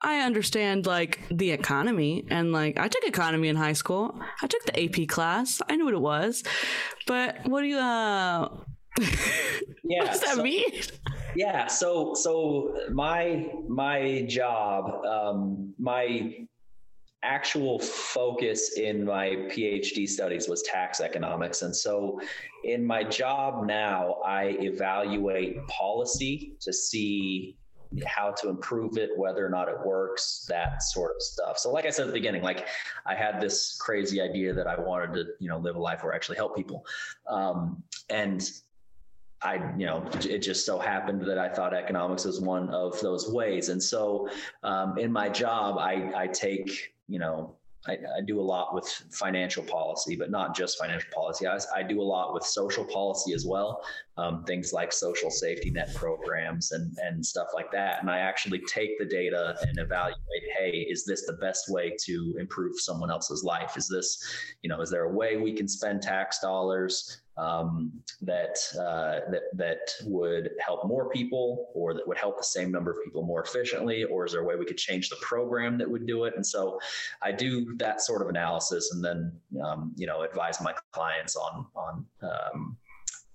I 0.00 0.20
understand 0.20 0.86
like 0.86 1.20
the 1.28 1.50
economy 1.50 2.24
and 2.30 2.52
like 2.52 2.78
I 2.78 2.86
took 2.86 3.04
economy 3.04 3.48
in 3.48 3.56
high 3.56 3.72
school. 3.72 4.18
I 4.40 4.46
took 4.46 4.64
the 4.64 4.84
AP 4.84 5.08
class. 5.08 5.60
I 5.68 5.74
knew 5.74 5.86
what 5.86 5.94
it 5.94 6.00
was. 6.00 6.44
But 7.06 7.48
what 7.48 7.62
do 7.62 7.66
you 7.66 7.78
uh 7.78 8.48
yeah, 9.84 10.02
what 10.02 10.12
does 10.12 10.20
that 10.20 10.36
so, 10.36 10.42
mean? 10.42 10.64
Yeah, 11.34 11.66
so 11.66 12.14
so 12.14 12.76
my 12.90 13.50
my 13.68 14.22
job, 14.28 15.04
um, 15.04 15.74
my 15.78 16.46
actual 17.22 17.78
focus 17.78 18.78
in 18.78 19.04
my 19.04 19.30
PhD 19.50 20.08
studies 20.08 20.48
was 20.48 20.62
tax 20.62 21.00
economics. 21.00 21.62
And 21.62 21.74
so 21.74 22.20
in 22.64 22.84
my 22.84 23.02
job 23.02 23.66
now, 23.66 24.16
I 24.24 24.56
evaluate 24.60 25.66
policy 25.66 26.54
to 26.60 26.72
see 26.72 27.56
how 28.06 28.30
to 28.32 28.48
improve 28.48 28.98
it, 28.98 29.10
whether 29.16 29.44
or 29.44 29.48
not 29.48 29.68
it 29.68 29.76
works, 29.84 30.44
that 30.48 30.82
sort 30.82 31.16
of 31.16 31.22
stuff. 31.22 31.58
So, 31.58 31.70
like 31.70 31.86
I 31.86 31.90
said 31.90 32.02
at 32.02 32.08
the 32.08 32.12
beginning, 32.12 32.42
like 32.42 32.68
I 33.06 33.14
had 33.14 33.40
this 33.40 33.76
crazy 33.80 34.20
idea 34.20 34.52
that 34.52 34.66
I 34.66 34.78
wanted 34.78 35.14
to, 35.14 35.24
you 35.38 35.48
know, 35.48 35.58
live 35.58 35.76
a 35.76 35.80
life 35.80 36.04
where 36.04 36.12
I 36.12 36.16
actually 36.16 36.36
help 36.36 36.54
people. 36.54 36.84
Um, 37.26 37.82
and 38.10 38.50
I, 39.42 39.72
you 39.76 39.86
know, 39.86 40.04
it 40.24 40.38
just 40.38 40.66
so 40.66 40.78
happened 40.78 41.22
that 41.22 41.38
I 41.38 41.48
thought 41.48 41.72
economics 41.72 42.24
was 42.24 42.40
one 42.40 42.70
of 42.70 43.00
those 43.00 43.30
ways. 43.30 43.68
And 43.68 43.82
so 43.82 44.28
um, 44.64 44.98
in 44.98 45.12
my 45.12 45.28
job, 45.28 45.78
I, 45.78 46.10
I 46.16 46.26
take 46.26 46.92
you 47.08 47.18
know, 47.18 47.54
I, 47.86 47.92
I, 47.92 48.20
do 48.26 48.40
a 48.40 48.42
lot 48.42 48.74
with 48.74 48.86
financial 49.12 49.62
policy, 49.62 50.14
but 50.14 50.30
not 50.30 50.54
just 50.54 50.78
financial 50.78 51.10
policy. 51.14 51.46
I, 51.46 51.58
I 51.74 51.82
do 51.82 52.02
a 52.02 52.02
lot 52.02 52.34
with 52.34 52.42
social 52.42 52.84
policy 52.84 53.32
as 53.32 53.46
well, 53.46 53.82
um, 54.18 54.44
things 54.44 54.72
like 54.72 54.92
social 54.92 55.30
safety 55.30 55.70
net 55.70 55.94
programs 55.94 56.72
and 56.72 56.96
and 56.98 57.24
stuff 57.24 57.48
like 57.54 57.70
that. 57.72 58.00
And 58.02 58.10
I 58.10 58.18
actually 58.18 58.60
take 58.66 58.98
the 58.98 59.06
data 59.06 59.56
and 59.62 59.78
evaluate, 59.78 60.18
hey, 60.58 60.86
is 60.90 61.04
this 61.04 61.24
the 61.24 61.34
best 61.34 61.70
way 61.70 61.96
to 62.04 62.36
improve 62.38 62.78
someone 62.78 63.10
else's 63.10 63.42
life? 63.42 63.76
Is 63.76 63.88
this, 63.88 64.22
you 64.62 64.68
know, 64.68 64.80
is 64.80 64.90
there 64.90 65.04
a 65.04 65.12
way 65.12 65.36
we 65.36 65.52
can 65.54 65.68
spend 65.68 66.02
tax 66.02 66.40
dollars 66.40 67.22
um, 67.38 67.92
that 68.22 68.58
uh, 68.78 69.30
that 69.30 69.42
that 69.54 69.78
would 70.04 70.50
help 70.58 70.84
more 70.86 71.08
people, 71.10 71.70
or 71.72 71.94
that 71.94 72.06
would 72.06 72.18
help 72.18 72.36
the 72.36 72.44
same 72.44 72.70
number 72.72 72.90
of 72.90 72.98
people 73.04 73.22
more 73.22 73.42
efficiently, 73.42 74.04
or 74.04 74.26
is 74.26 74.32
there 74.32 74.42
a 74.42 74.44
way 74.44 74.56
we 74.56 74.64
could 74.64 74.76
change 74.76 75.08
the 75.08 75.16
program 75.16 75.78
that 75.78 75.88
would 75.88 76.06
do 76.06 76.24
it? 76.24 76.34
And 76.34 76.44
so, 76.44 76.80
I 77.22 77.30
do 77.32 77.76
that 77.76 78.00
sort 78.00 78.22
of 78.22 78.28
analysis, 78.28 78.92
and 78.92 79.04
then 79.04 79.32
um, 79.64 79.92
you 79.96 80.06
know 80.06 80.22
advise 80.22 80.60
my 80.60 80.74
clients 80.92 81.36
on 81.36 81.66
on 81.76 82.06
um, 82.22 82.76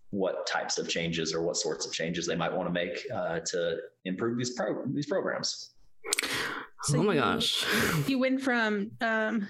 what 0.10 0.46
types 0.46 0.78
of 0.78 0.90
changes 0.90 1.34
or 1.34 1.42
what 1.42 1.56
sorts 1.56 1.86
of 1.86 1.94
changes 1.94 2.28
they 2.28 2.36
might 2.36 2.54
want 2.54 2.68
to 2.68 2.74
make 2.74 3.08
uh, 3.14 3.40
to 3.46 3.78
improve 4.06 4.38
these 4.38 4.52
pro- 4.52 4.86
these 4.88 5.08
programs. 5.08 5.72
So 6.84 7.00
oh 7.00 7.04
my 7.04 7.16
gosh! 7.16 7.66
You 8.08 8.20
went 8.20 8.42
from 8.42 8.92
um, 9.00 9.48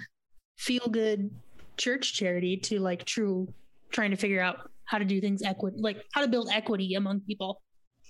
feel 0.58 0.88
good 0.88 1.32
church 1.76 2.14
charity 2.14 2.56
to 2.56 2.80
like 2.80 3.04
true 3.06 3.48
trying 3.94 4.12
to 4.12 4.18
figure 4.18 4.42
out 4.42 4.70
how 4.86 4.98
to 4.98 5.06
do 5.06 5.22
things 5.22 5.42
equity, 5.42 5.78
like 5.80 6.04
how 6.14 6.22
to 6.22 6.28
build 6.28 6.50
equity 6.52 6.96
among 6.96 7.22
people 7.22 7.62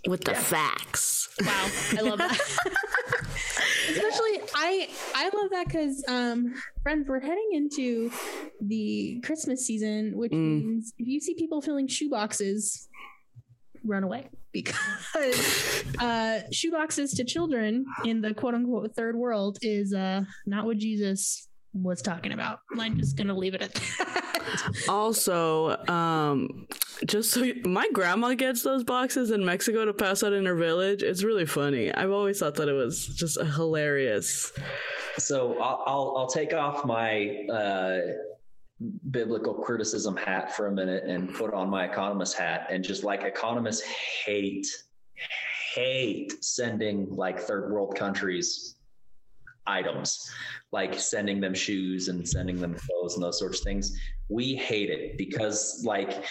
with 0.07 0.23
the 0.23 0.31
yeah. 0.31 0.39
facts. 0.39 1.29
Wow, 1.41 1.69
I 1.97 2.01
love 2.01 2.17
that. 2.17 2.31
Especially, 3.89 4.41
I 4.55 4.89
I 5.15 5.25
love 5.25 5.51
that 5.51 5.65
because, 5.67 6.03
um, 6.07 6.53
friends, 6.81 7.07
we're 7.07 7.19
heading 7.19 7.49
into 7.53 8.11
the 8.61 9.21
Christmas 9.23 9.65
season, 9.65 10.13
which 10.15 10.31
mm. 10.31 10.63
means 10.63 10.93
if 10.97 11.07
you 11.07 11.19
see 11.19 11.35
people 11.35 11.61
filling 11.61 11.87
shoe 11.87 12.09
boxes, 12.09 12.87
run 13.83 14.03
away 14.03 14.29
because 14.51 15.83
uh, 15.99 16.39
shoe 16.51 16.71
boxes 16.71 17.13
to 17.13 17.23
children 17.23 17.85
in 18.05 18.21
the 18.21 18.33
quote 18.33 18.53
unquote 18.53 18.95
third 18.95 19.15
world 19.15 19.57
is 19.61 19.93
uh, 19.93 20.21
not 20.45 20.65
what 20.65 20.77
Jesus 20.77 21.49
was 21.73 22.01
talking 22.01 22.31
about. 22.31 22.59
I'm 22.77 22.97
just 22.97 23.17
gonna 23.17 23.35
leave 23.35 23.55
it 23.55 23.61
at 23.61 23.73
that. 23.73 24.79
also, 24.89 25.77
um, 25.87 26.67
just 27.05 27.31
so 27.31 27.43
you, 27.43 27.61
my 27.63 27.89
grandma 27.93 28.33
gets 28.35 28.61
those 28.61 28.83
boxes 28.83 29.31
in 29.31 29.43
Mexico 29.43 29.85
to 29.85 29.93
pass 29.93 30.23
out 30.23 30.33
in 30.33 30.45
her 30.45 30.55
village. 30.55 31.03
It's 31.03 31.23
really 31.23 31.45
funny. 31.45 31.93
I've 31.93 32.11
always 32.11 32.39
thought 32.39 32.55
that 32.55 32.69
it 32.69 32.73
was 32.73 33.07
just 33.07 33.41
hilarious. 33.41 34.51
So 35.17 35.59
I'll 35.59 35.83
I'll, 35.85 36.15
I'll 36.17 36.29
take 36.29 36.53
off 36.53 36.85
my 36.85 37.45
uh, 37.51 37.99
biblical 39.11 39.53
criticism 39.53 40.15
hat 40.15 40.55
for 40.55 40.67
a 40.67 40.71
minute 40.71 41.05
and 41.05 41.33
put 41.33 41.53
on 41.53 41.69
my 41.69 41.85
economist 41.85 42.37
hat 42.37 42.67
and 42.69 42.83
just 42.83 43.03
like 43.03 43.23
economists 43.23 43.81
hate 43.81 44.67
hate 45.73 46.43
sending 46.43 47.09
like 47.15 47.39
third 47.39 47.71
world 47.71 47.95
countries 47.95 48.75
items 49.67 50.31
like 50.71 50.99
sending 50.99 51.39
them 51.39 51.53
shoes 51.53 52.07
and 52.09 52.27
sending 52.27 52.59
them 52.59 52.75
clothes 52.75 53.15
and 53.15 53.23
those 53.23 53.39
sorts 53.39 53.59
of 53.59 53.63
things 53.63 53.97
we 54.29 54.55
hate 54.55 54.89
it 54.89 55.17
because 55.17 55.83
like 55.85 56.23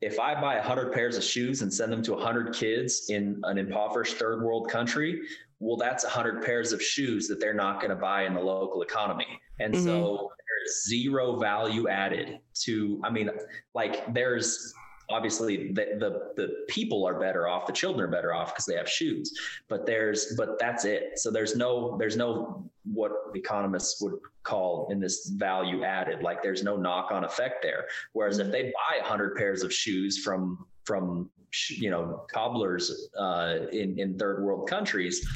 if 0.00 0.18
i 0.18 0.34
buy 0.34 0.56
100 0.56 0.92
pairs 0.92 1.16
of 1.16 1.22
shoes 1.22 1.62
and 1.62 1.72
send 1.72 1.92
them 1.92 2.02
to 2.02 2.12
100 2.12 2.54
kids 2.54 3.06
in 3.10 3.40
an 3.44 3.58
impoverished 3.58 4.16
third 4.16 4.42
world 4.42 4.68
country 4.68 5.20
well 5.60 5.76
that's 5.76 6.04
100 6.04 6.42
pairs 6.42 6.72
of 6.72 6.82
shoes 6.82 7.28
that 7.28 7.38
they're 7.38 7.54
not 7.54 7.80
going 7.80 7.90
to 7.90 7.96
buy 7.96 8.24
in 8.24 8.34
the 8.34 8.40
local 8.40 8.82
economy 8.82 9.40
and 9.60 9.74
mm-hmm. 9.74 9.84
so 9.84 10.30
there's 10.48 10.86
zero 10.88 11.36
value 11.36 11.88
added 11.88 12.38
to 12.54 13.00
i 13.04 13.10
mean 13.10 13.30
like 13.74 14.12
there's 14.12 14.74
obviously 15.10 15.72
the, 15.72 15.86
the, 15.98 16.32
the 16.36 16.64
people 16.68 17.06
are 17.06 17.18
better 17.18 17.48
off 17.48 17.66
the 17.66 17.72
children 17.72 18.08
are 18.08 18.12
better 18.12 18.32
off 18.32 18.54
because 18.54 18.64
they 18.64 18.76
have 18.76 18.88
shoes 18.88 19.38
but 19.68 19.86
there's 19.86 20.34
but 20.36 20.58
that's 20.58 20.84
it. 20.84 21.18
So 21.18 21.30
there's 21.30 21.56
no 21.56 21.96
there's 21.98 22.16
no 22.16 22.68
what 22.84 23.12
economists 23.34 24.00
would 24.02 24.14
call 24.42 24.88
in 24.90 25.00
this 25.00 25.28
value 25.28 25.84
added 25.84 26.22
like 26.22 26.42
there's 26.42 26.62
no 26.62 26.76
knock 26.76 27.12
on 27.12 27.24
effect 27.24 27.62
there. 27.62 27.86
Whereas 28.12 28.38
if 28.38 28.50
they 28.50 28.64
buy 28.64 29.00
100 29.00 29.36
pairs 29.36 29.62
of 29.62 29.72
shoes 29.72 30.18
from 30.18 30.66
from 30.84 31.30
you 31.68 31.90
know 31.90 32.24
cobblers 32.32 33.08
uh, 33.18 33.66
in 33.72 33.98
in 33.98 34.18
third 34.18 34.42
world 34.42 34.68
countries 34.68 35.26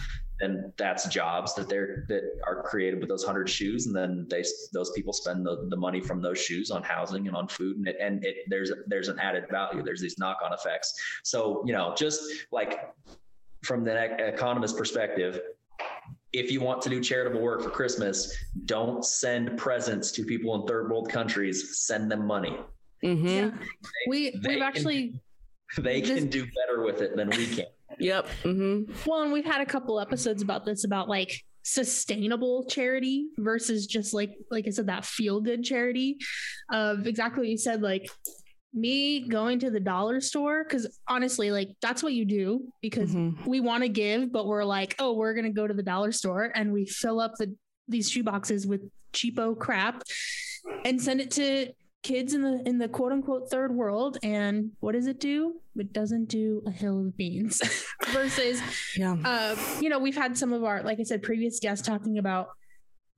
and 0.41 0.73
that's 0.77 1.07
jobs 1.09 1.55
that 1.55 1.69
they're 1.69 2.05
that 2.09 2.23
are 2.47 2.63
created 2.63 3.01
with 3.01 3.09
those 3.09 3.25
hundred 3.25 3.49
shoes, 3.49 3.87
and 3.87 3.95
then 3.95 4.27
they 4.29 4.43
those 4.73 4.91
people 4.93 5.13
spend 5.13 5.47
the, 5.47 5.67
the 5.71 5.77
money 5.77 6.01
from 6.01 6.21
those 6.21 6.39
shoes 6.41 6.71
on 6.71 6.83
housing 6.83 7.27
and 7.29 7.37
on 7.37 7.47
food, 7.49 7.77
and 7.77 7.89
it, 7.89 7.97
and 8.01 8.25
it 8.25 8.37
there's 8.49 8.73
there's 8.87 9.09
an 9.09 9.19
added 9.19 9.45
value. 9.51 9.83
There's 9.83 10.01
these 10.01 10.19
knock 10.19 10.39
on 10.45 10.53
effects. 10.53 10.95
So 11.23 11.63
you 11.67 11.73
know, 11.73 11.95
just 11.97 12.23
like 12.51 12.93
from 13.63 13.85
the 13.85 14.27
economist 14.27 14.77
perspective, 14.77 15.41
if 16.33 16.51
you 16.51 16.61
want 16.61 16.83
to 16.83 16.89
do 16.91 17.01
charitable 17.01 17.41
work 17.41 17.63
for 17.63 17.71
Christmas, 17.71 18.37
don't 18.65 19.05
send 19.05 19.57
presents 19.57 20.11
to 20.13 20.25
people 20.25 20.55
in 20.61 20.67
third 20.67 20.91
world 20.91 21.09
countries. 21.09 21.79
Send 21.79 22.11
them 22.11 22.27
money. 22.27 22.59
Mm-hmm. 23.05 23.27
Yeah. 23.27 23.51
They, 23.51 24.09
we 24.09 24.31
they 24.31 24.37
we've 24.37 24.59
can, 24.59 24.63
actually 24.63 25.21
they 25.79 26.01
just, 26.01 26.15
can 26.15 26.29
do 26.29 26.45
better 26.45 26.83
with 26.83 27.03
it 27.03 27.17
than 27.17 27.31
we 27.31 27.47
can. 27.47 27.67
Yep. 27.99 28.27
Mm-hmm. 28.43 28.93
Well, 29.07 29.23
and 29.23 29.33
we've 29.33 29.45
had 29.45 29.61
a 29.61 29.67
couple 29.67 30.01
episodes 30.01 30.43
about 30.43 30.65
this 30.65 30.85
about 30.85 31.09
like 31.09 31.43
sustainable 31.65 32.67
charity 32.67 33.27
versus 33.39 33.87
just 33.87 34.13
like 34.13 34.33
like 34.51 34.67
I 34.67 34.71
said 34.71 34.89
that 34.89 35.05
feel 35.05 35.41
good 35.41 35.65
charity 35.65 36.19
of 36.71 37.07
exactly 37.07 37.41
what 37.41 37.49
you 37.49 37.57
said 37.57 37.81
like 37.81 38.11
me 38.75 39.27
going 39.29 39.61
to 39.61 39.71
the 39.71 39.81
dollar 39.81 40.21
store 40.21 40.65
because 40.65 40.99
honestly 41.09 41.51
like 41.51 41.71
that's 41.81 42.03
what 42.03 42.13
you 42.13 42.27
do 42.27 42.61
because 42.83 43.15
mm-hmm. 43.15 43.49
we 43.49 43.61
want 43.61 43.83
to 43.83 43.89
give 43.89 44.31
but 44.31 44.47
we're 44.47 44.65
like 44.65 44.95
oh 44.99 45.15
we're 45.15 45.33
gonna 45.33 45.51
go 45.51 45.67
to 45.67 45.73
the 45.73 45.83
dollar 45.83 46.13
store 46.13 46.53
and 46.55 46.71
we 46.71 46.85
fill 46.85 47.19
up 47.19 47.33
the 47.39 47.55
these 47.89 48.11
shoe 48.11 48.25
boxes 48.25 48.67
with 48.67 48.83
cheapo 49.15 49.59
crap 49.59 50.03
and 50.85 51.01
send 51.01 51.21
it 51.21 51.31
to 51.31 51.69
kids 52.05 52.35
in 52.35 52.43
the 52.43 52.63
in 52.69 52.79
the 52.79 52.87
quote 52.89 53.11
unquote 53.11 53.51
third 53.51 53.75
world 53.75 54.19
and 54.23 54.71
what 54.79 54.93
does 54.93 55.09
it 55.09 55.19
do? 55.19 55.57
It 55.77 55.93
doesn't 55.93 56.27
do 56.27 56.63
a 56.67 56.71
hill 56.71 57.01
of 57.01 57.17
beans 57.17 57.61
versus 58.09 58.61
yeah. 58.97 59.17
uh, 59.25 59.57
you 59.81 59.89
know 59.89 59.99
we've 59.99 60.17
had 60.17 60.39
some 60.39 60.53
of 60.53 60.63
our 60.63 60.85
like 60.85 61.01
i 61.01 61.03
said 61.03 61.23
previous 61.23 61.59
guests 61.59 61.85
talking 61.85 62.19
about 62.19 62.51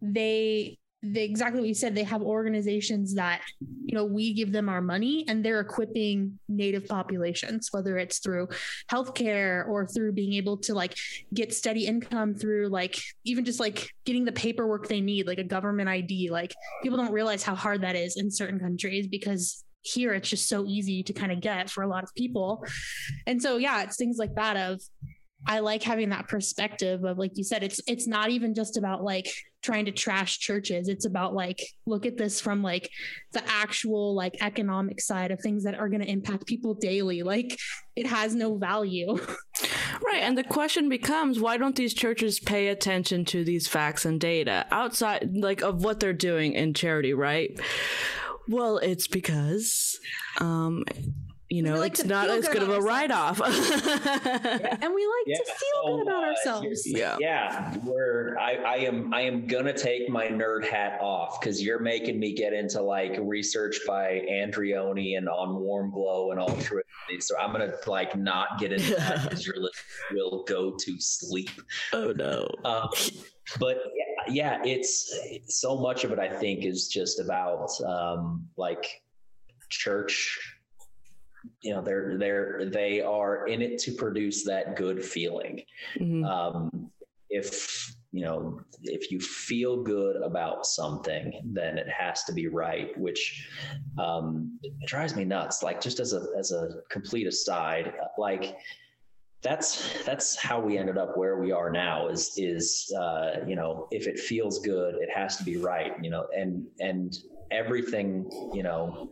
they 0.01 0.79
they 1.12 1.24
exactly 1.24 1.60
what 1.60 1.68
you 1.68 1.74
said 1.74 1.94
they 1.94 2.02
have 2.02 2.22
organizations 2.22 3.14
that 3.14 3.40
you 3.84 3.94
know 3.94 4.04
we 4.04 4.32
give 4.32 4.52
them 4.52 4.68
our 4.68 4.80
money 4.80 5.24
and 5.28 5.44
they're 5.44 5.60
equipping 5.60 6.38
native 6.48 6.86
populations 6.86 7.68
whether 7.72 7.96
it's 7.98 8.18
through 8.18 8.48
healthcare 8.90 9.66
or 9.68 9.86
through 9.86 10.12
being 10.12 10.34
able 10.34 10.56
to 10.56 10.74
like 10.74 10.94
get 11.34 11.54
steady 11.54 11.86
income 11.86 12.34
through 12.34 12.68
like 12.68 12.98
even 13.24 13.44
just 13.44 13.60
like 13.60 13.90
getting 14.04 14.24
the 14.24 14.32
paperwork 14.32 14.88
they 14.88 15.00
need 15.00 15.26
like 15.26 15.38
a 15.38 15.44
government 15.44 15.88
id 15.88 16.30
like 16.30 16.54
people 16.82 16.98
don't 16.98 17.12
realize 17.12 17.42
how 17.42 17.54
hard 17.54 17.82
that 17.82 17.96
is 17.96 18.16
in 18.16 18.30
certain 18.30 18.58
countries 18.58 19.06
because 19.06 19.64
here 19.86 20.12
it's 20.12 20.28
just 20.28 20.48
so 20.48 20.66
easy 20.66 21.02
to 21.04 21.12
kind 21.12 21.30
of 21.30 21.40
get 21.40 21.70
for 21.70 21.82
a 21.82 21.88
lot 21.88 22.02
of 22.02 22.12
people. 22.14 22.64
And 23.26 23.40
so 23.40 23.56
yeah 23.56 23.82
it's 23.82 23.96
things 23.96 24.18
like 24.18 24.34
that 24.34 24.56
of 24.56 24.82
I 25.46 25.61
like 25.61 25.83
having 25.83 26.11
that 26.11 26.29
perspective 26.29 27.05
of 27.05 27.18
like 27.18 27.33
you 27.35 27.44
said 27.44 27.62
it's 27.62 27.81
it's 27.87 28.07
not 28.07 28.31
even 28.31 28.55
just 28.55 28.77
about 28.77 29.05
like 29.05 29.29
trying 29.62 29.85
to 29.87 29.92
trash 29.92 30.38
churches. 30.38 30.88
It's 30.88 31.05
about 31.05 31.35
like 31.35 31.61
look 31.87 32.07
at 32.07 32.16
this 32.16 32.40
from 32.40 32.62
like 32.62 32.90
the 33.33 33.42
actual 33.49 34.14
like 34.14 34.37
economic 34.40 35.01
side 35.01 35.31
of 35.31 35.40
things 35.40 35.64
that 35.64 35.75
are 35.75 35.88
going 35.88 36.03
to 36.03 36.11
impact 36.11 36.46
people 36.46 36.75
daily. 36.75 37.22
Like 37.22 37.59
it 37.96 38.07
has 38.07 38.35
no 38.35 38.57
value. 38.57 39.18
Right 40.05 40.22
and 40.22 40.37
the 40.37 40.44
question 40.44 40.90
becomes 40.90 41.40
why 41.40 41.57
don't 41.57 41.75
these 41.75 41.94
churches 41.94 42.38
pay 42.38 42.68
attention 42.68 43.25
to 43.27 43.44
these 43.44 43.66
facts 43.66 44.05
and 44.05 44.20
data 44.20 44.66
outside 44.70 45.31
like 45.35 45.62
of 45.62 45.83
what 45.83 46.01
they're 46.01 46.12
doing 46.12 46.53
in 46.53 46.75
charity 46.75 47.14
right? 47.14 47.59
Well 48.46 48.77
it's 48.77 49.09
because 49.09 49.99
um 50.38 50.85
you 51.56 51.62
know, 51.62 51.78
like 51.78 51.92
it's 51.92 52.04
not 52.04 52.28
as 52.28 52.46
good, 52.48 52.58
good 52.58 52.62
of 52.64 52.68
a 52.68 52.82
write 52.82 53.10
off. 53.10 53.38
yeah. 53.38 54.76
And 54.82 54.94
we 54.94 55.06
like 55.06 55.26
yeah. 55.26 55.36
to 55.38 55.44
feel 55.44 55.56
so, 55.84 55.96
good 55.96 56.02
about 56.02 56.22
uh, 56.22 56.26
ourselves. 56.26 56.86
Yeah. 56.86 57.16
Yeah. 57.18 57.74
We're 57.82 58.36
I, 58.38 58.56
I 58.56 58.76
am 58.80 59.14
I 59.14 59.22
am 59.22 59.46
gonna 59.46 59.72
take 59.72 60.10
my 60.10 60.26
nerd 60.26 60.66
hat 60.66 61.00
off 61.00 61.40
because 61.40 61.62
you're 61.62 61.78
making 61.78 62.20
me 62.20 62.34
get 62.34 62.52
into 62.52 62.82
like 62.82 63.16
research 63.18 63.80
by 63.86 64.22
Andreoni 64.30 65.16
and 65.16 65.30
on 65.30 65.58
warm 65.58 65.90
glow 65.90 66.30
and 66.30 66.38
all 66.38 66.54
true. 66.58 66.82
So 67.20 67.38
I'm 67.38 67.52
gonna 67.52 67.72
like 67.86 68.14
not 68.14 68.58
get 68.58 68.72
into 68.72 68.94
that 68.96 69.22
because 69.22 69.46
your 69.46 69.56
list 69.56 69.76
will 70.12 70.44
go 70.44 70.76
to 70.78 71.00
sleep. 71.00 71.50
Oh 71.94 72.12
no. 72.12 72.50
Um, 72.66 72.90
but 73.58 73.78
yeah, 74.28 74.58
yeah, 74.58 74.62
it's 74.62 75.18
so 75.48 75.78
much 75.78 76.04
of 76.04 76.12
it 76.12 76.18
I 76.18 76.28
think 76.28 76.66
is 76.66 76.88
just 76.88 77.18
about 77.18 77.70
um 77.80 78.46
like 78.58 78.86
church 79.70 80.38
you 81.62 81.74
know 81.74 81.82
they're 81.82 82.16
they're 82.18 82.70
they 82.70 83.00
are 83.00 83.46
in 83.46 83.62
it 83.62 83.78
to 83.78 83.92
produce 83.92 84.44
that 84.44 84.76
good 84.76 85.04
feeling 85.04 85.62
mm-hmm. 85.98 86.24
um, 86.24 86.90
if 87.30 87.94
you 88.12 88.24
know 88.24 88.61
if 88.82 89.11
you 89.11 89.20
feel 89.20 89.82
good 89.82 90.16
about 90.22 90.66
something 90.66 91.40
then 91.44 91.76
it 91.76 91.88
has 91.88 92.24
to 92.24 92.32
be 92.32 92.46
right 92.46 92.96
which 92.98 93.48
um, 93.98 94.59
it 94.62 94.72
drives 94.87 95.14
me 95.16 95.24
nuts 95.24 95.62
like 95.62 95.80
just 95.80 96.00
as 96.00 96.12
a 96.12 96.26
as 96.38 96.52
a 96.52 96.80
complete 96.90 97.26
aside 97.26 97.94
like 98.16 98.56
that's 99.42 100.02
that's 100.04 100.35
how 100.37 100.59
we 100.59 100.78
ended 100.78 100.98
up 100.98 101.16
where 101.16 101.38
we 101.38 101.52
are 101.52 101.70
now 101.70 102.09
is 102.09 102.32
is 102.37 102.92
uh, 102.98 103.37
you 103.46 103.54
know 103.54 103.87
if 103.90 104.06
it 104.06 104.18
feels 104.18 104.59
good 104.61 104.94
it 104.96 105.11
has 105.14 105.37
to 105.37 105.44
be 105.44 105.56
right 105.56 105.92
you 106.02 106.11
know 106.11 106.26
and 106.37 106.66
and 106.80 107.18
everything 107.50 108.28
you 108.52 108.62
know 108.62 109.09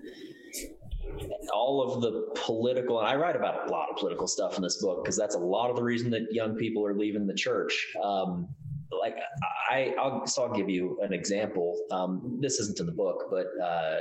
all 1.53 1.83
of 1.83 2.01
the 2.01 2.29
political, 2.35 2.99
and 3.01 3.09
I 3.09 3.15
write 3.17 3.37
about 3.37 3.69
a 3.69 3.71
lot 3.71 3.89
of 3.91 3.97
political 3.97 4.27
stuff 4.27 4.57
in 4.57 4.63
this 4.63 4.83
book 4.83 5.05
because 5.05 5.17
that's 5.17 5.35
a 5.35 5.39
lot 5.39 5.71
of 5.71 5.77
the 5.77 5.83
reason 5.83 6.11
that 6.11 6.27
young 6.31 6.57
people 6.57 6.85
are 6.87 6.95
leaving 6.95 7.27
the 7.27 7.35
church. 7.35 7.87
Um, 8.03 8.49
like 9.01 9.17
I, 9.71 9.95
I'll, 9.99 10.27
so 10.27 10.45
I'll 10.45 10.55
give 10.55 10.69
you 10.69 10.99
an 11.03 11.13
example. 11.13 11.79
Um, 11.91 12.39
this 12.41 12.61
isn't 12.61 12.81
in 12.81 12.87
the 12.87 12.93
book, 12.93 13.25
but 13.31 13.47
uh, 13.63 13.97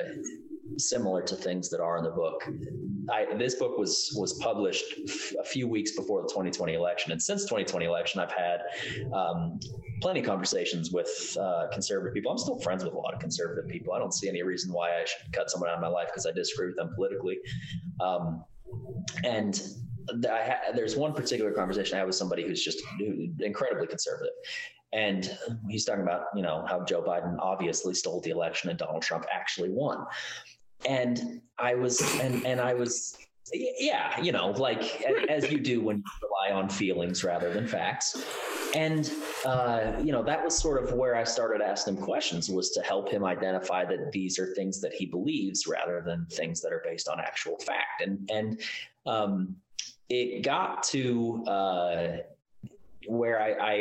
similar 0.77 1.21
to 1.21 1.35
things 1.35 1.69
that 1.69 1.79
are 1.79 1.97
in 1.97 2.03
the 2.03 2.11
book. 2.11 2.47
I, 3.11 3.35
this 3.35 3.55
book 3.55 3.77
was 3.77 4.13
was 4.17 4.33
published 4.33 4.85
a 5.39 5.43
few 5.43 5.67
weeks 5.67 5.95
before 5.95 6.21
the 6.21 6.27
2020 6.27 6.73
election, 6.73 7.11
and 7.11 7.21
since 7.21 7.43
2020 7.43 7.85
election, 7.85 8.19
I've 8.21 8.31
had 8.31 8.61
um, 9.13 9.59
plenty 10.01 10.21
of 10.21 10.25
conversations 10.25 10.91
with 10.91 11.37
uh, 11.39 11.67
conservative 11.71 12.13
people. 12.13 12.31
I'm 12.31 12.37
still 12.37 12.59
friends 12.59 12.83
with 12.83 12.93
a 12.93 12.97
lot 12.97 13.13
of 13.13 13.19
conservative 13.19 13.69
people. 13.69 13.93
I 13.93 13.99
don't 13.99 14.13
see 14.13 14.29
any 14.29 14.43
reason 14.43 14.71
why 14.71 14.91
I 15.01 15.05
should 15.05 15.31
cut 15.33 15.49
someone 15.49 15.69
out 15.69 15.75
of 15.75 15.81
my 15.81 15.87
life 15.87 16.07
because 16.07 16.25
I 16.25 16.31
disagree 16.31 16.67
with 16.67 16.77
them 16.77 16.91
politically. 16.95 17.39
Um, 17.99 18.43
and 19.23 19.61
ha- 20.09 20.71
there's 20.75 20.95
one 20.95 21.13
particular 21.13 21.51
conversation 21.51 21.95
I 21.95 21.99
had 21.99 22.07
with 22.07 22.15
somebody 22.15 22.43
who's 22.43 22.63
just 22.63 22.81
incredibly 23.39 23.87
conservative. 23.87 24.33
And 24.91 25.35
he's 25.69 25.85
talking 25.85 26.03
about, 26.03 26.25
you 26.35 26.43
know, 26.43 26.65
how 26.67 26.83
Joe 26.85 27.01
Biden 27.01 27.35
obviously 27.39 27.95
stole 27.95 28.21
the 28.21 28.29
election 28.29 28.69
and 28.69 28.77
Donald 28.77 29.01
Trump 29.01 29.25
actually 29.33 29.69
won 29.69 30.05
and 30.87 31.41
I 31.57 31.75
was 31.75 32.01
and 32.19 32.45
and 32.45 32.59
I 32.59 32.73
was 32.73 33.17
yeah, 33.51 34.19
you 34.21 34.31
know, 34.31 34.51
like 34.51 35.01
as 35.29 35.51
you 35.51 35.59
do 35.59 35.81
when 35.81 35.97
you 35.97 36.03
rely 36.21 36.59
on 36.59 36.69
feelings 36.69 37.23
rather 37.23 37.53
than 37.53 37.67
facts. 37.67 38.23
And 38.73 39.11
uh, 39.45 39.93
you 40.01 40.11
know, 40.11 40.23
that 40.23 40.43
was 40.43 40.57
sort 40.57 40.83
of 40.83 40.93
where 40.93 41.15
I 41.15 41.23
started 41.23 41.61
asking 41.61 41.97
him 41.97 42.03
questions 42.03 42.49
was 42.49 42.71
to 42.71 42.81
help 42.81 43.09
him 43.09 43.23
identify 43.23 43.85
that 43.85 44.11
these 44.11 44.39
are 44.39 44.47
things 44.55 44.81
that 44.81 44.93
he 44.93 45.05
believes 45.05 45.67
rather 45.67 46.01
than 46.01 46.25
things 46.31 46.61
that 46.61 46.71
are 46.71 46.81
based 46.83 47.07
on 47.07 47.19
actual 47.19 47.57
fact. 47.59 48.01
And 48.01 48.29
and 48.31 48.61
um, 49.05 49.55
it 50.09 50.43
got 50.43 50.83
to 50.83 51.43
uh, 51.45 52.17
where 53.17 53.39
I, 53.41 53.51
I, 53.73 53.75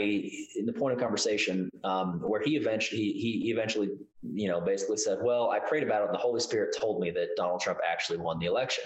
in 0.57 0.67
the 0.67 0.73
point 0.73 0.95
of 0.95 1.01
conversation, 1.01 1.71
um, 1.85 2.21
where 2.21 2.43
he 2.43 2.57
eventually 2.57 3.01
he, 3.01 3.41
he 3.45 3.51
eventually 3.51 3.91
you 4.23 4.49
know 4.49 4.61
basically 4.61 4.99
said, 4.99 5.19
"Well, 5.23 5.51
I 5.51 5.59
prayed 5.59 5.83
about 5.83 6.03
it, 6.03 6.07
and 6.07 6.15
the 6.15 6.19
Holy 6.19 6.41
Spirit 6.41 6.77
told 6.79 7.01
me 7.01 7.11
that 7.13 7.29
Donald 7.37 7.61
Trump 7.61 7.79
actually 7.89 8.19
won 8.19 8.39
the 8.39 8.47
election." 8.47 8.85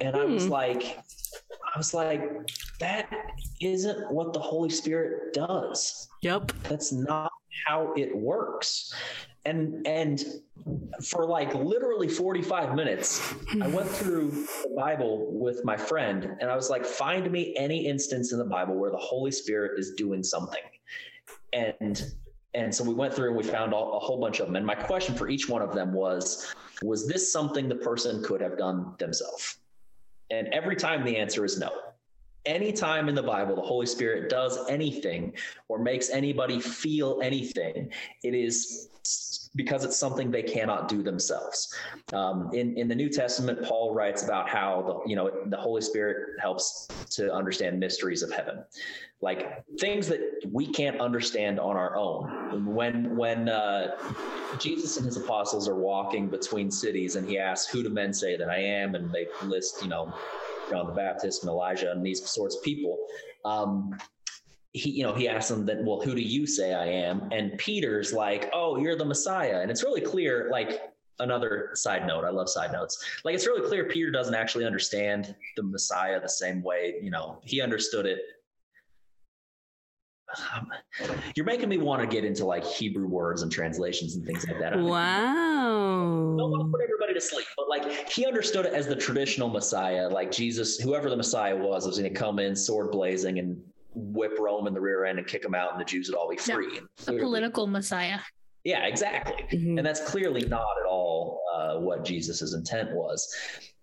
And 0.00 0.14
I 0.14 0.24
was 0.24 0.44
Hmm. 0.44 0.52
like, 0.52 0.82
I 1.74 1.76
was 1.76 1.92
like, 1.92 2.22
that 2.78 3.10
isn't 3.60 4.12
what 4.12 4.32
the 4.32 4.38
Holy 4.38 4.70
Spirit 4.70 5.34
does. 5.34 6.08
Yep. 6.22 6.52
That's 6.64 6.92
not 6.92 7.32
how 7.66 7.92
it 7.96 8.16
works. 8.16 8.94
And 9.44 9.86
and 9.86 10.24
for 11.02 11.26
like 11.26 11.54
literally 11.54 12.08
45 12.08 12.74
minutes, 12.74 13.34
I 13.60 13.66
went 13.78 13.88
through 13.88 14.30
the 14.30 14.74
Bible 14.76 15.28
with 15.32 15.64
my 15.64 15.76
friend 15.76 16.36
and 16.40 16.50
I 16.50 16.56
was 16.56 16.70
like, 16.70 16.84
find 16.84 17.30
me 17.30 17.54
any 17.56 17.86
instance 17.86 18.32
in 18.32 18.38
the 18.38 18.44
Bible 18.44 18.74
where 18.74 18.90
the 18.90 18.98
Holy 18.98 19.30
Spirit 19.30 19.78
is 19.78 19.92
doing 19.92 20.22
something. 20.22 20.62
And 21.52 22.12
and 22.54 22.74
so 22.74 22.82
we 22.82 22.94
went 22.94 23.14
through 23.14 23.28
and 23.28 23.36
we 23.36 23.44
found 23.44 23.72
a, 23.72 23.76
a 23.76 23.98
whole 23.98 24.20
bunch 24.20 24.40
of 24.40 24.46
them. 24.46 24.56
And 24.56 24.66
my 24.66 24.74
question 24.74 25.14
for 25.14 25.28
each 25.28 25.48
one 25.48 25.62
of 25.62 25.74
them 25.74 25.92
was, 25.92 26.52
was 26.82 27.06
this 27.06 27.30
something 27.32 27.68
the 27.68 27.76
person 27.76 28.22
could 28.24 28.40
have 28.40 28.56
done 28.56 28.94
themselves? 28.98 29.58
And 30.30 30.48
every 30.48 30.76
time 30.76 31.04
the 31.04 31.16
answer 31.16 31.44
is 31.44 31.58
no. 31.58 31.70
Anytime 32.48 33.10
in 33.10 33.14
the 33.14 33.22
Bible 33.22 33.54
the 33.56 33.62
Holy 33.62 33.84
Spirit 33.84 34.30
does 34.30 34.58
anything 34.70 35.34
or 35.68 35.78
makes 35.78 36.08
anybody 36.08 36.60
feel 36.60 37.20
anything, 37.22 37.92
it 38.24 38.34
is 38.34 38.88
because 39.54 39.84
it's 39.84 39.96
something 39.96 40.30
they 40.30 40.42
cannot 40.42 40.88
do 40.88 41.02
themselves. 41.02 41.74
Um, 42.12 42.50
in 42.54 42.76
in 42.78 42.88
the 42.88 42.94
New 42.94 43.10
Testament, 43.10 43.62
Paul 43.64 43.94
writes 43.94 44.24
about 44.24 44.48
how 44.48 44.82
the 45.04 45.10
you 45.10 45.14
know 45.14 45.30
the 45.46 45.58
Holy 45.58 45.82
Spirit 45.82 46.40
helps 46.40 46.92
to 47.10 47.32
understand 47.34 47.78
mysteries 47.78 48.22
of 48.22 48.32
heaven, 48.32 48.64
like 49.20 49.62
things 49.78 50.08
that 50.08 50.20
we 50.50 50.66
can't 50.66 51.00
understand 51.00 51.60
on 51.60 51.76
our 51.76 51.96
own. 51.96 52.74
When 52.74 53.14
when 53.14 53.50
uh, 53.50 53.96
Jesus 54.58 54.96
and 54.96 55.04
his 55.04 55.18
apostles 55.18 55.68
are 55.68 55.74
walking 55.74 56.28
between 56.28 56.70
cities, 56.70 57.16
and 57.16 57.28
he 57.28 57.38
asks, 57.38 57.70
"Who 57.70 57.82
do 57.82 57.90
men 57.90 58.14
say 58.14 58.36
that 58.38 58.48
I 58.48 58.58
am?" 58.58 58.94
and 58.94 59.12
they 59.12 59.26
list 59.42 59.82
you 59.82 59.88
know 59.88 60.14
John 60.70 60.86
the 60.86 60.92
Baptist 60.92 61.42
and 61.42 61.50
Elijah 61.50 61.90
and 61.90 62.04
these 62.04 62.28
sorts 62.28 62.56
of 62.56 62.62
people. 62.62 62.98
Um, 63.44 63.96
he, 64.72 64.90
you 64.90 65.02
know, 65.02 65.14
he 65.14 65.28
asks 65.28 65.48
them 65.48 65.64
that, 65.66 65.82
well, 65.82 66.00
who 66.00 66.14
do 66.14 66.20
you 66.20 66.46
say 66.46 66.74
I 66.74 66.86
am? 66.86 67.28
And 67.32 67.56
Peter's 67.58 68.12
like, 68.12 68.50
oh, 68.52 68.76
you're 68.76 68.96
the 68.96 69.04
Messiah. 69.04 69.60
And 69.60 69.70
it's 69.70 69.82
really 69.82 70.00
clear, 70.00 70.48
like 70.50 70.82
another 71.20 71.70
side 71.74 72.06
note, 72.06 72.24
I 72.24 72.30
love 72.30 72.48
side 72.48 72.72
notes. 72.72 73.04
Like 73.24 73.34
it's 73.34 73.46
really 73.46 73.66
clear 73.66 73.84
Peter 73.84 74.10
doesn't 74.10 74.34
actually 74.34 74.64
understand 74.64 75.34
the 75.56 75.62
Messiah 75.62 76.20
the 76.20 76.28
same 76.28 76.62
way, 76.62 76.96
you 77.02 77.10
know, 77.10 77.40
he 77.44 77.60
understood 77.60 78.06
it. 78.06 78.20
Um, 80.54 80.70
you're 81.34 81.46
making 81.46 81.68
me 81.68 81.78
want 81.78 82.02
to 82.02 82.06
get 82.06 82.24
into 82.24 82.44
like 82.44 82.64
Hebrew 82.64 83.06
words 83.06 83.42
and 83.42 83.50
translations 83.50 84.14
and 84.16 84.26
things 84.26 84.46
like 84.46 84.58
that. 84.58 84.72
I 84.74 84.76
don't 84.76 84.84
Wow. 84.84 86.34
want 86.36 86.66
to 86.66 86.70
put 86.70 86.82
everybody 86.84 87.14
to 87.14 87.20
sleep, 87.20 87.46
but 87.56 87.68
like 87.68 88.08
he 88.10 88.26
understood 88.26 88.66
it 88.66 88.74
as 88.74 88.86
the 88.86 88.96
traditional 88.96 89.48
Messiah, 89.48 90.08
like 90.08 90.30
Jesus, 90.30 90.78
whoever 90.78 91.08
the 91.08 91.16
Messiah 91.16 91.56
was, 91.56 91.86
was 91.86 91.98
going 91.98 92.12
to 92.12 92.18
come 92.18 92.38
in 92.38 92.54
sword 92.54 92.90
blazing 92.92 93.38
and 93.38 93.58
whip 93.94 94.38
Rome 94.38 94.66
in 94.66 94.74
the 94.74 94.80
rear 94.80 95.04
end 95.06 95.18
and 95.18 95.26
kick 95.26 95.42
them 95.42 95.54
out, 95.54 95.72
and 95.72 95.80
the 95.80 95.84
Jews 95.84 96.08
would 96.08 96.16
all 96.16 96.28
be 96.28 96.36
free. 96.36 96.78
A 97.06 97.12
political 97.12 97.66
messiah. 97.66 98.20
yeah, 98.64 98.84
exactly. 98.86 99.44
Mhm. 99.58 99.78
And 99.78 99.86
that's 99.86 100.00
clearly 100.00 100.42
not 100.42 100.66
uh, 101.58 101.78
what 101.78 102.04
Jesus's 102.04 102.54
intent 102.54 102.92
was. 102.92 103.34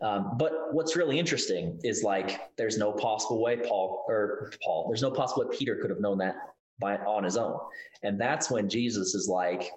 Um, 0.01 0.36
but 0.38 0.73
what's 0.73 0.95
really 0.95 1.19
interesting 1.19 1.80
is 1.84 2.03
like 2.03 2.55
there's 2.57 2.78
no 2.78 2.91
possible 2.91 3.41
way 3.41 3.57
Paul 3.57 4.05
or 4.07 4.51
Paul, 4.63 4.88
there's 4.88 5.01
no 5.01 5.11
possible 5.11 5.47
way 5.47 5.57
Peter 5.57 5.76
could 5.76 5.89
have 5.89 5.99
known 5.99 6.17
that 6.19 6.36
by 6.80 6.97
on 6.97 7.23
his 7.23 7.38
own. 7.38 7.57
And 8.03 8.19
that's 8.19 8.49
when 8.51 8.69
Jesus 8.69 9.15
is 9.15 9.28
like, 9.28 9.71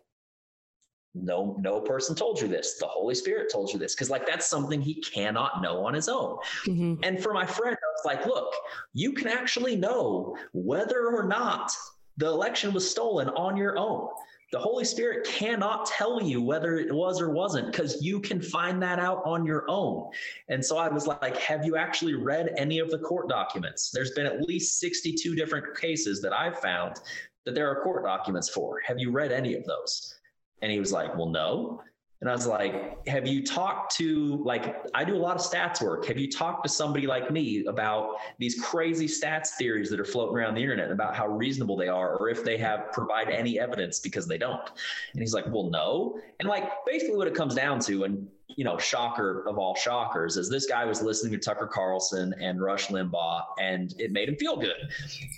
no, 1.15 1.57
no 1.59 1.81
person 1.81 2.15
told 2.15 2.41
you 2.41 2.49
this. 2.49 2.79
The 2.79 2.87
Holy 2.87 3.15
Spirit 3.15 3.51
told 3.51 3.73
you 3.73 3.79
this. 3.79 3.95
Cause 3.95 4.11
like 4.11 4.27
that's 4.27 4.47
something 4.47 4.81
he 4.81 5.01
cannot 5.01 5.63
know 5.63 5.85
on 5.87 5.95
his 5.95 6.09
own. 6.09 6.39
Mhm. 6.67 6.99
And 7.03 7.21
for 7.23 7.33
my 7.33 7.47
friend, 7.47 7.77
I 7.77 7.89
was 7.97 8.05
like, 8.05 8.27
look, 8.27 8.53
you 8.93 9.13
can 9.13 9.29
actually 9.29 9.75
know 9.77 10.37
whether 10.53 11.09
or 11.09 11.25
not 11.25 11.73
the 12.19 12.27
election 12.27 12.73
was 12.73 12.89
stolen 12.89 13.29
on 13.31 13.57
your 13.57 13.79
own. 13.79 14.09
The 14.51 14.59
Holy 14.59 14.85
Spirit 14.85 15.27
cannot 15.27 15.85
tell 15.85 16.23
you 16.23 16.41
whether 16.41 16.79
it 16.79 16.91
was 16.91 17.21
or 17.21 17.31
wasn't 17.31 17.71
because 17.71 18.03
you 18.03 18.19
can 18.19 18.41
find 18.41 18.83
that 18.83 18.99
out 18.99 19.23
on 19.27 19.45
your 19.45 19.67
own. 19.69 20.09
And 20.49 20.65
so 20.65 20.79
I 20.79 20.89
was 20.89 21.07
like, 21.07 21.37
have 21.37 21.67
you 21.67 21.77
actually 21.77 22.15
read 22.15 22.55
any 22.57 22.79
of 22.79 22.91
the 22.91 22.99
court 22.99 23.29
documents? 23.29 23.91
There's 23.91 24.13
been 24.13 24.25
at 24.25 24.41
least 24.49 24.81
62 24.81 25.35
different 25.35 25.77
cases 25.77 26.23
that 26.23 26.33
I've 26.33 26.59
found 26.61 26.97
that 27.45 27.55
there 27.55 27.69
are 27.69 27.83
court 27.83 28.05
documents 28.05 28.49
for. 28.49 28.81
Have 28.87 28.99
you 28.99 29.11
read 29.11 29.33
any 29.33 29.55
of 29.55 29.67
those? 29.67 30.15
And 30.63 30.73
he 30.73 30.81
was 30.81 30.93
like, 30.93 31.15
well, 31.15 31.29
no. 31.29 31.83
And 32.21 32.29
I 32.29 32.33
was 32.33 32.49
like, 32.49 33.07
have 33.07 33.29
you 33.29 33.45
talked 33.45 33.95
to, 33.99 34.43
like, 34.45 34.75
I 34.93 35.05
do 35.05 35.15
a 35.15 35.19
lot 35.19 35.37
of 35.37 35.43
stats 35.43 35.81
work. 35.81 36.05
Have 36.07 36.19
you 36.19 36.29
talked 36.29 36.65
to 36.65 36.69
somebody 36.69 37.07
like 37.07 37.31
me 37.31 37.65
about 37.67 38.17
these 38.39 38.61
crazy 38.61 39.07
stats 39.07 39.51
theories 39.51 39.89
that 39.91 40.01
are 40.01 40.05
floating 40.05 40.37
around 40.37 40.57
the 40.57 40.61
internet 40.61 40.91
about 40.91 41.15
how 41.15 41.29
reasonable 41.29 41.77
they 41.77 41.87
are, 41.87 42.17
or 42.17 42.29
if 42.29 42.43
they 42.43 42.57
have 42.59 42.91
provide 42.91 43.29
any 43.29 43.61
evidence 43.61 44.01
because 44.01 44.27
they 44.27 44.37
don't? 44.37 44.69
And 45.13 45.23
he's 45.23 45.33
like, 45.33 45.47
well, 45.47 45.71
no. 45.71 46.19
And 46.41 46.49
like, 46.49 46.65
basically 46.85 47.17
what 47.17 47.29
it 47.29 47.35
comes 47.35 47.55
down 47.55 47.79
to, 47.81 48.03
and, 48.03 48.27
you 48.49 48.65
know, 48.65 48.79
shocker 48.79 49.47
of 49.47 49.57
all 49.57 49.77
shockers, 49.77 50.37
is 50.37 50.51
this 50.51 50.67
guy 50.67 50.85
was 50.85 51.01
listening 51.01 51.33
to 51.35 51.39
Tucker 51.39 51.69
Carlson 51.69 52.35
and 52.41 52.61
Rush 52.61 52.89
Limbaugh, 52.89 53.43
and 53.61 53.95
it 53.97 54.11
made 54.11 54.29
him 54.29 54.35
feel 54.35 54.57
good. 54.57 54.91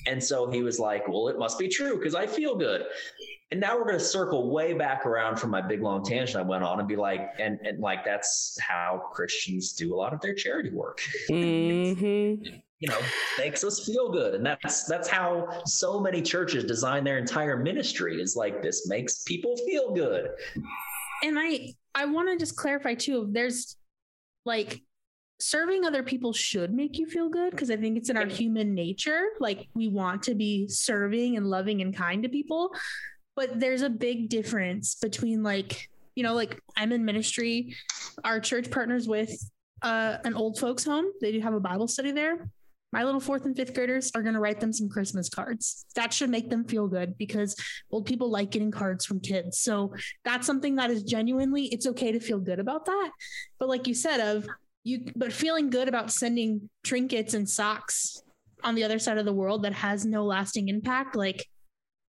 And 0.07 0.22
so 0.22 0.51
he 0.51 0.62
was 0.62 0.78
like, 0.78 1.07
well, 1.07 1.28
it 1.28 1.39
must 1.39 1.59
be 1.59 1.68
true 1.68 1.99
because 1.99 2.14
I 2.14 2.26
feel 2.26 2.57
good. 2.57 2.85
And 3.53 3.61
now 3.61 3.76
we're 3.76 3.84
going 3.84 3.98
to 3.98 4.05
circle 4.05 4.51
way 4.51 4.74
back 4.74 5.07
around 5.07 5.36
from 5.38 5.51
my 5.51 5.61
big 5.61 5.82
long 5.82 6.05
tangent 6.05 6.36
I 6.36 6.42
went 6.42 6.62
on 6.62 6.78
and 6.78 6.86
be 6.88 6.94
like, 6.94 7.32
and, 7.40 7.59
and 7.64 7.80
like, 7.80 8.05
that's 8.05 8.57
how 8.61 9.03
Christians 9.12 9.72
do 9.72 9.92
a 9.92 9.96
lot 9.96 10.12
of 10.12 10.20
their 10.20 10.34
charity 10.34 10.70
work. 10.70 11.01
Mhm. 11.30 12.62
You 12.78 12.88
know, 12.88 12.98
makes 13.36 13.62
us 13.62 13.84
feel 13.84 14.11
good. 14.11 14.34
And 14.34 14.46
that's, 14.46 14.84
that's 14.84 15.07
how 15.07 15.62
so 15.66 16.01
many 16.01 16.22
churches 16.22 16.64
design 16.64 17.05
their 17.05 17.18
entire 17.18 17.59
ministry 17.59 18.22
is 18.22 18.36
like, 18.36 18.62
this 18.62 18.88
makes 18.88 19.22
people 19.24 19.55
feel 19.66 19.92
good. 19.92 20.30
And 21.22 21.38
I 21.38 21.74
I 21.94 22.07
want 22.07 22.28
to 22.30 22.38
just 22.38 22.57
clarify 22.57 22.94
too. 22.94 23.28
There's 23.30 23.76
like 24.46 24.80
serving 25.40 25.84
other 25.84 26.03
people 26.03 26.32
should 26.32 26.72
make 26.72 26.96
you 26.98 27.07
feel 27.07 27.28
good 27.28 27.51
because 27.51 27.70
I 27.70 27.76
think 27.76 27.98
it's 27.98 28.09
in 28.09 28.16
our 28.16 28.26
human 28.26 28.74
nature. 28.74 29.24
Like 29.40 29.68
we 29.74 29.88
want 29.88 30.22
to 30.24 30.34
be 30.34 30.66
serving 30.68 31.36
and 31.36 31.46
loving 31.46 31.82
and 31.82 31.94
kind 31.94 32.22
to 32.22 32.28
people. 32.30 32.70
But 33.37 33.61
there's 33.61 33.83
a 33.83 33.91
big 33.91 34.28
difference 34.28 34.97
between 34.97 35.43
like, 35.43 35.89
you 36.14 36.22
know, 36.22 36.35
like 36.35 36.61
I'm 36.76 36.93
in 36.93 37.05
ministry, 37.05 37.74
our 38.24 38.41
church 38.41 38.70
partners 38.70 39.09
with 39.09 39.33
uh, 39.83 40.18
an 40.24 40.35
old 40.35 40.59
folks 40.59 40.85
home. 40.85 41.07
They 41.20 41.33
do 41.33 41.41
have 41.41 41.55
a 41.55 41.61
Bible 41.61 41.89
study 41.89 42.12
there. 42.12 42.51
My 42.93 43.05
little 43.05 43.20
fourth 43.20 43.45
and 43.45 43.57
fifth 43.57 43.72
graders 43.72 44.11
are 44.16 44.22
going 44.22 44.35
to 44.35 44.41
write 44.41 44.59
them 44.59 44.72
some 44.72 44.89
Christmas 44.89 45.28
cards. 45.28 45.87
That 45.95 46.12
should 46.12 46.28
make 46.28 46.51
them 46.51 46.64
feel 46.64 46.89
good 46.89 47.16
because 47.16 47.55
old 47.93 48.05
people 48.05 48.31
like 48.31 48.51
getting 48.51 48.72
cards 48.72 49.07
from 49.07 49.20
kids. 49.20 49.61
So 49.61 49.95
that's 50.24 50.45
something 50.45 50.74
that 50.74 50.91
is 50.91 51.05
genuinely 51.05 51.66
it's 51.66 51.87
okay 51.87 52.11
to 52.11 52.18
feel 52.18 52.41
good 52.41 52.59
about 52.59 52.87
that 52.87 53.11
but 53.61 53.68
like 53.68 53.87
you 53.87 53.95
said 53.95 54.18
of 54.18 54.49
you 54.83 55.12
but 55.14 55.33
feeling 55.33 55.70
good 55.70 55.89
about 55.89 56.11
sending 56.11 56.68
trinkets 56.83 57.35
and 57.35 57.49
socks 57.49 58.22
on 58.64 58.74
the 58.74 58.83
other 58.83 58.99
side 58.99 59.18
of 59.18 59.24
the 59.24 59.33
world 59.33 59.62
that 59.62 59.72
has 59.72 60.05
no 60.05 60.24
lasting 60.24 60.68
impact 60.68 61.14
like 61.14 61.47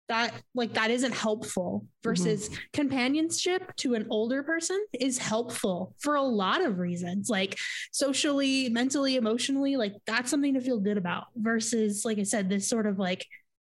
that 0.09 0.33
like 0.53 0.73
that 0.73 0.91
isn't 0.91 1.13
helpful 1.13 1.85
versus 2.03 2.49
companionship 2.73 3.73
to 3.77 3.95
an 3.95 4.05
older 4.09 4.43
person 4.43 4.83
is 4.99 5.17
helpful 5.17 5.95
for 5.99 6.15
a 6.15 6.21
lot 6.21 6.61
of 6.61 6.77
reasons 6.79 7.29
like 7.29 7.57
socially 7.91 8.67
mentally 8.69 9.15
emotionally 9.15 9.77
like 9.77 9.93
that's 10.05 10.29
something 10.29 10.53
to 10.53 10.61
feel 10.61 10.79
good 10.79 10.97
about 10.97 11.25
versus 11.37 12.03
like 12.03 12.19
i 12.19 12.23
said 12.23 12.49
this 12.49 12.67
sort 12.67 12.85
of 12.85 12.99
like 12.99 13.25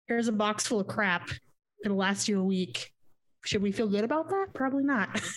here's 0.07 0.29
a 0.29 0.33
box 0.33 0.67
full 0.67 0.81
of 0.81 0.87
crap 0.87 1.29
it'll 1.85 1.97
last 1.97 2.29
you 2.29 2.41
a 2.41 2.45
week 2.45 2.93
should 3.45 3.63
we 3.63 3.73
feel 3.73 3.89
good 3.89 4.05
about 4.05 4.29
that? 4.29 4.49
Probably 4.55 4.85
not. 4.85 5.19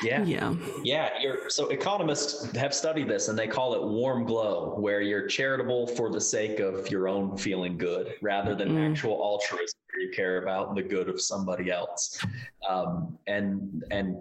Yeah. 0.00 0.22
Yeah. 0.22 0.54
Yeah, 0.84 1.10
you're 1.20 1.50
so 1.50 1.70
economists 1.70 2.54
have 2.56 2.72
studied 2.72 3.08
this 3.08 3.26
and 3.26 3.36
they 3.36 3.48
call 3.48 3.74
it 3.74 3.82
warm 3.82 4.24
glow, 4.26 4.76
where 4.78 5.00
you're 5.00 5.26
charitable 5.26 5.88
for 5.88 6.08
the 6.08 6.20
sake 6.20 6.60
of 6.60 6.88
your 6.88 7.08
own 7.08 7.36
feeling 7.36 7.76
good 7.76 8.14
rather 8.22 8.54
than 8.54 8.68
Mm. 8.68 8.90
actual 8.92 9.20
altruism 9.20 9.74
you 10.00 10.10
care 10.10 10.42
about 10.42 10.74
the 10.74 10.82
good 10.82 11.08
of 11.08 11.20
somebody 11.20 11.70
else. 11.70 12.24
Um, 12.68 13.18
and 13.26 13.84
and 13.90 14.16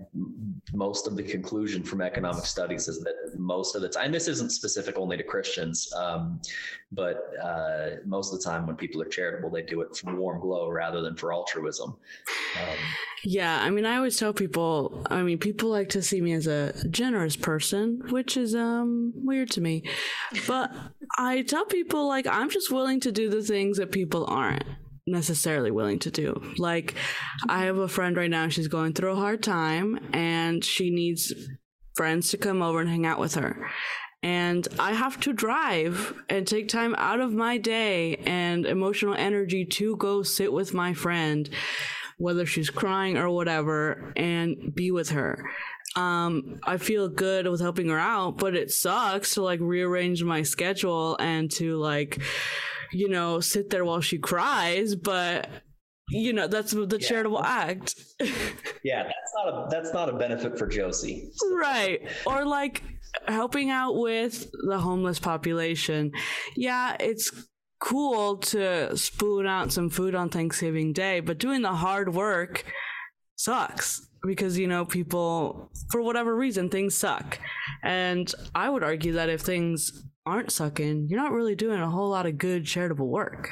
most 0.74 1.08
of 1.08 1.16
the 1.16 1.24
conclusion 1.24 1.84
from 1.84 2.02
economic 2.02 2.46
studies 2.46 2.88
is 2.88 3.00
that 3.02 3.38
most 3.38 3.76
of 3.76 3.82
the 3.82 3.90
time, 3.90 4.12
this 4.12 4.28
isn't 4.28 4.52
specific 4.52 4.98
only 4.98 5.18
to 5.18 5.24
Christians, 5.24 5.92
um, 5.94 6.42
but 6.92 7.32
uh, 7.44 7.90
most 8.06 8.34
of 8.34 8.40
the 8.40 8.46
time 8.46 8.66
when 8.66 8.76
people 8.76 9.02
are 9.02 9.06
charitable, 9.10 9.50
they 9.50 9.62
do 9.62 9.82
it 9.82 9.96
for 9.96 10.16
warm 10.16 10.40
glow 10.40 10.70
rather 10.70 11.02
than 11.02 11.16
for 11.16 11.34
altruism. 11.34 11.90
Um, 12.62 12.78
yeah, 13.24 13.62
I 13.62 13.70
mean, 13.70 13.86
I 13.86 13.98
always 13.98 14.18
tell 14.18 14.34
people. 14.34 15.06
I 15.10 15.24
mean, 15.24 15.38
people 15.38 15.70
like 15.70 15.90
to 15.90 16.02
see 16.02 16.22
me 16.22 16.34
as 16.34 16.48
a 16.48 16.74
generous 16.90 17.36
person, 17.36 18.02
which 18.10 18.38
is 18.38 18.56
um 18.56 19.14
weird 19.16 19.52
to 19.52 19.62
me, 19.62 19.84
but 20.48 20.72
I 21.18 21.42
tell 21.42 21.66
people 21.66 22.08
like 22.08 22.28
I'm 22.28 22.50
just 22.50 22.72
willing 22.72 23.00
to 23.02 23.12
do 23.12 23.30
the 23.30 23.42
things 23.42 23.78
that 23.78 23.92
people 23.92 24.26
aren't 24.28 24.64
necessarily 25.08 25.72
willing 25.72 26.00
to 26.00 26.12
do. 26.12 26.42
Like, 26.58 26.94
I 27.48 27.66
have 27.66 27.78
a 27.78 27.88
friend 27.88 28.16
right 28.16 28.30
now, 28.30 28.50
she's 28.50 28.68
going 28.68 28.94
through 28.94 29.14
a 29.14 29.16
hard 29.16 29.42
time 29.42 30.00
and 30.14 30.64
she 30.64 30.90
needs 30.90 31.34
friends 31.96 32.30
to 32.30 32.38
come 32.38 32.62
over 32.62 32.80
and 32.80 32.90
hang 32.90 33.06
out 33.06 33.20
with 33.20 33.36
her. 33.36 33.70
And 34.24 34.68
I 34.80 34.94
have 34.94 35.20
to 35.22 35.34
drive 35.34 36.14
and 36.30 36.48
take 36.48 36.70
time 36.70 36.96
out 36.98 37.20
of 37.20 37.34
my 37.34 37.58
day 37.58 38.18
and 38.18 38.66
emotional 38.66 39.14
energy 39.14 39.64
to 39.66 39.96
go 39.98 40.24
sit 40.24 40.52
with 40.52 40.74
my 40.74 40.94
friend, 40.94 41.50
whether 42.18 42.46
she's 42.46 42.70
crying 42.70 43.18
or 43.18 43.30
whatever, 43.30 44.12
and 44.16 44.74
be 44.74 44.92
with 44.92 45.12
her. 45.12 45.44
Um, 45.96 46.60
I 46.64 46.78
feel 46.78 47.10
good 47.10 47.48
with 47.48 47.62
helping 47.62 47.90
her 47.90 48.00
out, 48.00 48.38
but 48.38 48.56
it 48.56 48.72
sucks 48.72 49.36
to 49.36 49.44
like 49.44 49.60
rearrange 49.60 50.24
my 50.24 50.44
schedule 50.44 51.16
and 51.20 51.50
to 51.52 51.78
like 51.78 52.22
you 52.92 53.10
know, 53.10 53.40
sit 53.40 53.70
there 53.70 53.86
while 53.86 54.02
she 54.02 54.18
cries, 54.18 54.96
but 54.96 55.50
you 56.10 56.32
know, 56.32 56.48
that's 56.48 56.72
the 56.72 56.88
yeah. 57.00 57.08
charitable 57.08 57.44
act. 57.44 57.96
yeah, 58.84 59.04
that's 59.04 59.34
not 59.36 59.48
a 59.48 59.68
that's 59.70 59.94
not 59.94 60.10
a 60.10 60.14
benefit 60.14 60.58
for 60.58 60.68
Josie. 60.68 61.30
So. 61.34 61.56
Right. 61.56 62.08
Or 62.26 62.46
like 62.46 62.84
helping 63.28 63.70
out 63.70 63.98
with 63.98 64.50
the 64.68 64.80
homeless 64.80 65.20
population. 65.20 66.12
Yeah, 66.56 66.96
it's 67.00 67.32
cool 67.80 68.38
to 68.38 68.96
spoon 68.98 69.46
out 69.46 69.72
some 69.72 69.90
food 69.90 70.16
on 70.16 70.30
Thanksgiving 70.30 70.94
Day, 70.94 71.20
but 71.20 71.38
doing 71.38 71.62
the 71.62 71.74
hard 71.74 72.14
work 72.14 72.64
sucks 73.36 74.02
because 74.24 74.58
you 74.58 74.68
know 74.68 74.84
people 74.84 75.72
for 75.92 76.02
whatever 76.02 76.36
reason 76.36 76.70
things 76.70 76.96
suck. 76.96 77.40
And 77.84 78.34
I 78.56 78.70
would 78.70 78.84
argue 78.84 79.14
that 79.14 79.30
if 79.30 79.42
things 79.42 79.92
aren't 80.28 80.52
sucking, 80.52 81.08
you're 81.10 81.20
not 81.20 81.32
really 81.32 81.56
doing 81.56 81.80
a 81.80 81.90
whole 81.90 82.10
lot 82.10 82.26
of 82.26 82.38
good 82.38 82.66
charitable 82.66 83.08
work. 83.08 83.50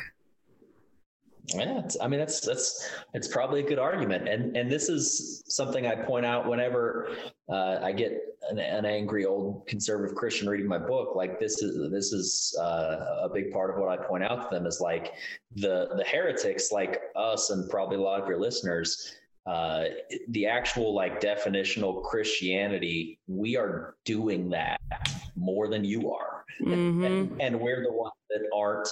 Yeah, 1.48 1.88
I 2.02 2.08
mean 2.08 2.20
that's 2.20 2.42
that's 2.42 2.90
it's 3.14 3.28
probably 3.28 3.60
a 3.60 3.68
good 3.68 3.78
argument, 3.78 4.28
and 4.28 4.58
and 4.58 4.72
this 4.72 4.90
is 4.90 5.44
something 5.48 5.86
I 5.86 5.94
point 5.96 6.26
out 6.26 6.48
whenever 6.48 7.10
uh, 7.48 7.78
I 7.84 7.92
get 7.92 8.14
an, 8.50 8.58
an, 8.58 8.84
angry 8.84 9.26
old 9.26 9.68
conservative 9.68 10.16
Christian 10.16 10.50
reading 10.50 10.68
my 10.68 10.80
book. 10.80 11.16
Like 11.16 11.40
this 11.40 11.62
is 11.62 11.92
this 11.92 12.14
is 12.14 12.58
uh, 12.60 13.20
a 13.22 13.30
big 13.32 13.52
part 13.52 13.70
of 13.70 13.78
what 13.78 13.90
I 13.90 14.04
point 14.04 14.24
out 14.24 14.50
to 14.50 14.56
them 14.56 14.66
is 14.66 14.80
like 14.82 15.14
the 15.56 15.90
the 15.96 16.04
heretics 16.04 16.72
like 16.72 17.04
us 17.16 17.52
and 17.52 17.70
probably 17.70 17.98
a 17.98 18.02
lot 18.02 18.20
of 18.20 18.28
your 18.28 18.40
listeners 18.40 19.16
uh, 19.46 19.86
the 20.30 20.48
actual 20.48 20.94
like 20.94 21.22
definitional 21.22 22.04
Christianity, 22.04 23.20
we 23.28 23.56
are 23.56 23.96
doing 24.04 24.50
that 24.50 24.82
more 25.36 25.68
than 25.68 25.84
you 25.84 26.12
are. 26.12 26.35
Mm-hmm. 26.62 27.04
And, 27.04 27.42
and, 27.42 27.60
we're 27.60 27.84
the 27.84 27.92
ones 27.92 28.14
that 28.30 28.48
aren't 28.56 28.88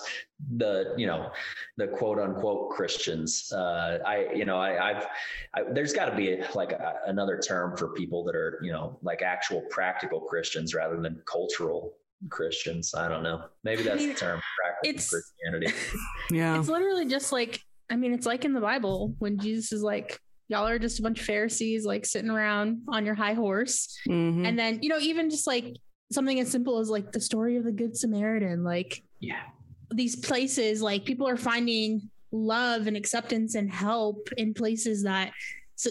the, 0.58 0.94
you 0.98 1.08
know, 1.08 1.32
the 1.78 1.88
quote 1.88 2.20
unquote 2.20 2.72
Christians. 2.72 3.52
Uh, 3.54 4.00
I, 4.06 4.34
you 4.34 4.46
know, 4.46 4.58
I, 4.58 4.90
I've, 4.90 5.06
I, 5.54 5.64
there's 5.72 5.94
got 5.94 6.06
to 6.06 6.16
be 6.16 6.34
a, 6.34 6.48
like 6.56 6.74
a, 6.74 7.00
another 7.06 7.40
term 7.40 7.78
for 7.78 7.90
people 7.90 8.24
that 8.26 8.36
are, 8.36 8.60
you 8.62 8.72
know, 8.72 9.00
like 9.02 9.22
actual 9.22 9.62
practical 9.70 10.20
Christians 10.20 10.74
rather 10.74 11.00
than 11.00 11.22
cultural 11.26 11.94
Christians. 12.30 12.94
I 12.94 13.08
don't 13.08 13.24
know. 13.24 13.46
Maybe 13.64 13.84
that's 13.84 13.96
I 13.96 14.06
mean, 14.06 14.10
the 14.10 14.20
term 14.20 14.42
practical 14.60 14.96
it's, 14.96 15.10
Christianity. 15.10 15.74
yeah. 16.32 16.60
It's 16.60 16.70
literally 16.70 17.08
just 17.08 17.32
like, 17.32 17.62
I 17.90 17.96
mean, 17.96 18.14
it's 18.14 18.26
like 18.26 18.46
in 18.46 18.54
the 18.54 18.62
Bible 18.62 19.16
when 19.20 19.40
Jesus 19.40 19.72
is 19.72 19.84
like, 19.84 20.20
y'all 20.50 20.68
are 20.68 20.80
just 20.80 21.00
a 21.00 21.02
bunch 21.02 21.20
of 21.20 21.26
Pharisees 21.26 21.86
like 21.86 22.06
sitting 22.06 22.30
around 22.30 22.82
on 22.90 23.06
your 23.06 23.16
high 23.16 23.34
horse. 23.34 23.98
Mm-hmm. 24.10 24.46
And 24.46 24.60
then, 24.60 24.80
you 24.82 24.90
know, 24.90 25.00
even 25.00 25.30
just 25.30 25.48
like 25.48 25.78
something 26.14 26.40
as 26.40 26.52
simple 26.52 26.80
as 26.80 26.90
like 26.90 27.12
the 27.12 27.20
story 27.20 27.58
of 27.58 27.64
the 27.64 27.72
Good 27.72 27.98
Samaritan, 27.98 28.64
like, 28.64 29.04
yeah, 29.20 29.44
these 29.92 30.16
places, 30.16 30.82
like 30.82 31.06
people 31.06 31.28
are 31.28 31.38
finding 31.38 32.10
love 32.32 32.88
and 32.88 32.98
acceptance 32.98 33.56
and 33.56 33.72
help 33.72 34.30
in 34.38 34.54
places 34.54 35.04
that, 35.04 35.32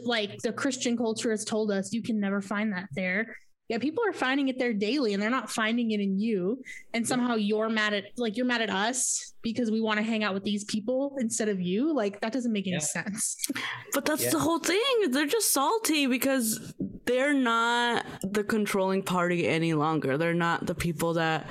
like, 0.04 0.38
the 0.42 0.52
Christian 0.52 0.96
culture 0.96 1.30
has 1.30 1.44
told 1.44 1.70
us 1.70 1.92
you 1.92 2.02
can 2.02 2.18
never 2.18 2.40
find 2.40 2.72
that 2.72 2.88
there 2.94 3.36
yeah 3.72 3.78
people 3.78 4.04
are 4.06 4.12
finding 4.12 4.48
it 4.48 4.58
there 4.58 4.74
daily 4.74 5.14
and 5.14 5.22
they're 5.22 5.30
not 5.30 5.50
finding 5.50 5.92
it 5.92 6.00
in 6.00 6.18
you. 6.18 6.62
And 6.92 7.08
somehow 7.08 7.36
you're 7.36 7.70
mad 7.70 7.94
at 7.94 8.04
like 8.18 8.36
you're 8.36 8.44
mad 8.44 8.60
at 8.60 8.68
us 8.68 9.32
because 9.40 9.70
we 9.70 9.80
want 9.80 9.96
to 9.96 10.02
hang 10.02 10.22
out 10.22 10.34
with 10.34 10.44
these 10.44 10.62
people 10.64 11.16
instead 11.18 11.48
of 11.48 11.58
you. 11.58 11.94
Like 11.94 12.20
that 12.20 12.34
doesn't 12.34 12.52
make 12.52 12.66
any 12.66 12.74
yeah. 12.74 12.80
sense. 12.80 13.46
But 13.94 14.04
that's 14.04 14.24
yeah. 14.24 14.30
the 14.30 14.40
whole 14.40 14.58
thing. 14.58 14.82
They're 15.10 15.24
just 15.24 15.54
salty 15.54 16.06
because 16.06 16.74
they're 17.06 17.32
not 17.32 18.04
the 18.22 18.44
controlling 18.44 19.02
party 19.02 19.48
any 19.48 19.72
longer. 19.72 20.18
They're 20.18 20.34
not 20.34 20.66
the 20.66 20.74
people 20.74 21.14
that 21.14 21.46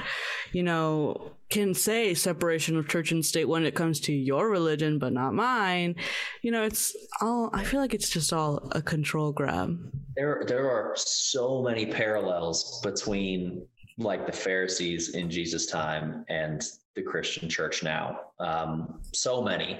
you 0.52 0.62
know 0.62 1.32
can 1.52 1.74
say 1.74 2.14
separation 2.14 2.78
of 2.78 2.88
church 2.88 3.12
and 3.12 3.24
state 3.24 3.46
when 3.46 3.66
it 3.66 3.76
comes 3.76 4.00
to 4.00 4.14
your 4.14 4.50
religion 4.50 4.98
but 4.98 5.14
not 5.14 5.34
mine. 5.34 5.96
You 6.42 6.52
know 6.52 6.64
it's 6.64 6.96
all 7.22 7.50
i 7.54 7.64
feel 7.64 7.80
like 7.80 7.94
it's 7.94 8.10
just 8.10 8.34
all 8.34 8.70
a 8.72 8.82
control 8.82 9.32
grab. 9.32 9.78
There 10.16 10.44
there 10.48 10.70
are 10.70 10.94
so 10.96 11.62
many 11.62 11.86
parallels 11.86 12.82
between 12.82 13.66
like 13.98 14.26
the 14.26 14.32
pharisees 14.32 15.14
in 15.16 15.30
jesus 15.30 15.68
time 15.68 16.26
and 16.30 16.64
the 16.96 17.02
christian 17.02 17.48
church 17.50 17.84
now. 17.84 18.20
Um, 18.40 19.02
so 19.14 19.42
many. 19.44 19.80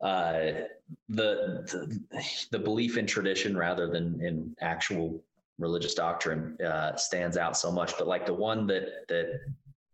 Uh, 0.00 0.66
the, 1.08 1.64
the, 1.70 2.02
the 2.50 2.58
belief 2.58 2.98
in 2.98 3.06
tradition 3.06 3.56
rather 3.56 3.88
than 3.88 4.20
in 4.20 4.54
actual 4.60 5.22
religious 5.58 5.94
doctrine 5.94 6.60
uh, 6.60 6.96
stands 6.96 7.36
out 7.36 7.56
so 7.56 7.70
much 7.70 7.96
but 7.96 8.06
like 8.06 8.26
the 8.26 8.34
one 8.34 8.66
that 8.66 9.06
that 9.08 9.40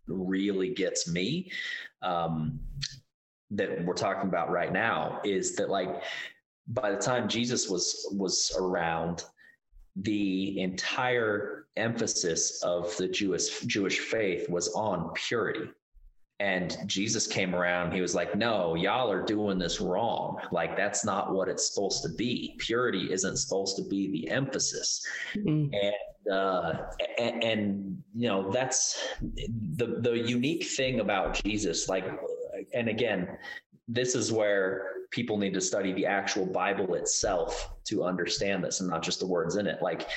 really 0.09 0.75
gets 0.75 1.09
me 1.09 1.51
um, 2.03 2.59
that 3.51 3.85
we're 3.85 3.95
talking 3.95 4.29
about 4.29 4.51
right 4.51 4.73
now 4.73 5.21
is 5.25 5.57
that 5.57 5.71
like 5.71 6.03
by 6.69 6.91
the 6.91 6.99
time 6.99 7.29
Jesus 7.29 7.69
was 7.69 8.07
was 8.13 8.55
around, 8.59 9.25
the 9.97 10.61
entire 10.61 11.67
emphasis 11.77 12.63
of 12.63 12.95
the 12.97 13.09
Jewish 13.09 13.61
Jewish 13.61 13.99
faith 13.99 14.49
was 14.49 14.69
on 14.75 15.13
purity. 15.15 15.71
And 16.41 16.77
Jesus 16.87 17.27
came 17.27 17.53
around, 17.53 17.93
he 17.93 18.01
was 18.01 18.15
like, 18.15 18.37
No, 18.37 18.77
y'all 18.77 19.11
are 19.11 19.25
doing 19.25 19.59
this 19.59 19.81
wrong. 19.81 20.39
Like, 20.53 20.77
that's 20.77 21.05
not 21.05 21.35
what 21.35 21.49
it's 21.49 21.73
supposed 21.73 22.03
to 22.05 22.11
be. 22.11 22.55
Purity 22.59 23.13
isn't 23.13 23.39
supposed 23.39 23.77
to 23.77 23.83
be 23.83 24.09
the 24.13 24.31
emphasis. 24.31 25.05
Mm-hmm. 25.35 25.75
And 25.75 25.95
uh, 26.31 26.91
and, 27.19 27.43
and, 27.45 28.03
you 28.15 28.27
know 28.27 28.51
that's 28.51 28.99
the 29.77 30.01
the 30.01 30.13
unique 30.13 30.65
thing 30.65 31.01
about 31.01 31.41
Jesus. 31.45 31.89
Like, 31.89 32.05
and 32.75 32.89
again, 32.89 33.29
this 33.87 34.15
is 34.15 34.33
where 34.33 34.87
people 35.11 35.37
need 35.37 35.55
to 35.55 35.61
study 35.61 35.93
the 35.93 36.07
actual 36.07 36.47
Bible 36.47 36.95
itself 36.95 37.71
to 37.85 38.05
understand 38.05 38.65
this, 38.65 38.81
and 38.81 38.89
not 38.89 39.03
just 39.03 39.21
the 39.21 39.27
words 39.27 39.57
in 39.57 39.67
it. 39.67 39.81
Like, 39.83 40.09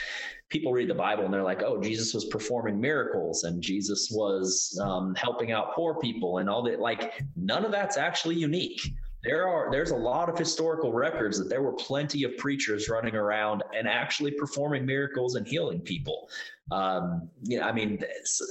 people 0.50 0.74
read 0.74 0.90
the 0.90 0.96
Bible 0.96 1.26
and 1.26 1.34
they're 1.34 1.44
like, 1.44 1.64
"Oh, 1.64 1.80
Jesus 1.82 2.14
was 2.14 2.26
performing 2.26 2.80
miracles, 2.80 3.44
and 3.44 3.62
Jesus 3.62 4.10
was 4.12 4.80
um, 4.82 5.14
helping 5.16 5.52
out 5.52 5.76
poor 5.76 6.00
people, 6.00 6.40
and 6.40 6.50
all 6.50 6.64
that." 6.64 6.80
Like, 6.80 7.24
none 7.36 7.66
of 7.66 7.72
that's 7.72 7.98
actually 7.98 8.36
unique 8.36 8.94
there 9.24 9.48
are 9.48 9.70
there's 9.72 9.92
a 9.92 9.96
lot 9.96 10.30
of 10.30 10.38
historical 10.38 10.94
records 10.94 11.38
that 11.38 11.50
there 11.50 11.62
were 11.62 11.74
plenty 11.74 12.24
of 12.24 12.36
preachers 12.38 12.90
running 12.90 13.16
around 13.16 13.64
and 13.76 13.88
actually 13.88 14.32
performing 14.32 14.86
miracles 14.86 15.36
and 15.36 15.48
healing 15.48 15.82
people 15.82 16.30
um, 16.72 17.30
you 17.44 17.60
know, 17.60 17.66
I 17.66 17.74
mean, 17.74 18.02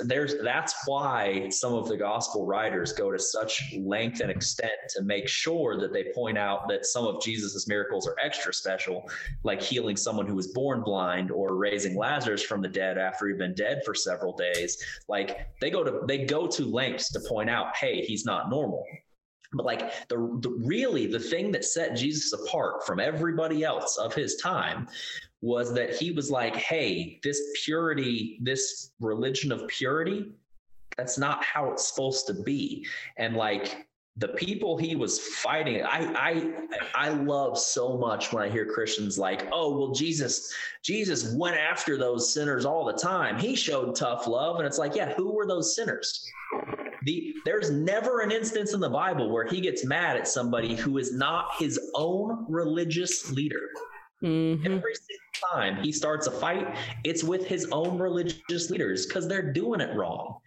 there's 0.05 0.35
that's 0.43 0.75
why 0.85 1.49
some 1.49 1.73
of 1.73 1.89
the 1.89 1.97
gospel 1.97 2.45
writers 2.45 2.93
go 2.93 3.11
to 3.11 3.19
such 3.19 3.75
length 3.79 4.21
and 4.21 4.31
extent 4.31 4.73
to 4.91 5.03
make 5.03 5.27
sure 5.27 5.81
that 5.81 5.93
they 5.95 6.13
point 6.15 6.37
out 6.37 6.69
that 6.69 6.85
some 6.85 7.07
of 7.07 7.23
Jesus's 7.23 7.67
miracles 7.67 8.07
are 8.07 8.15
extra 8.23 8.53
special, 8.53 9.09
like 9.43 9.63
healing 9.63 9.97
someone 9.97 10.27
who 10.27 10.35
was 10.35 10.49
born 10.49 10.83
blind 10.83 11.31
or 11.31 11.57
raising 11.57 11.97
Lazarus 11.97 12.43
from 12.43 12.61
the 12.61 12.69
dead 12.69 12.99
after 12.99 13.27
he'd 13.27 13.39
been 13.39 13.55
dead 13.55 13.81
for 13.87 13.95
several 13.95 14.37
days. 14.37 14.77
Like 15.09 15.47
they 15.61 15.71
go 15.71 15.83
to 15.83 16.03
they 16.07 16.27
go 16.27 16.47
to 16.47 16.65
lengths 16.67 17.11
to 17.13 17.21
point 17.27 17.49
out, 17.49 17.75
hey, 17.75 18.03
he's 18.03 18.27
not 18.27 18.51
normal. 18.51 18.85
But 19.53 19.67
like 19.67 20.09
the, 20.09 20.17
the, 20.41 20.51
really 20.65 21.07
the 21.07 21.19
thing 21.19 21.51
that 21.53 21.65
set 21.65 21.97
Jesus 21.97 22.33
apart 22.33 22.87
from 22.87 23.01
everybody 23.01 23.65
else 23.65 23.97
of 23.97 24.15
his 24.15 24.37
time 24.37 24.87
was 25.43 25.75
that 25.75 25.95
he 25.95 26.13
was 26.13 26.31
like, 26.31 26.55
hey, 26.55 27.19
this 27.23 27.41
purity, 27.65 28.39
this 28.43 28.93
religion 29.01 29.51
of 29.51 29.67
purity, 29.69 30.33
that's 30.97 31.19
not 31.19 31.43
how 31.43 31.73
it's 31.73 31.89
supposed 31.89 32.27
to 32.27 32.35
be. 32.35 32.87
And 33.17 33.35
like 33.35 33.89
the 34.17 34.29
people 34.29 34.77
he 34.77 34.97
was 34.97 35.21
fighting 35.21 35.83
i 35.85 36.13
i 36.17 36.53
i 36.97 37.09
love 37.09 37.57
so 37.57 37.97
much 37.97 38.33
when 38.33 38.43
i 38.43 38.51
hear 38.51 38.67
christians 38.67 39.19
like 39.19 39.49
oh 39.53 39.79
well 39.79 39.93
jesus 39.93 40.53
jesus 40.83 41.33
went 41.35 41.57
after 41.57 41.97
those 41.97 42.33
sinners 42.33 42.65
all 42.65 42.85
the 42.85 42.93
time. 42.93 43.39
He 43.39 43.55
showed 43.55 43.95
tough 43.95 44.27
love. 44.27 44.57
And 44.57 44.67
it's 44.67 44.79
like 44.79 44.95
yeah 44.95 45.15
who 45.15 45.33
were 45.33 45.47
those 45.47 45.75
sinners 45.75 46.29
the 47.03 47.35
there's 47.45 47.71
never 47.71 48.21
an 48.21 48.31
instance 48.31 48.75
in 48.75 48.81
the 48.81 48.89
bible 48.89 49.31
where 49.31 49.47
he 49.47 49.61
gets 49.61 49.85
mad 49.85 50.17
at 50.17 50.29
somebody 50.29 50.75
who 50.75 50.99
is 50.99 51.15
not 51.15 51.47
his 51.59 51.79
own 51.95 52.45
religious 52.49 53.31
leader 53.31 53.69
Mhm. 54.23 54.65
Every 54.67 54.95
single 54.95 55.51
time 55.53 55.83
he 55.83 55.93
starts 55.93 56.27
a 56.27 56.31
fight, 56.31 56.77
it's 57.05 57.25
with 57.25 57.47
his 57.47 57.67
own 57.73 57.99
religious 57.99 58.69
leaders 58.71 59.07
because 59.07 59.27
they're 59.27 59.53
doing 59.53 59.81
it 59.81 59.97
wrong. 59.97 60.39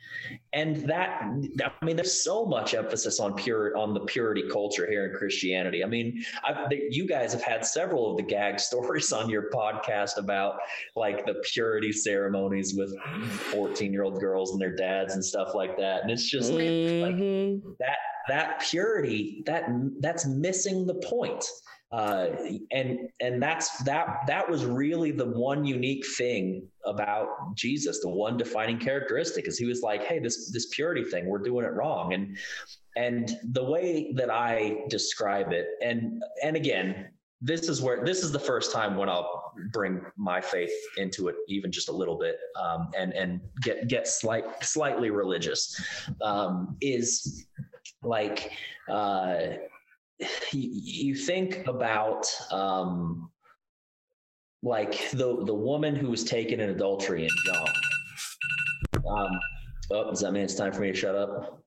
And 0.53 0.75
that, 0.87 1.21
I 1.23 1.85
mean, 1.85 1.95
there's 1.95 2.23
so 2.23 2.45
much 2.45 2.75
emphasis 2.75 3.19
on 3.19 3.33
pure 3.33 3.75
on 3.75 3.93
the 3.95 4.01
purity 4.01 4.43
culture 4.51 4.87
here 4.87 5.07
in 5.07 5.15
Christianity. 5.17 5.83
I 5.83 5.87
mean, 5.87 6.23
I've, 6.43 6.71
you 6.71 7.07
guys 7.07 7.33
have 7.33 7.41
had 7.41 7.65
several 7.65 8.11
of 8.11 8.17
the 8.17 8.23
gag 8.23 8.59
stories 8.69 9.11
on 9.11 9.29
your 9.29 9.49
podcast 9.49 10.17
about 10.17 10.59
like 10.95 11.25
the 11.25 11.35
purity 11.51 11.91
ceremonies 11.91 12.75
with 12.75 12.93
14 13.51 13.91
year 13.91 14.03
old 14.03 14.19
girls 14.19 14.51
and 14.51 14.61
their 14.61 14.75
dads 14.75 15.15
and 15.15 15.25
stuff 15.25 15.55
like 15.55 15.77
that. 15.77 16.03
And 16.03 16.11
it's 16.11 16.29
just 16.29 16.51
like 16.51 16.61
Mhm. 16.61 17.61
that 17.79 17.97
that 18.29 18.59
purity 18.61 19.43
that 19.45 19.65
that's 19.99 20.25
missing 20.25 20.85
the 20.85 20.95
point 20.95 21.43
uh, 21.93 22.35
and 22.71 23.07
and 23.19 23.41
that's 23.41 23.77
that 23.83 24.21
that 24.25 24.49
was 24.49 24.65
really 24.65 25.11
the 25.11 25.25
one 25.25 25.63
unique 25.63 26.03
thing 26.17 26.67
about 26.85 27.27
jesus 27.55 28.01
the 28.01 28.09
one 28.09 28.35
defining 28.35 28.79
characteristic 28.79 29.47
is 29.47 29.59
he 29.59 29.65
was 29.65 29.81
like 29.81 30.03
hey 30.03 30.17
this 30.17 30.51
this 30.51 30.67
purity 30.73 31.03
thing 31.03 31.27
we're 31.27 31.37
doing 31.37 31.63
it 31.63 31.71
wrong 31.73 32.13
and 32.13 32.35
and 32.95 33.37
the 33.51 33.63
way 33.63 34.11
that 34.15 34.31
i 34.31 34.83
describe 34.89 35.51
it 35.51 35.67
and 35.83 36.23
and 36.41 36.55
again 36.55 37.07
this 37.45 37.67
is 37.67 37.81
where 37.81 38.03
this 38.05 38.23
is 38.23 38.31
the 38.31 38.39
first 38.39 38.71
time 38.71 38.95
when 38.95 39.09
I'll 39.09 39.51
bring 39.73 40.01
my 40.15 40.39
faith 40.39 40.71
into 40.95 41.27
it, 41.27 41.35
even 41.49 41.73
just 41.73 41.89
a 41.89 41.91
little 41.91 42.17
bit, 42.17 42.37
um, 42.57 42.89
and 42.97 43.11
and 43.11 43.41
get 43.61 43.89
get 43.89 44.07
slight 44.07 44.45
slightly 44.63 45.09
religious. 45.09 45.75
Um, 46.21 46.77
is 46.79 47.45
like 48.01 48.53
uh, 48.89 49.57
you, 50.51 51.15
think 51.15 51.67
about 51.67 52.25
um, 52.51 53.29
like 54.61 55.09
the 55.11 55.43
the 55.45 55.53
woman 55.53 55.95
who 55.95 56.09
was 56.09 56.23
taken 56.23 56.59
in 56.59 56.69
adultery 56.69 57.23
in 57.23 57.31
John. 57.45 57.69
Um, 58.95 59.39
oh, 59.91 60.09
does 60.09 60.21
that 60.21 60.31
mean 60.31 60.43
it's 60.43 60.55
time 60.55 60.71
for 60.71 60.81
me 60.81 60.91
to 60.91 60.97
shut 60.97 61.15
up? 61.15 61.61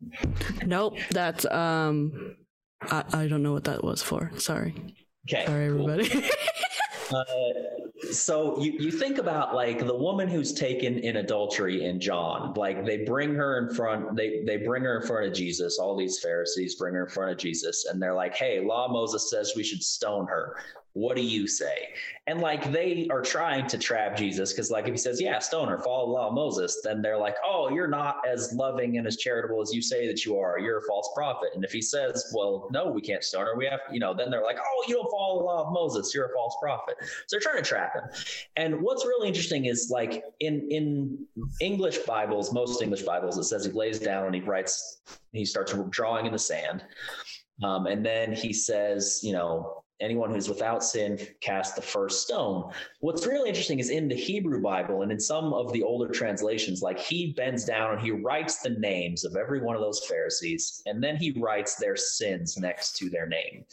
Nope, 0.65 0.97
that's 1.11 1.45
um, 1.47 2.37
I, 2.83 3.05
I 3.13 3.29
don't 3.29 3.43
know 3.43 3.53
what 3.53 3.65
that 3.65 3.85
was 3.85 4.03
for. 4.03 4.31
Sorry, 4.37 4.75
Okay, 5.29 5.45
sorry, 5.47 5.69
cool. 5.69 5.87
Uh, 7.13 7.25
so 8.11 8.61
you, 8.61 8.73
you 8.73 8.91
think 8.91 9.19
about 9.19 9.55
like 9.55 9.87
the 9.87 9.97
woman 9.97 10.29
who's 10.29 10.53
taken 10.53 10.99
in 10.99 11.17
adultery 11.17 11.85
in 11.85 12.01
John, 12.01 12.53
like 12.55 12.85
they 12.85 13.05
bring 13.05 13.35
her 13.35 13.59
in 13.59 13.75
front, 13.75 14.17
they 14.17 14.43
they 14.47 14.59
bring 14.59 14.83
her 14.83 15.01
in 15.01 15.07
front 15.07 15.27
of 15.27 15.33
Jesus. 15.33 15.79
All 15.79 15.97
these 15.97 16.19
Pharisees 16.21 16.75
bring 16.77 16.95
her 16.95 17.05
in 17.05 17.11
front 17.11 17.33
of 17.33 17.39
Jesus, 17.39 17.87
and 17.87 18.01
they're 18.01 18.15
like, 18.15 18.35
"Hey, 18.35 18.61
Law 18.61 18.89
Moses 18.89 19.31
says 19.31 19.53
we 19.57 19.65
should 19.65 19.83
stone 19.83 20.27
her. 20.27 20.57
What 20.97 21.15
do 21.15 21.23
you 21.23 21.47
say?" 21.47 21.91
And 22.27 22.41
like 22.41 22.73
they 22.73 23.07
are 23.11 23.21
trying 23.21 23.67
to 23.67 23.77
trap 23.77 24.17
Jesus 24.17 24.55
because 24.55 24.71
like 24.71 24.87
if 24.87 24.95
he 24.95 24.97
says, 24.97 25.21
"Yeah, 25.21 25.39
stoner, 25.41 25.79
follow 25.79 26.07
the 26.07 26.13
law 26.13 26.29
of 26.29 26.35
Moses," 26.35 26.81
then 26.83 27.03
they're 27.03 27.19
like, 27.19 27.37
"Oh, 27.45 27.69
you're 27.69 27.87
not 27.87 28.27
as 28.27 28.51
loving 28.55 28.97
and 28.97 29.07
as 29.07 29.19
charitable 29.19 29.61
as 29.61 29.75
you 29.75 29.83
say 29.83 30.07
that 30.07 30.25
you 30.25 30.39
are. 30.39 30.59
You're 30.59 30.79
a 30.79 30.87
false 30.89 31.11
prophet." 31.15 31.51
And 31.55 31.63
if 31.63 31.71
he 31.71 31.83
says, 31.83 32.33
"Well, 32.35 32.69
no, 32.73 32.91
we 32.91 33.03
can't 33.03 33.23
stoner. 33.23 33.55
We 33.57 33.67
have," 33.67 33.81
you 33.93 34.01
know, 34.01 34.15
then 34.15 34.31
they're 34.31 34.43
like, 34.43 34.57
"Oh, 34.59 34.85
you 34.89 34.95
don't 34.95 35.11
follow 35.11 35.41
the 35.41 35.45
law 35.45 35.67
of 35.67 35.73
Moses. 35.75 36.15
You're 36.15 36.31
a 36.31 36.33
false 36.33 36.57
prophet." 36.63 36.97
So 37.01 37.07
they're 37.33 37.41
trying 37.41 37.63
to 37.63 37.69
trap 37.69 37.95
him. 37.95 38.05
And 38.57 38.81
what's 38.81 39.05
really 39.05 39.29
interesting 39.29 39.67
is 39.67 39.91
like 39.91 40.25
in 40.41 40.67
in 40.71 41.27
English 41.61 41.99
Bibles, 42.07 42.55
most 42.55 42.81
English 42.81 43.03
Bibles, 43.03 43.37
it 43.37 43.45
says 43.45 43.67
he 43.67 43.73
lays 43.73 43.99
down 43.99 44.25
and 44.25 44.35
he 44.35 44.41
writes, 44.41 45.03
he 45.33 45.45
starts 45.45 45.75
drawing 45.91 46.25
in 46.25 46.33
the 46.33 46.39
sand, 46.39 46.83
um, 47.63 47.87
and 47.87 48.05
then 48.05 48.33
he 48.33 48.55
says, 48.55 49.21
you 49.23 49.35
know. 49.35 49.76
Anyone 50.01 50.33
who's 50.33 50.49
without 50.49 50.85
sin 50.85 51.19
cast 51.41 51.75
the 51.75 51.83
first 51.83 52.23
stone. 52.23 52.71
What's 53.01 53.27
really 53.27 53.49
interesting 53.49 53.79
is 53.79 53.91
in 53.91 54.09
the 54.09 54.15
Hebrew 54.15 54.61
Bible 54.61 55.03
and 55.03 55.11
in 55.11 55.19
some 55.21 55.55
of 55.55 55.73
the 55.73 55.83
older 55.83 56.13
translations, 56.13 56.83
like 56.83 56.99
he 56.99 57.33
bends 57.33 57.65
down 57.65 57.95
and 57.95 58.03
he 58.03 58.11
writes 58.11 58.59
the 58.59 58.71
names 58.71 59.25
of 59.25 59.37
every 59.37 59.63
one 59.63 59.75
of 59.75 59.81
those 59.81 60.05
Pharisees, 60.07 60.83
and 60.87 61.03
then 61.03 61.17
he 61.17 61.33
writes 61.33 61.77
their 61.77 61.97
sins 61.97 62.57
next 62.57 62.97
to 62.97 63.09
their 63.09 63.27
name 63.27 63.65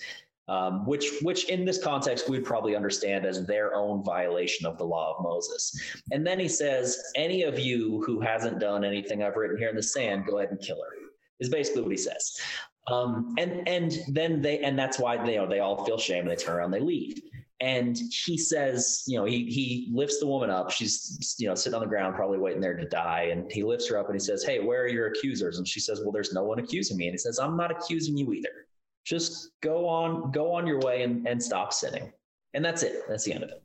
um, 0.47 0.85
which 0.85 1.21
which 1.21 1.45
in 1.49 1.65
this 1.65 1.81
context 1.81 2.29
we'd 2.29 2.43
probably 2.43 2.75
understand 2.75 3.25
as 3.25 3.45
their 3.45 3.75
own 3.75 4.03
violation 4.03 4.65
of 4.65 4.77
the 4.77 4.83
law 4.83 5.15
of 5.15 5.23
Moses. 5.23 5.79
And 6.11 6.25
then 6.25 6.39
he 6.39 6.47
says, 6.47 7.11
"Any 7.15 7.43
of 7.43 7.57
you 7.57 8.03
who 8.05 8.19
hasn't 8.19 8.59
done 8.59 8.83
anything 8.83 9.23
I've 9.23 9.37
written 9.37 9.57
here 9.57 9.69
in 9.69 9.75
the 9.75 9.83
sand, 9.83 10.25
go 10.25 10.39
ahead 10.39 10.51
and 10.51 10.59
kill 10.59 10.77
her." 10.77 10.97
Is 11.39 11.49
basically 11.49 11.81
what 11.81 11.91
he 11.91 11.97
says. 11.97 12.39
Um, 12.87 13.33
and 13.37 13.67
and 13.67 13.97
then 14.09 14.41
they 14.41 14.59
and 14.59 14.77
that's 14.77 14.99
why 14.99 15.17
they 15.17 15.43
they 15.49 15.59
all 15.59 15.85
feel 15.85 15.97
shame 15.97 16.21
and 16.21 16.31
they 16.31 16.35
turn 16.35 16.57
around, 16.57 16.71
they 16.71 16.79
leave. 16.79 17.21
And 17.61 17.97
he 18.25 18.37
says, 18.37 19.03
you 19.07 19.17
know, 19.17 19.23
he 19.23 19.45
he 19.45 19.89
lifts 19.93 20.19
the 20.19 20.27
woman 20.27 20.49
up. 20.49 20.69
She's 20.69 21.35
you 21.39 21.47
know 21.47 21.55
sitting 21.55 21.75
on 21.75 21.81
the 21.81 21.87
ground, 21.87 22.15
probably 22.15 22.39
waiting 22.39 22.59
there 22.59 22.75
to 22.75 22.85
die. 22.85 23.29
And 23.31 23.49
he 23.49 23.63
lifts 23.63 23.87
her 23.89 23.97
up 23.97 24.07
and 24.07 24.15
he 24.15 24.19
says, 24.19 24.43
"Hey, 24.43 24.59
where 24.59 24.81
are 24.81 24.87
your 24.87 25.07
accusers?" 25.07 25.59
And 25.59 25.67
she 25.67 25.79
says, 25.79 26.01
"Well, 26.01 26.11
there's 26.11 26.33
no 26.33 26.43
one 26.43 26.59
accusing 26.59 26.97
me." 26.97 27.07
And 27.07 27.13
he 27.13 27.19
says, 27.19 27.39
"I'm 27.39 27.55
not 27.55 27.71
accusing 27.71 28.17
you 28.17 28.33
either." 28.33 28.67
just 29.03 29.51
go 29.61 29.87
on 29.87 30.31
go 30.31 30.51
on 30.53 30.65
your 30.65 30.79
way 30.79 31.03
and, 31.03 31.27
and 31.27 31.41
stop 31.41 31.73
sinning 31.73 32.11
and 32.53 32.63
that's 32.63 32.83
it 32.83 33.03
that's 33.07 33.25
the 33.25 33.33
end 33.33 33.43
of 33.43 33.49
it 33.49 33.61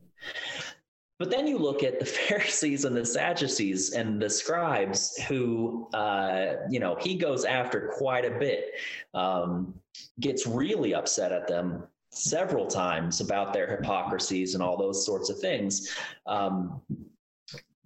but 1.19 1.31
then 1.31 1.47
you 1.47 1.59
look 1.59 1.83
at 1.83 1.99
the 1.99 2.07
pharisees 2.29 2.85
and 2.85 2.97
the 2.97 3.05
sadducees 3.05 3.93
and 3.93 4.21
the 4.21 4.31
scribes 4.31 5.17
who 5.29 5.89
uh, 5.95 6.55
you 6.71 6.81
know 6.81 6.97
he 7.01 7.17
goes 7.17 7.45
after 7.45 7.93
quite 7.97 8.25
a 8.25 8.39
bit 8.39 8.73
um, 9.15 9.75
gets 10.21 10.47
really 10.47 10.95
upset 10.95 11.33
at 11.33 11.47
them 11.49 11.85
several 12.11 12.67
times 12.67 13.21
about 13.21 13.53
their 13.53 13.69
hypocrisies 13.69 14.55
and 14.55 14.63
all 14.63 14.77
those 14.77 15.05
sorts 15.05 15.29
of 15.31 15.39
things. 15.39 15.95
Um, 16.27 16.81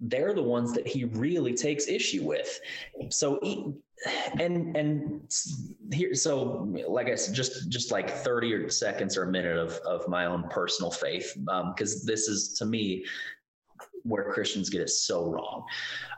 they're 0.03 0.33
the 0.33 0.43
ones 0.43 0.73
that 0.73 0.85
he 0.85 1.05
really 1.05 1.53
takes 1.53 1.87
issue 1.87 2.23
with. 2.23 2.59
So 3.09 3.39
he, 3.41 3.73
and 4.39 4.75
and 4.75 5.33
here 5.93 6.13
so 6.13 6.67
like 6.87 7.07
i 7.07 7.15
said 7.15 7.33
just 7.33 7.69
just 7.69 7.91
like 7.91 8.09
30 8.09 8.53
or 8.53 8.69
seconds 8.69 9.15
or 9.15 9.23
a 9.23 9.31
minute 9.31 9.57
of 9.57 9.73
of 9.85 10.05
my 10.09 10.25
own 10.25 10.43
personal 10.49 10.91
faith 10.91 11.37
because 11.37 11.95
um, 11.95 12.01
this 12.05 12.27
is 12.27 12.53
to 12.57 12.65
me 12.65 13.05
where 14.03 14.29
christians 14.33 14.69
get 14.69 14.81
it 14.81 14.89
so 14.89 15.31
wrong 15.31 15.63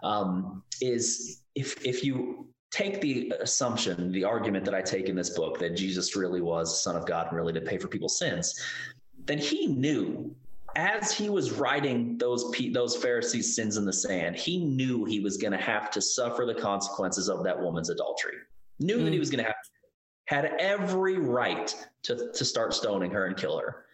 um, 0.03 0.63
is 0.81 1.41
if 1.53 1.85
if 1.85 2.03
you 2.03 2.47
take 2.71 3.01
the 3.01 3.31
assumption 3.39 4.11
the 4.11 4.23
argument 4.23 4.65
that 4.65 4.73
i 4.73 4.81
take 4.81 5.07
in 5.07 5.15
this 5.15 5.31
book 5.31 5.59
that 5.59 5.77
jesus 5.77 6.15
really 6.15 6.41
was 6.41 6.81
son 6.81 6.95
of 6.95 7.05
god 7.05 7.27
and 7.27 7.35
really 7.35 7.53
did 7.53 7.65
pay 7.65 7.77
for 7.77 7.87
people's 7.87 8.17
sins 8.17 8.59
then 9.25 9.37
he 9.37 9.67
knew 9.67 10.35
as 10.75 11.11
he 11.11 11.29
was 11.29 11.51
writing 11.51 12.17
those 12.17 12.53
those 12.73 12.95
Pharisees' 12.95 13.55
sins 13.55 13.77
in 13.77 13.85
the 13.85 13.93
sand, 13.93 14.35
he 14.35 14.57
knew 14.57 15.05
he 15.05 15.19
was 15.19 15.37
going 15.37 15.53
to 15.53 15.57
have 15.57 15.89
to 15.91 16.01
suffer 16.01 16.45
the 16.45 16.55
consequences 16.55 17.29
of 17.29 17.43
that 17.43 17.59
woman's 17.59 17.89
adultery. 17.89 18.35
Knew 18.79 18.99
mm. 18.99 19.05
that 19.05 19.13
he 19.13 19.19
was 19.19 19.29
going 19.29 19.43
to 19.43 19.45
have 19.45 19.55
had 20.25 20.55
every 20.59 21.17
right 21.17 21.73
to 22.03 22.31
to 22.33 22.45
start 22.45 22.73
stoning 22.73 23.11
her 23.11 23.25
and 23.25 23.37
kill 23.37 23.57
her, 23.57 23.85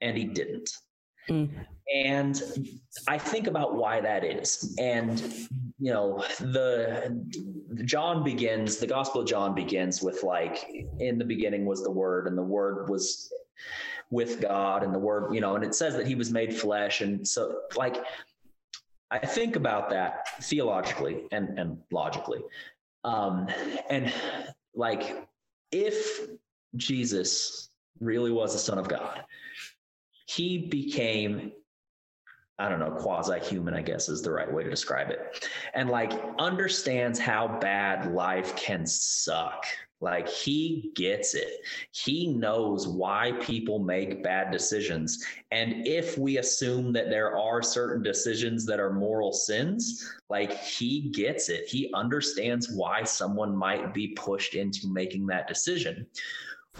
and 0.00 0.16
he 0.16 0.24
didn't. 0.24 0.70
Mm. 1.28 1.50
And 1.94 2.42
I 3.08 3.18
think 3.18 3.46
about 3.46 3.76
why 3.76 4.00
that 4.00 4.24
is, 4.24 4.74
and 4.78 5.20
you 5.78 5.92
know, 5.92 6.24
the 6.40 7.22
John 7.84 8.24
begins 8.24 8.78
the 8.78 8.86
Gospel 8.86 9.20
of 9.20 9.28
John 9.28 9.54
begins 9.54 10.02
with 10.02 10.22
like, 10.22 10.66
in 10.98 11.18
the 11.18 11.24
beginning 11.24 11.64
was 11.64 11.82
the 11.82 11.90
Word, 11.90 12.26
and 12.26 12.36
the 12.36 12.42
Word 12.42 12.88
was 12.88 13.30
with 14.10 14.40
God 14.40 14.82
and 14.82 14.94
the 14.94 14.98
word, 14.98 15.34
you 15.34 15.40
know, 15.40 15.56
and 15.56 15.64
it 15.64 15.74
says 15.74 15.96
that 15.96 16.06
he 16.06 16.14
was 16.14 16.30
made 16.30 16.54
flesh. 16.54 17.00
And 17.00 17.26
so 17.26 17.60
like 17.76 17.96
I 19.10 19.18
think 19.18 19.56
about 19.56 19.90
that 19.90 20.28
theologically 20.42 21.24
and, 21.30 21.58
and 21.58 21.78
logically. 21.92 22.40
Um, 23.04 23.48
and 23.90 24.12
like 24.74 25.28
if 25.70 26.20
Jesus 26.76 27.70
really 28.00 28.32
was 28.32 28.52
the 28.52 28.58
Son 28.58 28.78
of 28.78 28.88
God, 28.88 29.24
he 30.26 30.58
became 30.58 31.52
I 32.58 32.68
don't 32.68 32.78
know, 32.78 32.92
quasi 32.92 33.40
human, 33.40 33.74
I 33.74 33.82
guess 33.82 34.08
is 34.08 34.22
the 34.22 34.30
right 34.30 34.50
way 34.50 34.62
to 34.62 34.70
describe 34.70 35.10
it. 35.10 35.48
And 35.74 35.90
like 35.90 36.12
understands 36.38 37.18
how 37.18 37.58
bad 37.60 38.14
life 38.14 38.54
can 38.54 38.86
suck 38.86 39.66
Like 40.04 40.28
he 40.28 40.92
gets 40.94 41.34
it. 41.34 41.64
He 41.92 42.28
knows 42.28 42.86
why 42.86 43.32
people 43.40 43.78
make 43.78 44.22
bad 44.22 44.50
decisions. 44.50 45.24
And 45.50 45.86
if 45.86 46.18
we 46.18 46.36
assume 46.36 46.92
that 46.92 47.08
there 47.08 47.38
are 47.38 47.62
certain 47.62 48.02
decisions 48.02 48.66
that 48.66 48.78
are 48.78 48.92
moral 48.92 49.32
sins, 49.32 50.06
like 50.28 50.58
he 50.62 51.08
gets 51.08 51.48
it. 51.48 51.66
He 51.68 51.90
understands 51.94 52.68
why 52.70 53.02
someone 53.04 53.56
might 53.56 53.94
be 53.94 54.08
pushed 54.08 54.54
into 54.54 54.92
making 54.92 55.26
that 55.28 55.48
decision, 55.48 56.06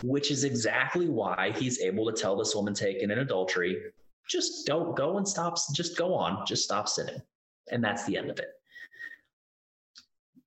which 0.03 0.31
is 0.31 0.45
exactly 0.45 1.09
why 1.09 1.55
he's 1.57 1.81
able 1.81 2.05
to 2.05 2.13
tell 2.13 2.37
this 2.37 2.55
woman 2.55 2.75
taken 2.75 3.11
in 3.11 3.21
adultery, 3.21 3.85
just 4.29 4.67
don't 4.67 4.95
go 4.95 5.17
and 5.17 5.27
stop, 5.27 5.57
just 5.73 5.97
go 5.97 6.13
on, 6.13 6.45
just 6.45 6.65
stop 6.65 6.91
sinning. 6.91 7.23
And 7.71 7.83
that's 7.83 8.05
the 8.05 8.19
end 8.19 8.31
of 8.31 8.39
it. 8.39 8.51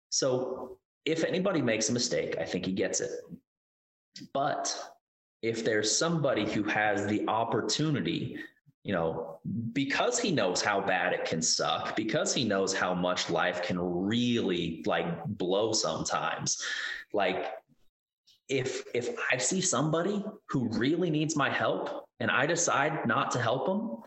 So 0.09 0.78
if 1.07 1.23
anybody 1.23 1.61
makes 1.61 1.87
a 1.87 1.93
mistake, 1.93 2.35
I 2.37 2.43
think 2.43 2.65
he 2.65 2.73
gets 2.73 2.99
it. 2.99 3.11
But 4.33 4.77
if 5.41 5.63
there's 5.63 5.95
somebody 5.95 6.45
who 6.45 6.63
has 6.63 7.07
the 7.07 7.25
opportunity, 7.29 8.37
you 8.83 8.93
know, 8.93 9.39
because 9.71 10.19
he 10.19 10.31
knows 10.31 10.61
how 10.61 10.81
bad 10.81 11.13
it 11.13 11.23
can 11.23 11.41
suck, 11.41 11.95
because 11.95 12.33
he 12.33 12.43
knows 12.43 12.73
how 12.73 12.93
much 12.93 13.29
life 13.29 13.63
can 13.63 13.79
really 13.79 14.83
like 14.85 15.25
blow 15.25 15.71
sometimes, 15.71 16.61
like 17.13 17.53
if 18.49 18.83
if 18.93 19.09
I 19.31 19.37
see 19.37 19.61
somebody 19.61 20.23
who 20.49 20.67
really 20.69 21.09
needs 21.09 21.37
my 21.37 21.49
help 21.49 22.05
and 22.19 22.29
I 22.29 22.45
decide 22.45 23.07
not 23.07 23.31
to 23.31 23.41
help 23.41 23.65
them, 23.65 23.97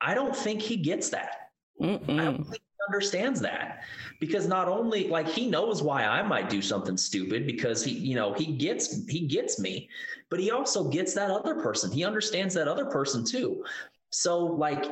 I 0.00 0.14
don't 0.14 0.36
think 0.36 0.62
he 0.62 0.76
gets 0.76 1.08
that. 1.10 1.50
Mm-mm. 1.80 2.20
I 2.20 2.24
don't 2.24 2.44
think 2.44 2.62
understands 2.88 3.40
that. 3.40 3.84
Because 4.18 4.48
not 4.48 4.66
only 4.66 5.06
like 5.08 5.28
he 5.28 5.48
knows 5.48 5.82
why 5.82 6.04
I 6.04 6.22
might 6.22 6.50
do 6.50 6.60
something 6.60 6.96
stupid 6.96 7.46
because 7.46 7.84
he 7.84 7.92
you 7.92 8.16
know 8.16 8.32
he 8.32 8.46
gets 8.46 9.06
he 9.06 9.20
gets 9.20 9.60
me 9.60 9.88
but 10.30 10.40
he 10.40 10.50
also 10.50 10.88
gets 10.88 11.14
that 11.14 11.30
other 11.30 11.54
person. 11.54 11.90
He 11.90 12.04
understands 12.04 12.54
that 12.54 12.68
other 12.68 12.86
person 12.86 13.24
too. 13.24 13.64
So 14.10 14.44
like 14.44 14.84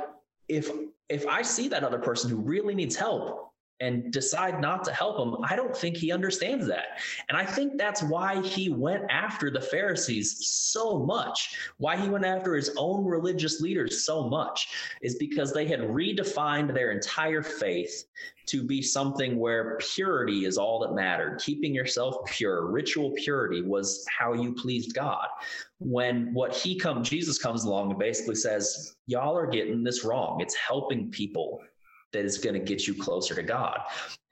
if 0.49 0.70
if 1.09 1.26
I 1.26 1.42
see 1.42 1.68
that 1.68 1.84
other 1.84 1.99
person 1.99 2.30
who 2.30 2.36
really 2.36 2.74
needs 2.74 2.97
help 2.97 3.53
and 3.81 4.12
decide 4.12 4.61
not 4.61 4.85
to 4.85 4.93
help 4.93 5.18
him, 5.18 5.45
I 5.45 5.57
don't 5.57 5.77
think 5.77 5.97
he 5.97 6.12
understands 6.12 6.66
that. 6.68 7.01
And 7.29 7.37
I 7.37 7.45
think 7.45 7.77
that's 7.77 8.03
why 8.03 8.41
he 8.43 8.70
went 8.70 9.05
after 9.11 9.51
the 9.51 9.61
Pharisees 9.61 10.47
so 10.49 11.05
much, 11.05 11.59
why 11.79 11.97
he 11.97 12.09
went 12.09 12.24
after 12.24 12.55
his 12.55 12.70
own 12.77 13.05
religious 13.05 13.61
leaders 13.61 14.05
so 14.05 14.29
much, 14.29 14.68
is 15.03 15.16
because 15.16 15.53
they 15.53 15.66
had 15.66 15.81
redefined 15.81 16.72
their 16.72 16.91
entire 16.91 17.43
faith 17.43 18.05
to 18.47 18.62
be 18.62 18.81
something 18.81 19.39
where 19.39 19.77
purity 19.79 20.45
is 20.45 20.57
all 20.57 20.79
that 20.81 20.95
mattered. 20.95 21.41
Keeping 21.41 21.74
yourself 21.74 22.16
pure, 22.27 22.70
ritual 22.70 23.12
purity 23.16 23.61
was 23.61 24.07
how 24.09 24.33
you 24.33 24.55
pleased 24.55 24.95
God. 24.95 25.27
When 25.79 26.33
what 26.33 26.55
he 26.55 26.79
come, 26.79 27.03
Jesus 27.03 27.39
comes 27.39 27.64
along 27.64 27.91
and 27.91 27.99
basically 27.99 28.37
says, 28.37 28.97
Y'all 29.07 29.37
are 29.37 29.47
getting 29.47 29.83
this 29.83 30.05
wrong. 30.05 30.41
It's 30.41 30.55
helping 30.55 31.11
people 31.11 31.61
that 32.13 32.25
is 32.25 32.39
going 32.39 32.55
to 32.55 32.61
get 32.61 32.87
you 32.87 32.95
closer 32.95 33.35
to 33.35 33.43
God. 33.43 33.81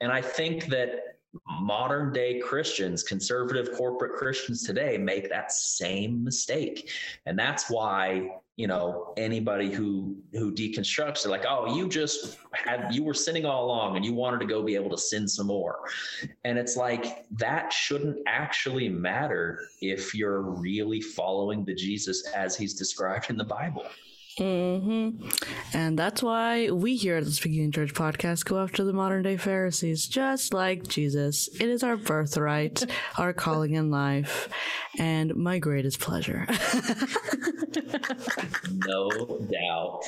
And 0.01 0.11
I 0.11 0.21
think 0.21 0.67
that 0.67 1.15
modern 1.47 2.13
day 2.13 2.39
Christians, 2.39 3.03
conservative 3.03 3.75
corporate 3.75 4.13
Christians 4.13 4.63
today 4.63 4.97
make 4.97 5.29
that 5.29 5.51
same 5.51 6.23
mistake. 6.23 6.89
And 7.25 7.37
that's 7.37 7.69
why, 7.69 8.29
you 8.55 8.67
know, 8.67 9.13
anybody 9.17 9.71
who 9.71 10.15
who 10.33 10.53
deconstructs 10.53 11.23
they're 11.23 11.31
like, 11.31 11.45
oh, 11.47 11.75
you 11.75 11.89
just 11.89 12.37
had 12.53 12.93
you 12.93 13.03
were 13.03 13.13
sinning 13.13 13.45
all 13.45 13.65
along 13.65 13.95
and 13.95 14.05
you 14.05 14.13
wanted 14.13 14.39
to 14.39 14.45
go 14.45 14.63
be 14.63 14.75
able 14.75 14.89
to 14.91 14.97
sin 14.97 15.27
some 15.27 15.47
more. 15.47 15.79
And 16.43 16.57
it's 16.57 16.77
like 16.77 17.25
that 17.31 17.73
shouldn't 17.73 18.17
actually 18.27 18.89
matter 18.89 19.67
if 19.81 20.15
you're 20.15 20.41
really 20.41 21.01
following 21.01 21.65
the 21.65 21.75
Jesus 21.75 22.27
as 22.27 22.55
he's 22.55 22.73
described 22.73 23.29
in 23.29 23.37
the 23.37 23.43
Bible. 23.43 23.85
Mm-hmm. 24.39 25.29
And 25.73 25.97
that's 25.97 26.21
why 26.21 26.69
we 26.69 26.97
here 26.97 27.17
at 27.17 27.25
the 27.25 27.31
Speaking 27.31 27.63
in 27.63 27.71
Church 27.71 27.93
podcast 27.93 28.45
go 28.45 28.59
after 28.61 28.83
the 28.83 28.91
modern 28.91 29.23
day 29.23 29.37
Pharisees, 29.37 30.07
just 30.07 30.53
like 30.53 30.87
Jesus. 30.87 31.47
It 31.59 31.69
is 31.69 31.83
our 31.83 31.95
birthright, 31.95 32.85
our 33.17 33.31
calling 33.31 33.75
in 33.75 33.89
life, 33.91 34.49
and 34.97 35.35
my 35.35 35.59
greatest 35.59 35.99
pleasure. 36.01 36.45
no 38.71 39.09
doubt. 39.51 40.01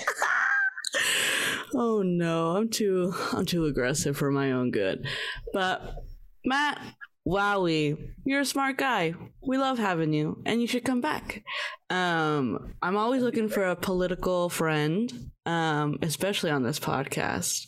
Oh 1.73 2.01
no, 2.01 2.55
I'm 2.57 2.69
too 2.69 3.13
I'm 3.31 3.45
too 3.45 3.65
aggressive 3.65 4.17
for 4.17 4.31
my 4.31 4.51
own 4.51 4.71
good. 4.71 5.07
But 5.53 6.03
Matt, 6.45 6.79
Wowie, 7.27 8.13
you're 8.23 8.39
a 8.39 8.45
smart 8.45 8.77
guy. 8.77 9.13
We 9.45 9.57
love 9.57 9.77
having 9.77 10.13
you, 10.13 10.41
and 10.45 10.61
you 10.61 10.67
should 10.67 10.85
come 10.85 11.01
back. 11.01 11.43
Um, 11.89 12.73
I'm 12.81 12.95
always 12.95 13.21
looking 13.21 13.49
for 13.49 13.65
a 13.65 13.75
political 13.75 14.47
friend, 14.49 15.11
um, 15.45 15.99
especially 16.01 16.51
on 16.51 16.63
this 16.63 16.79
podcast. 16.79 17.67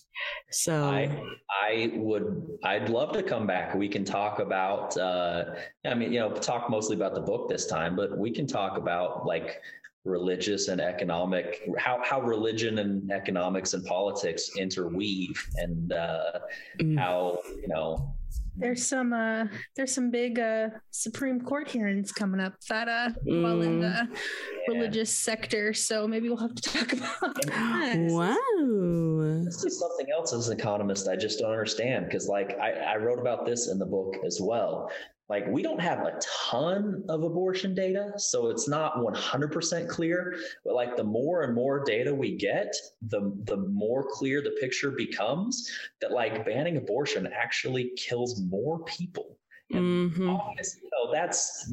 So 0.49 0.85
I, 0.85 1.23
I 1.49 1.91
would, 1.95 2.47
I'd 2.63 2.89
love 2.89 3.11
to 3.13 3.23
come 3.23 3.47
back. 3.47 3.75
We 3.75 3.89
can 3.89 4.05
talk 4.05 4.39
about, 4.39 4.97
uh, 4.97 5.55
I 5.85 5.93
mean, 5.93 6.13
you 6.13 6.19
know, 6.19 6.31
talk 6.31 6.69
mostly 6.69 6.95
about 6.95 7.13
the 7.13 7.21
book 7.21 7.49
this 7.49 7.67
time, 7.67 7.97
but 7.97 8.17
we 8.17 8.31
can 8.31 8.47
talk 8.47 8.77
about 8.77 9.25
like 9.25 9.59
religious 10.05 10.69
and 10.69 10.79
economic 10.79 11.69
how 11.77 12.01
how 12.03 12.21
religion 12.21 12.79
and 12.79 13.11
economics 13.11 13.73
and 13.73 13.85
politics 13.85 14.49
interweave 14.57 15.45
and 15.57 15.91
uh, 15.91 16.39
mm. 16.79 16.97
how 16.97 17.37
you 17.61 17.67
know 17.67 18.15
there's 18.59 18.85
some 18.85 19.13
uh 19.13 19.45
there's 19.75 19.93
some 19.93 20.11
big 20.11 20.39
uh 20.39 20.69
Supreme 20.91 21.41
Court 21.41 21.67
hearings 21.67 22.11
coming 22.11 22.39
up 22.39 22.53
that 22.69 22.87
uh 22.87 23.09
mm. 23.27 23.43
well 23.43 23.61
in 23.61 23.79
the 23.79 24.07
yeah. 24.11 24.73
religious 24.73 25.13
sector. 25.13 25.73
So 25.73 26.07
maybe 26.07 26.29
we'll 26.29 26.37
have 26.37 26.55
to 26.55 26.61
talk 26.61 26.93
about 26.93 27.35
that. 27.45 27.95
Wow. 28.09 29.43
This 29.45 29.63
is 29.63 29.79
something 29.79 30.07
else 30.11 30.33
as 30.33 30.49
an 30.49 30.59
economist 30.59 31.07
I 31.07 31.15
just 31.15 31.39
don't 31.39 31.51
understand 31.51 32.05
because 32.05 32.27
like 32.27 32.57
I, 32.59 32.71
I 32.71 32.97
wrote 32.97 33.19
about 33.19 33.45
this 33.45 33.69
in 33.69 33.79
the 33.79 33.85
book 33.85 34.15
as 34.25 34.39
well 34.41 34.91
like 35.29 35.47
we 35.47 35.61
don't 35.61 35.79
have 35.79 35.99
a 35.99 36.19
ton 36.49 37.03
of 37.07 37.23
abortion 37.23 37.73
data 37.75 38.11
so 38.17 38.49
it's 38.49 38.67
not 38.67 38.97
100% 38.97 39.87
clear 39.87 40.35
but 40.65 40.73
like 40.73 40.95
the 40.97 41.03
more 41.03 41.43
and 41.43 41.53
more 41.53 41.83
data 41.83 42.13
we 42.13 42.35
get 42.35 42.75
the 43.03 43.31
the 43.45 43.57
more 43.57 44.05
clear 44.11 44.41
the 44.41 44.57
picture 44.59 44.91
becomes 44.91 45.69
that 46.01 46.11
like 46.11 46.45
banning 46.45 46.77
abortion 46.77 47.29
actually 47.33 47.91
kills 47.95 48.41
more 48.41 48.83
people 48.85 49.37
and 49.71 50.11
mm-hmm. 50.11 50.29
obviously, 50.31 50.81
you 50.83 50.89
know, 50.91 51.11
that's 51.11 51.71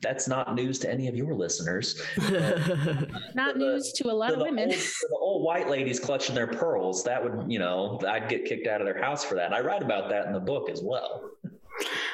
that's 0.00 0.28
not 0.28 0.54
news 0.54 0.78
to 0.80 0.90
any 0.90 1.08
of 1.08 1.16
your 1.16 1.34
listeners. 1.34 2.00
not 3.34 3.54
the, 3.54 3.58
news 3.58 3.92
to 3.96 4.10
a 4.10 4.12
lot 4.12 4.32
of 4.32 4.40
women. 4.40 4.68
Old, 4.68 4.78
the 4.78 5.18
old 5.18 5.44
white 5.44 5.68
ladies 5.68 5.98
clutching 5.98 6.36
their 6.36 6.46
pearls, 6.46 7.02
that 7.02 7.22
would, 7.22 7.50
you 7.50 7.58
know, 7.58 8.00
I'd 8.08 8.28
get 8.28 8.44
kicked 8.44 8.68
out 8.68 8.80
of 8.80 8.86
their 8.86 9.00
house 9.02 9.24
for 9.24 9.34
that. 9.34 9.46
And 9.46 9.54
I 9.54 9.60
write 9.60 9.82
about 9.82 10.08
that 10.10 10.26
in 10.26 10.32
the 10.32 10.40
book 10.40 10.70
as 10.70 10.80
well. 10.84 11.30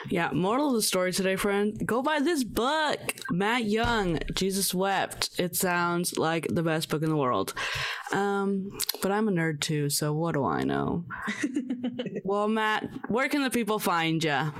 Yeah, 0.08 0.30
moral 0.32 0.68
of 0.68 0.74
the 0.74 0.82
story 0.82 1.12
today, 1.12 1.36
friend. 1.36 1.76
Go 1.84 2.02
buy 2.02 2.20
this 2.20 2.44
book. 2.44 2.98
Matt 3.30 3.64
Young, 3.64 4.18
Jesus 4.34 4.72
Wept. 4.72 5.38
It 5.38 5.56
sounds 5.56 6.16
like 6.18 6.46
the 6.48 6.62
best 6.62 6.88
book 6.88 7.02
in 7.02 7.10
the 7.10 7.16
world. 7.16 7.54
Um, 8.12 8.70
but 9.02 9.10
I'm 9.10 9.28
a 9.28 9.32
nerd 9.32 9.60
too, 9.60 9.90
so 9.90 10.12
what 10.12 10.34
do 10.34 10.44
I 10.44 10.62
know? 10.62 11.04
well, 12.24 12.48
Matt, 12.48 12.88
where 13.08 13.28
can 13.28 13.42
the 13.42 13.50
people 13.50 13.78
find 13.78 14.22
you? 14.22 14.52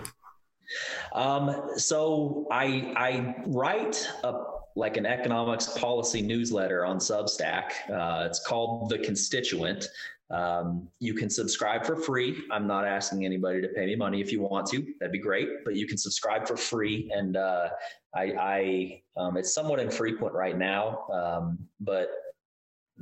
Um, 1.14 1.70
so 1.76 2.46
I 2.50 2.92
I 2.96 3.36
write 3.46 4.06
a 4.22 4.34
like 4.76 4.96
an 4.96 5.06
economics 5.06 5.66
policy 5.76 6.22
newsletter 6.22 6.84
on 6.84 6.98
Substack. 6.98 7.72
Uh, 7.90 8.26
it's 8.26 8.38
called 8.46 8.90
The 8.90 8.98
Constituent. 8.98 9.88
Um, 10.30 10.88
you 11.00 11.14
can 11.14 11.30
subscribe 11.30 11.84
for 11.84 11.96
free. 11.96 12.42
I'm 12.50 12.66
not 12.66 12.86
asking 12.86 13.24
anybody 13.24 13.62
to 13.62 13.68
pay 13.68 13.86
me 13.86 13.96
money. 13.96 14.20
If 14.20 14.30
you 14.30 14.42
want 14.42 14.66
to, 14.68 14.86
that'd 15.00 15.12
be 15.12 15.18
great. 15.18 15.48
But 15.64 15.74
you 15.74 15.86
can 15.86 15.96
subscribe 15.96 16.46
for 16.46 16.56
free, 16.56 17.10
and 17.14 17.36
uh, 17.36 17.70
I, 18.14 18.22
I 18.22 19.02
um, 19.16 19.36
it's 19.36 19.54
somewhat 19.54 19.80
infrequent 19.80 20.34
right 20.34 20.56
now, 20.56 21.06
um, 21.12 21.58
but 21.80 22.10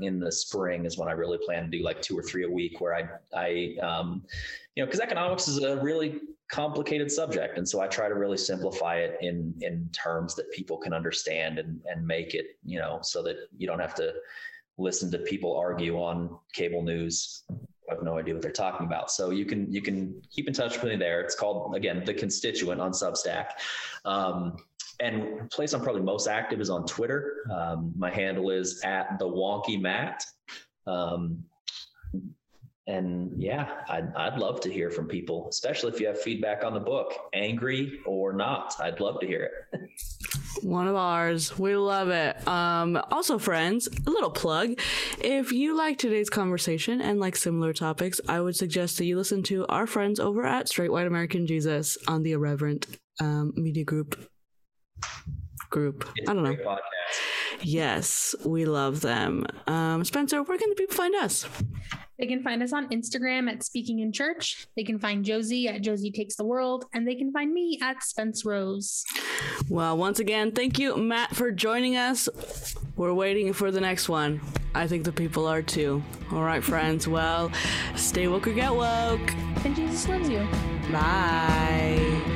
in 0.01 0.21
the 0.21 0.31
spring 0.31 0.85
is 0.85 0.99
when 0.99 1.09
I 1.09 1.13
really 1.13 1.39
plan 1.45 1.65
to 1.65 1.79
do 1.79 1.83
like 1.83 2.03
two 2.03 2.19
or 2.19 2.23
three 2.23 2.45
a 2.45 2.51
week, 2.51 2.81
where 2.81 2.95
I, 2.95 3.09
I, 3.35 3.77
um, 3.83 4.23
you 4.75 4.83
know, 4.83 4.87
because 4.87 5.01
economics 5.01 5.49
is 5.49 5.63
a 5.63 5.77
really 5.79 6.21
complicated 6.49 7.11
subject, 7.11 7.59
and 7.59 7.69
so 7.69 7.81
I 7.81 7.89
try 7.89 8.09
to 8.09 8.15
really 8.15 8.39
simplify 8.39 8.99
it 8.99 9.19
in 9.21 9.53
in 9.63 9.89
terms 9.93 10.37
that 10.37 10.51
people 10.53 10.77
can 10.77 10.93
understand 10.93 11.59
and 11.59 11.81
and 11.87 12.07
make 12.07 12.35
it, 12.35 12.59
you 12.65 12.79
know, 12.79 13.01
so 13.03 13.23
that 13.25 13.37
you 13.57 13.67
don't 13.67 13.81
have 13.81 13.95
to 13.97 14.13
listen 14.79 15.11
to 15.11 15.19
people 15.19 15.57
argue 15.57 15.97
on 15.97 16.39
cable 16.53 16.83
news. 16.83 17.45
I 17.51 17.95
have 17.95 18.03
no 18.03 18.19
idea 18.19 18.35
what 18.35 18.43
they're 18.43 18.53
talking 18.53 18.87
about. 18.87 19.11
So 19.11 19.31
you 19.31 19.45
can 19.45 19.73
you 19.73 19.81
can 19.81 20.21
keep 20.31 20.49
in 20.49 20.55
touch 20.55 20.81
with 20.81 20.93
me 20.93 20.97
there. 20.97 21.21
It's 21.21 21.35
called 21.35 21.75
again 21.77 22.05
the 22.05 22.15
Constituent 22.15 22.81
on 22.81 22.93
Substack. 22.93 23.51
Um, 24.05 24.57
and 25.01 25.51
place 25.51 25.73
I'm 25.73 25.83
probably 25.83 26.03
most 26.03 26.27
active 26.27 26.61
is 26.61 26.71
on 26.71 26.87
Twitter. 26.87 27.45
Um, 27.53 27.93
my 27.97 28.11
handle 28.11 28.51
is 28.51 28.83
at 28.83 29.19
the 29.19 29.27
Wonky 29.27 29.81
Matt. 29.81 30.25
Um, 30.87 31.45
and 32.89 33.33
yeah, 33.37 33.69
I'd, 33.89 34.15
I'd 34.15 34.39
love 34.39 34.61
to 34.61 34.73
hear 34.73 34.91
from 34.91 35.09
people, 35.09 35.49
especially 35.49 35.93
if 35.93 36.01
you 36.01 36.07
have 36.07 36.21
feedback 36.21 36.65
on 36.65 36.73
the 36.73 36.81
book, 36.81 37.13
angry 37.35 38.01
or 38.07 38.33
not. 38.33 38.75
I'd 38.81 39.01
love 39.01 39.19
to 39.21 39.27
hear 39.27 39.51
it. 39.73 39.91
One 40.63 40.87
of 40.87 40.95
ours. 40.95 41.59
We 41.59 41.77
love 41.77 42.11
it. 42.11 42.47
Um, 42.47 43.03
also, 43.11 43.39
friends, 43.39 43.89
a 44.07 44.11
little 44.11 44.31
plug. 44.31 44.79
If 45.19 45.51
you 45.51 45.77
like 45.77 45.99
today's 45.99 46.31
conversation 46.31 47.01
and 47.01 47.19
like 47.19 47.35
similar 47.35 47.73
topics, 47.73 48.21
I 48.29 48.41
would 48.41 48.55
suggest 48.55 48.99
that 48.99 49.05
you 49.05 49.17
listen 49.17 49.43
to 49.45 49.67
our 49.67 49.87
friends 49.87 50.21
over 50.21 50.47
at 50.47 50.69
Straight 50.69 50.93
White 50.93 51.09
American 51.09 51.47
Jesus 51.47 51.99
on 52.07 52.23
the 52.23 52.33
Irreverent 52.33 52.87
um, 53.21 53.53
Media 53.57 53.85
Group. 53.85 54.31
Group. 55.71 56.09
It's 56.17 56.31
I 56.31 56.35
don't 56.35 56.45
know. 56.45 56.55
podcast. 56.55 57.46
Yes, 57.63 58.35
we 58.45 58.65
love 58.65 59.01
them. 59.01 59.47
Um, 59.67 60.05
Spencer, 60.05 60.43
where 60.43 60.59
can 60.59 60.71
the 60.71 60.77
people 60.77 60.97
find 60.97 61.15
us? 61.15 61.47
They 62.19 62.27
can 62.27 62.43
find 62.43 62.63
us 62.63 62.73
on 62.73 62.89
Instagram 62.89 63.51
at 63.51 63.63
Speaking 63.63 63.99
in 63.99 64.11
Church. 64.11 64.67
They 64.75 64.85
can 64.85 64.99
find 64.99 65.25
Josie 65.25 65.69
at 65.69 65.83
Josie 65.83 66.11
Takes 66.11 66.37
the 66.37 66.45
World, 66.45 66.87
and 66.95 67.07
they 67.07 67.15
can 67.15 67.31
find 67.31 67.53
me 67.53 67.79
at 67.83 68.03
Spence 68.03 68.45
Rose. 68.45 69.05
Well, 69.69 69.99
once 69.99 70.19
again, 70.19 70.53
thank 70.53 70.79
you, 70.79 70.97
Matt, 70.97 71.37
for 71.37 71.51
joining 71.51 71.97
us. 71.97 72.29
We're 72.97 73.13
waiting 73.13 73.53
for 73.53 73.71
the 73.71 73.81
next 73.81 74.09
one. 74.09 74.41
I 74.75 74.87
think 74.87 75.05
the 75.05 75.13
people 75.13 75.47
are 75.47 75.63
too. 75.63 76.03
All 76.33 76.43
right, 76.43 76.65
friends. 76.65 77.07
Well, 77.17 77.51
stay 77.97 78.29
woke 78.29 78.47
or 78.47 78.53
get 78.53 78.75
woke. 78.75 79.33
And 79.65 79.75
Jesus 79.75 80.07
loves 80.07 80.29
you. 80.29 80.47
Bye. 80.93 82.36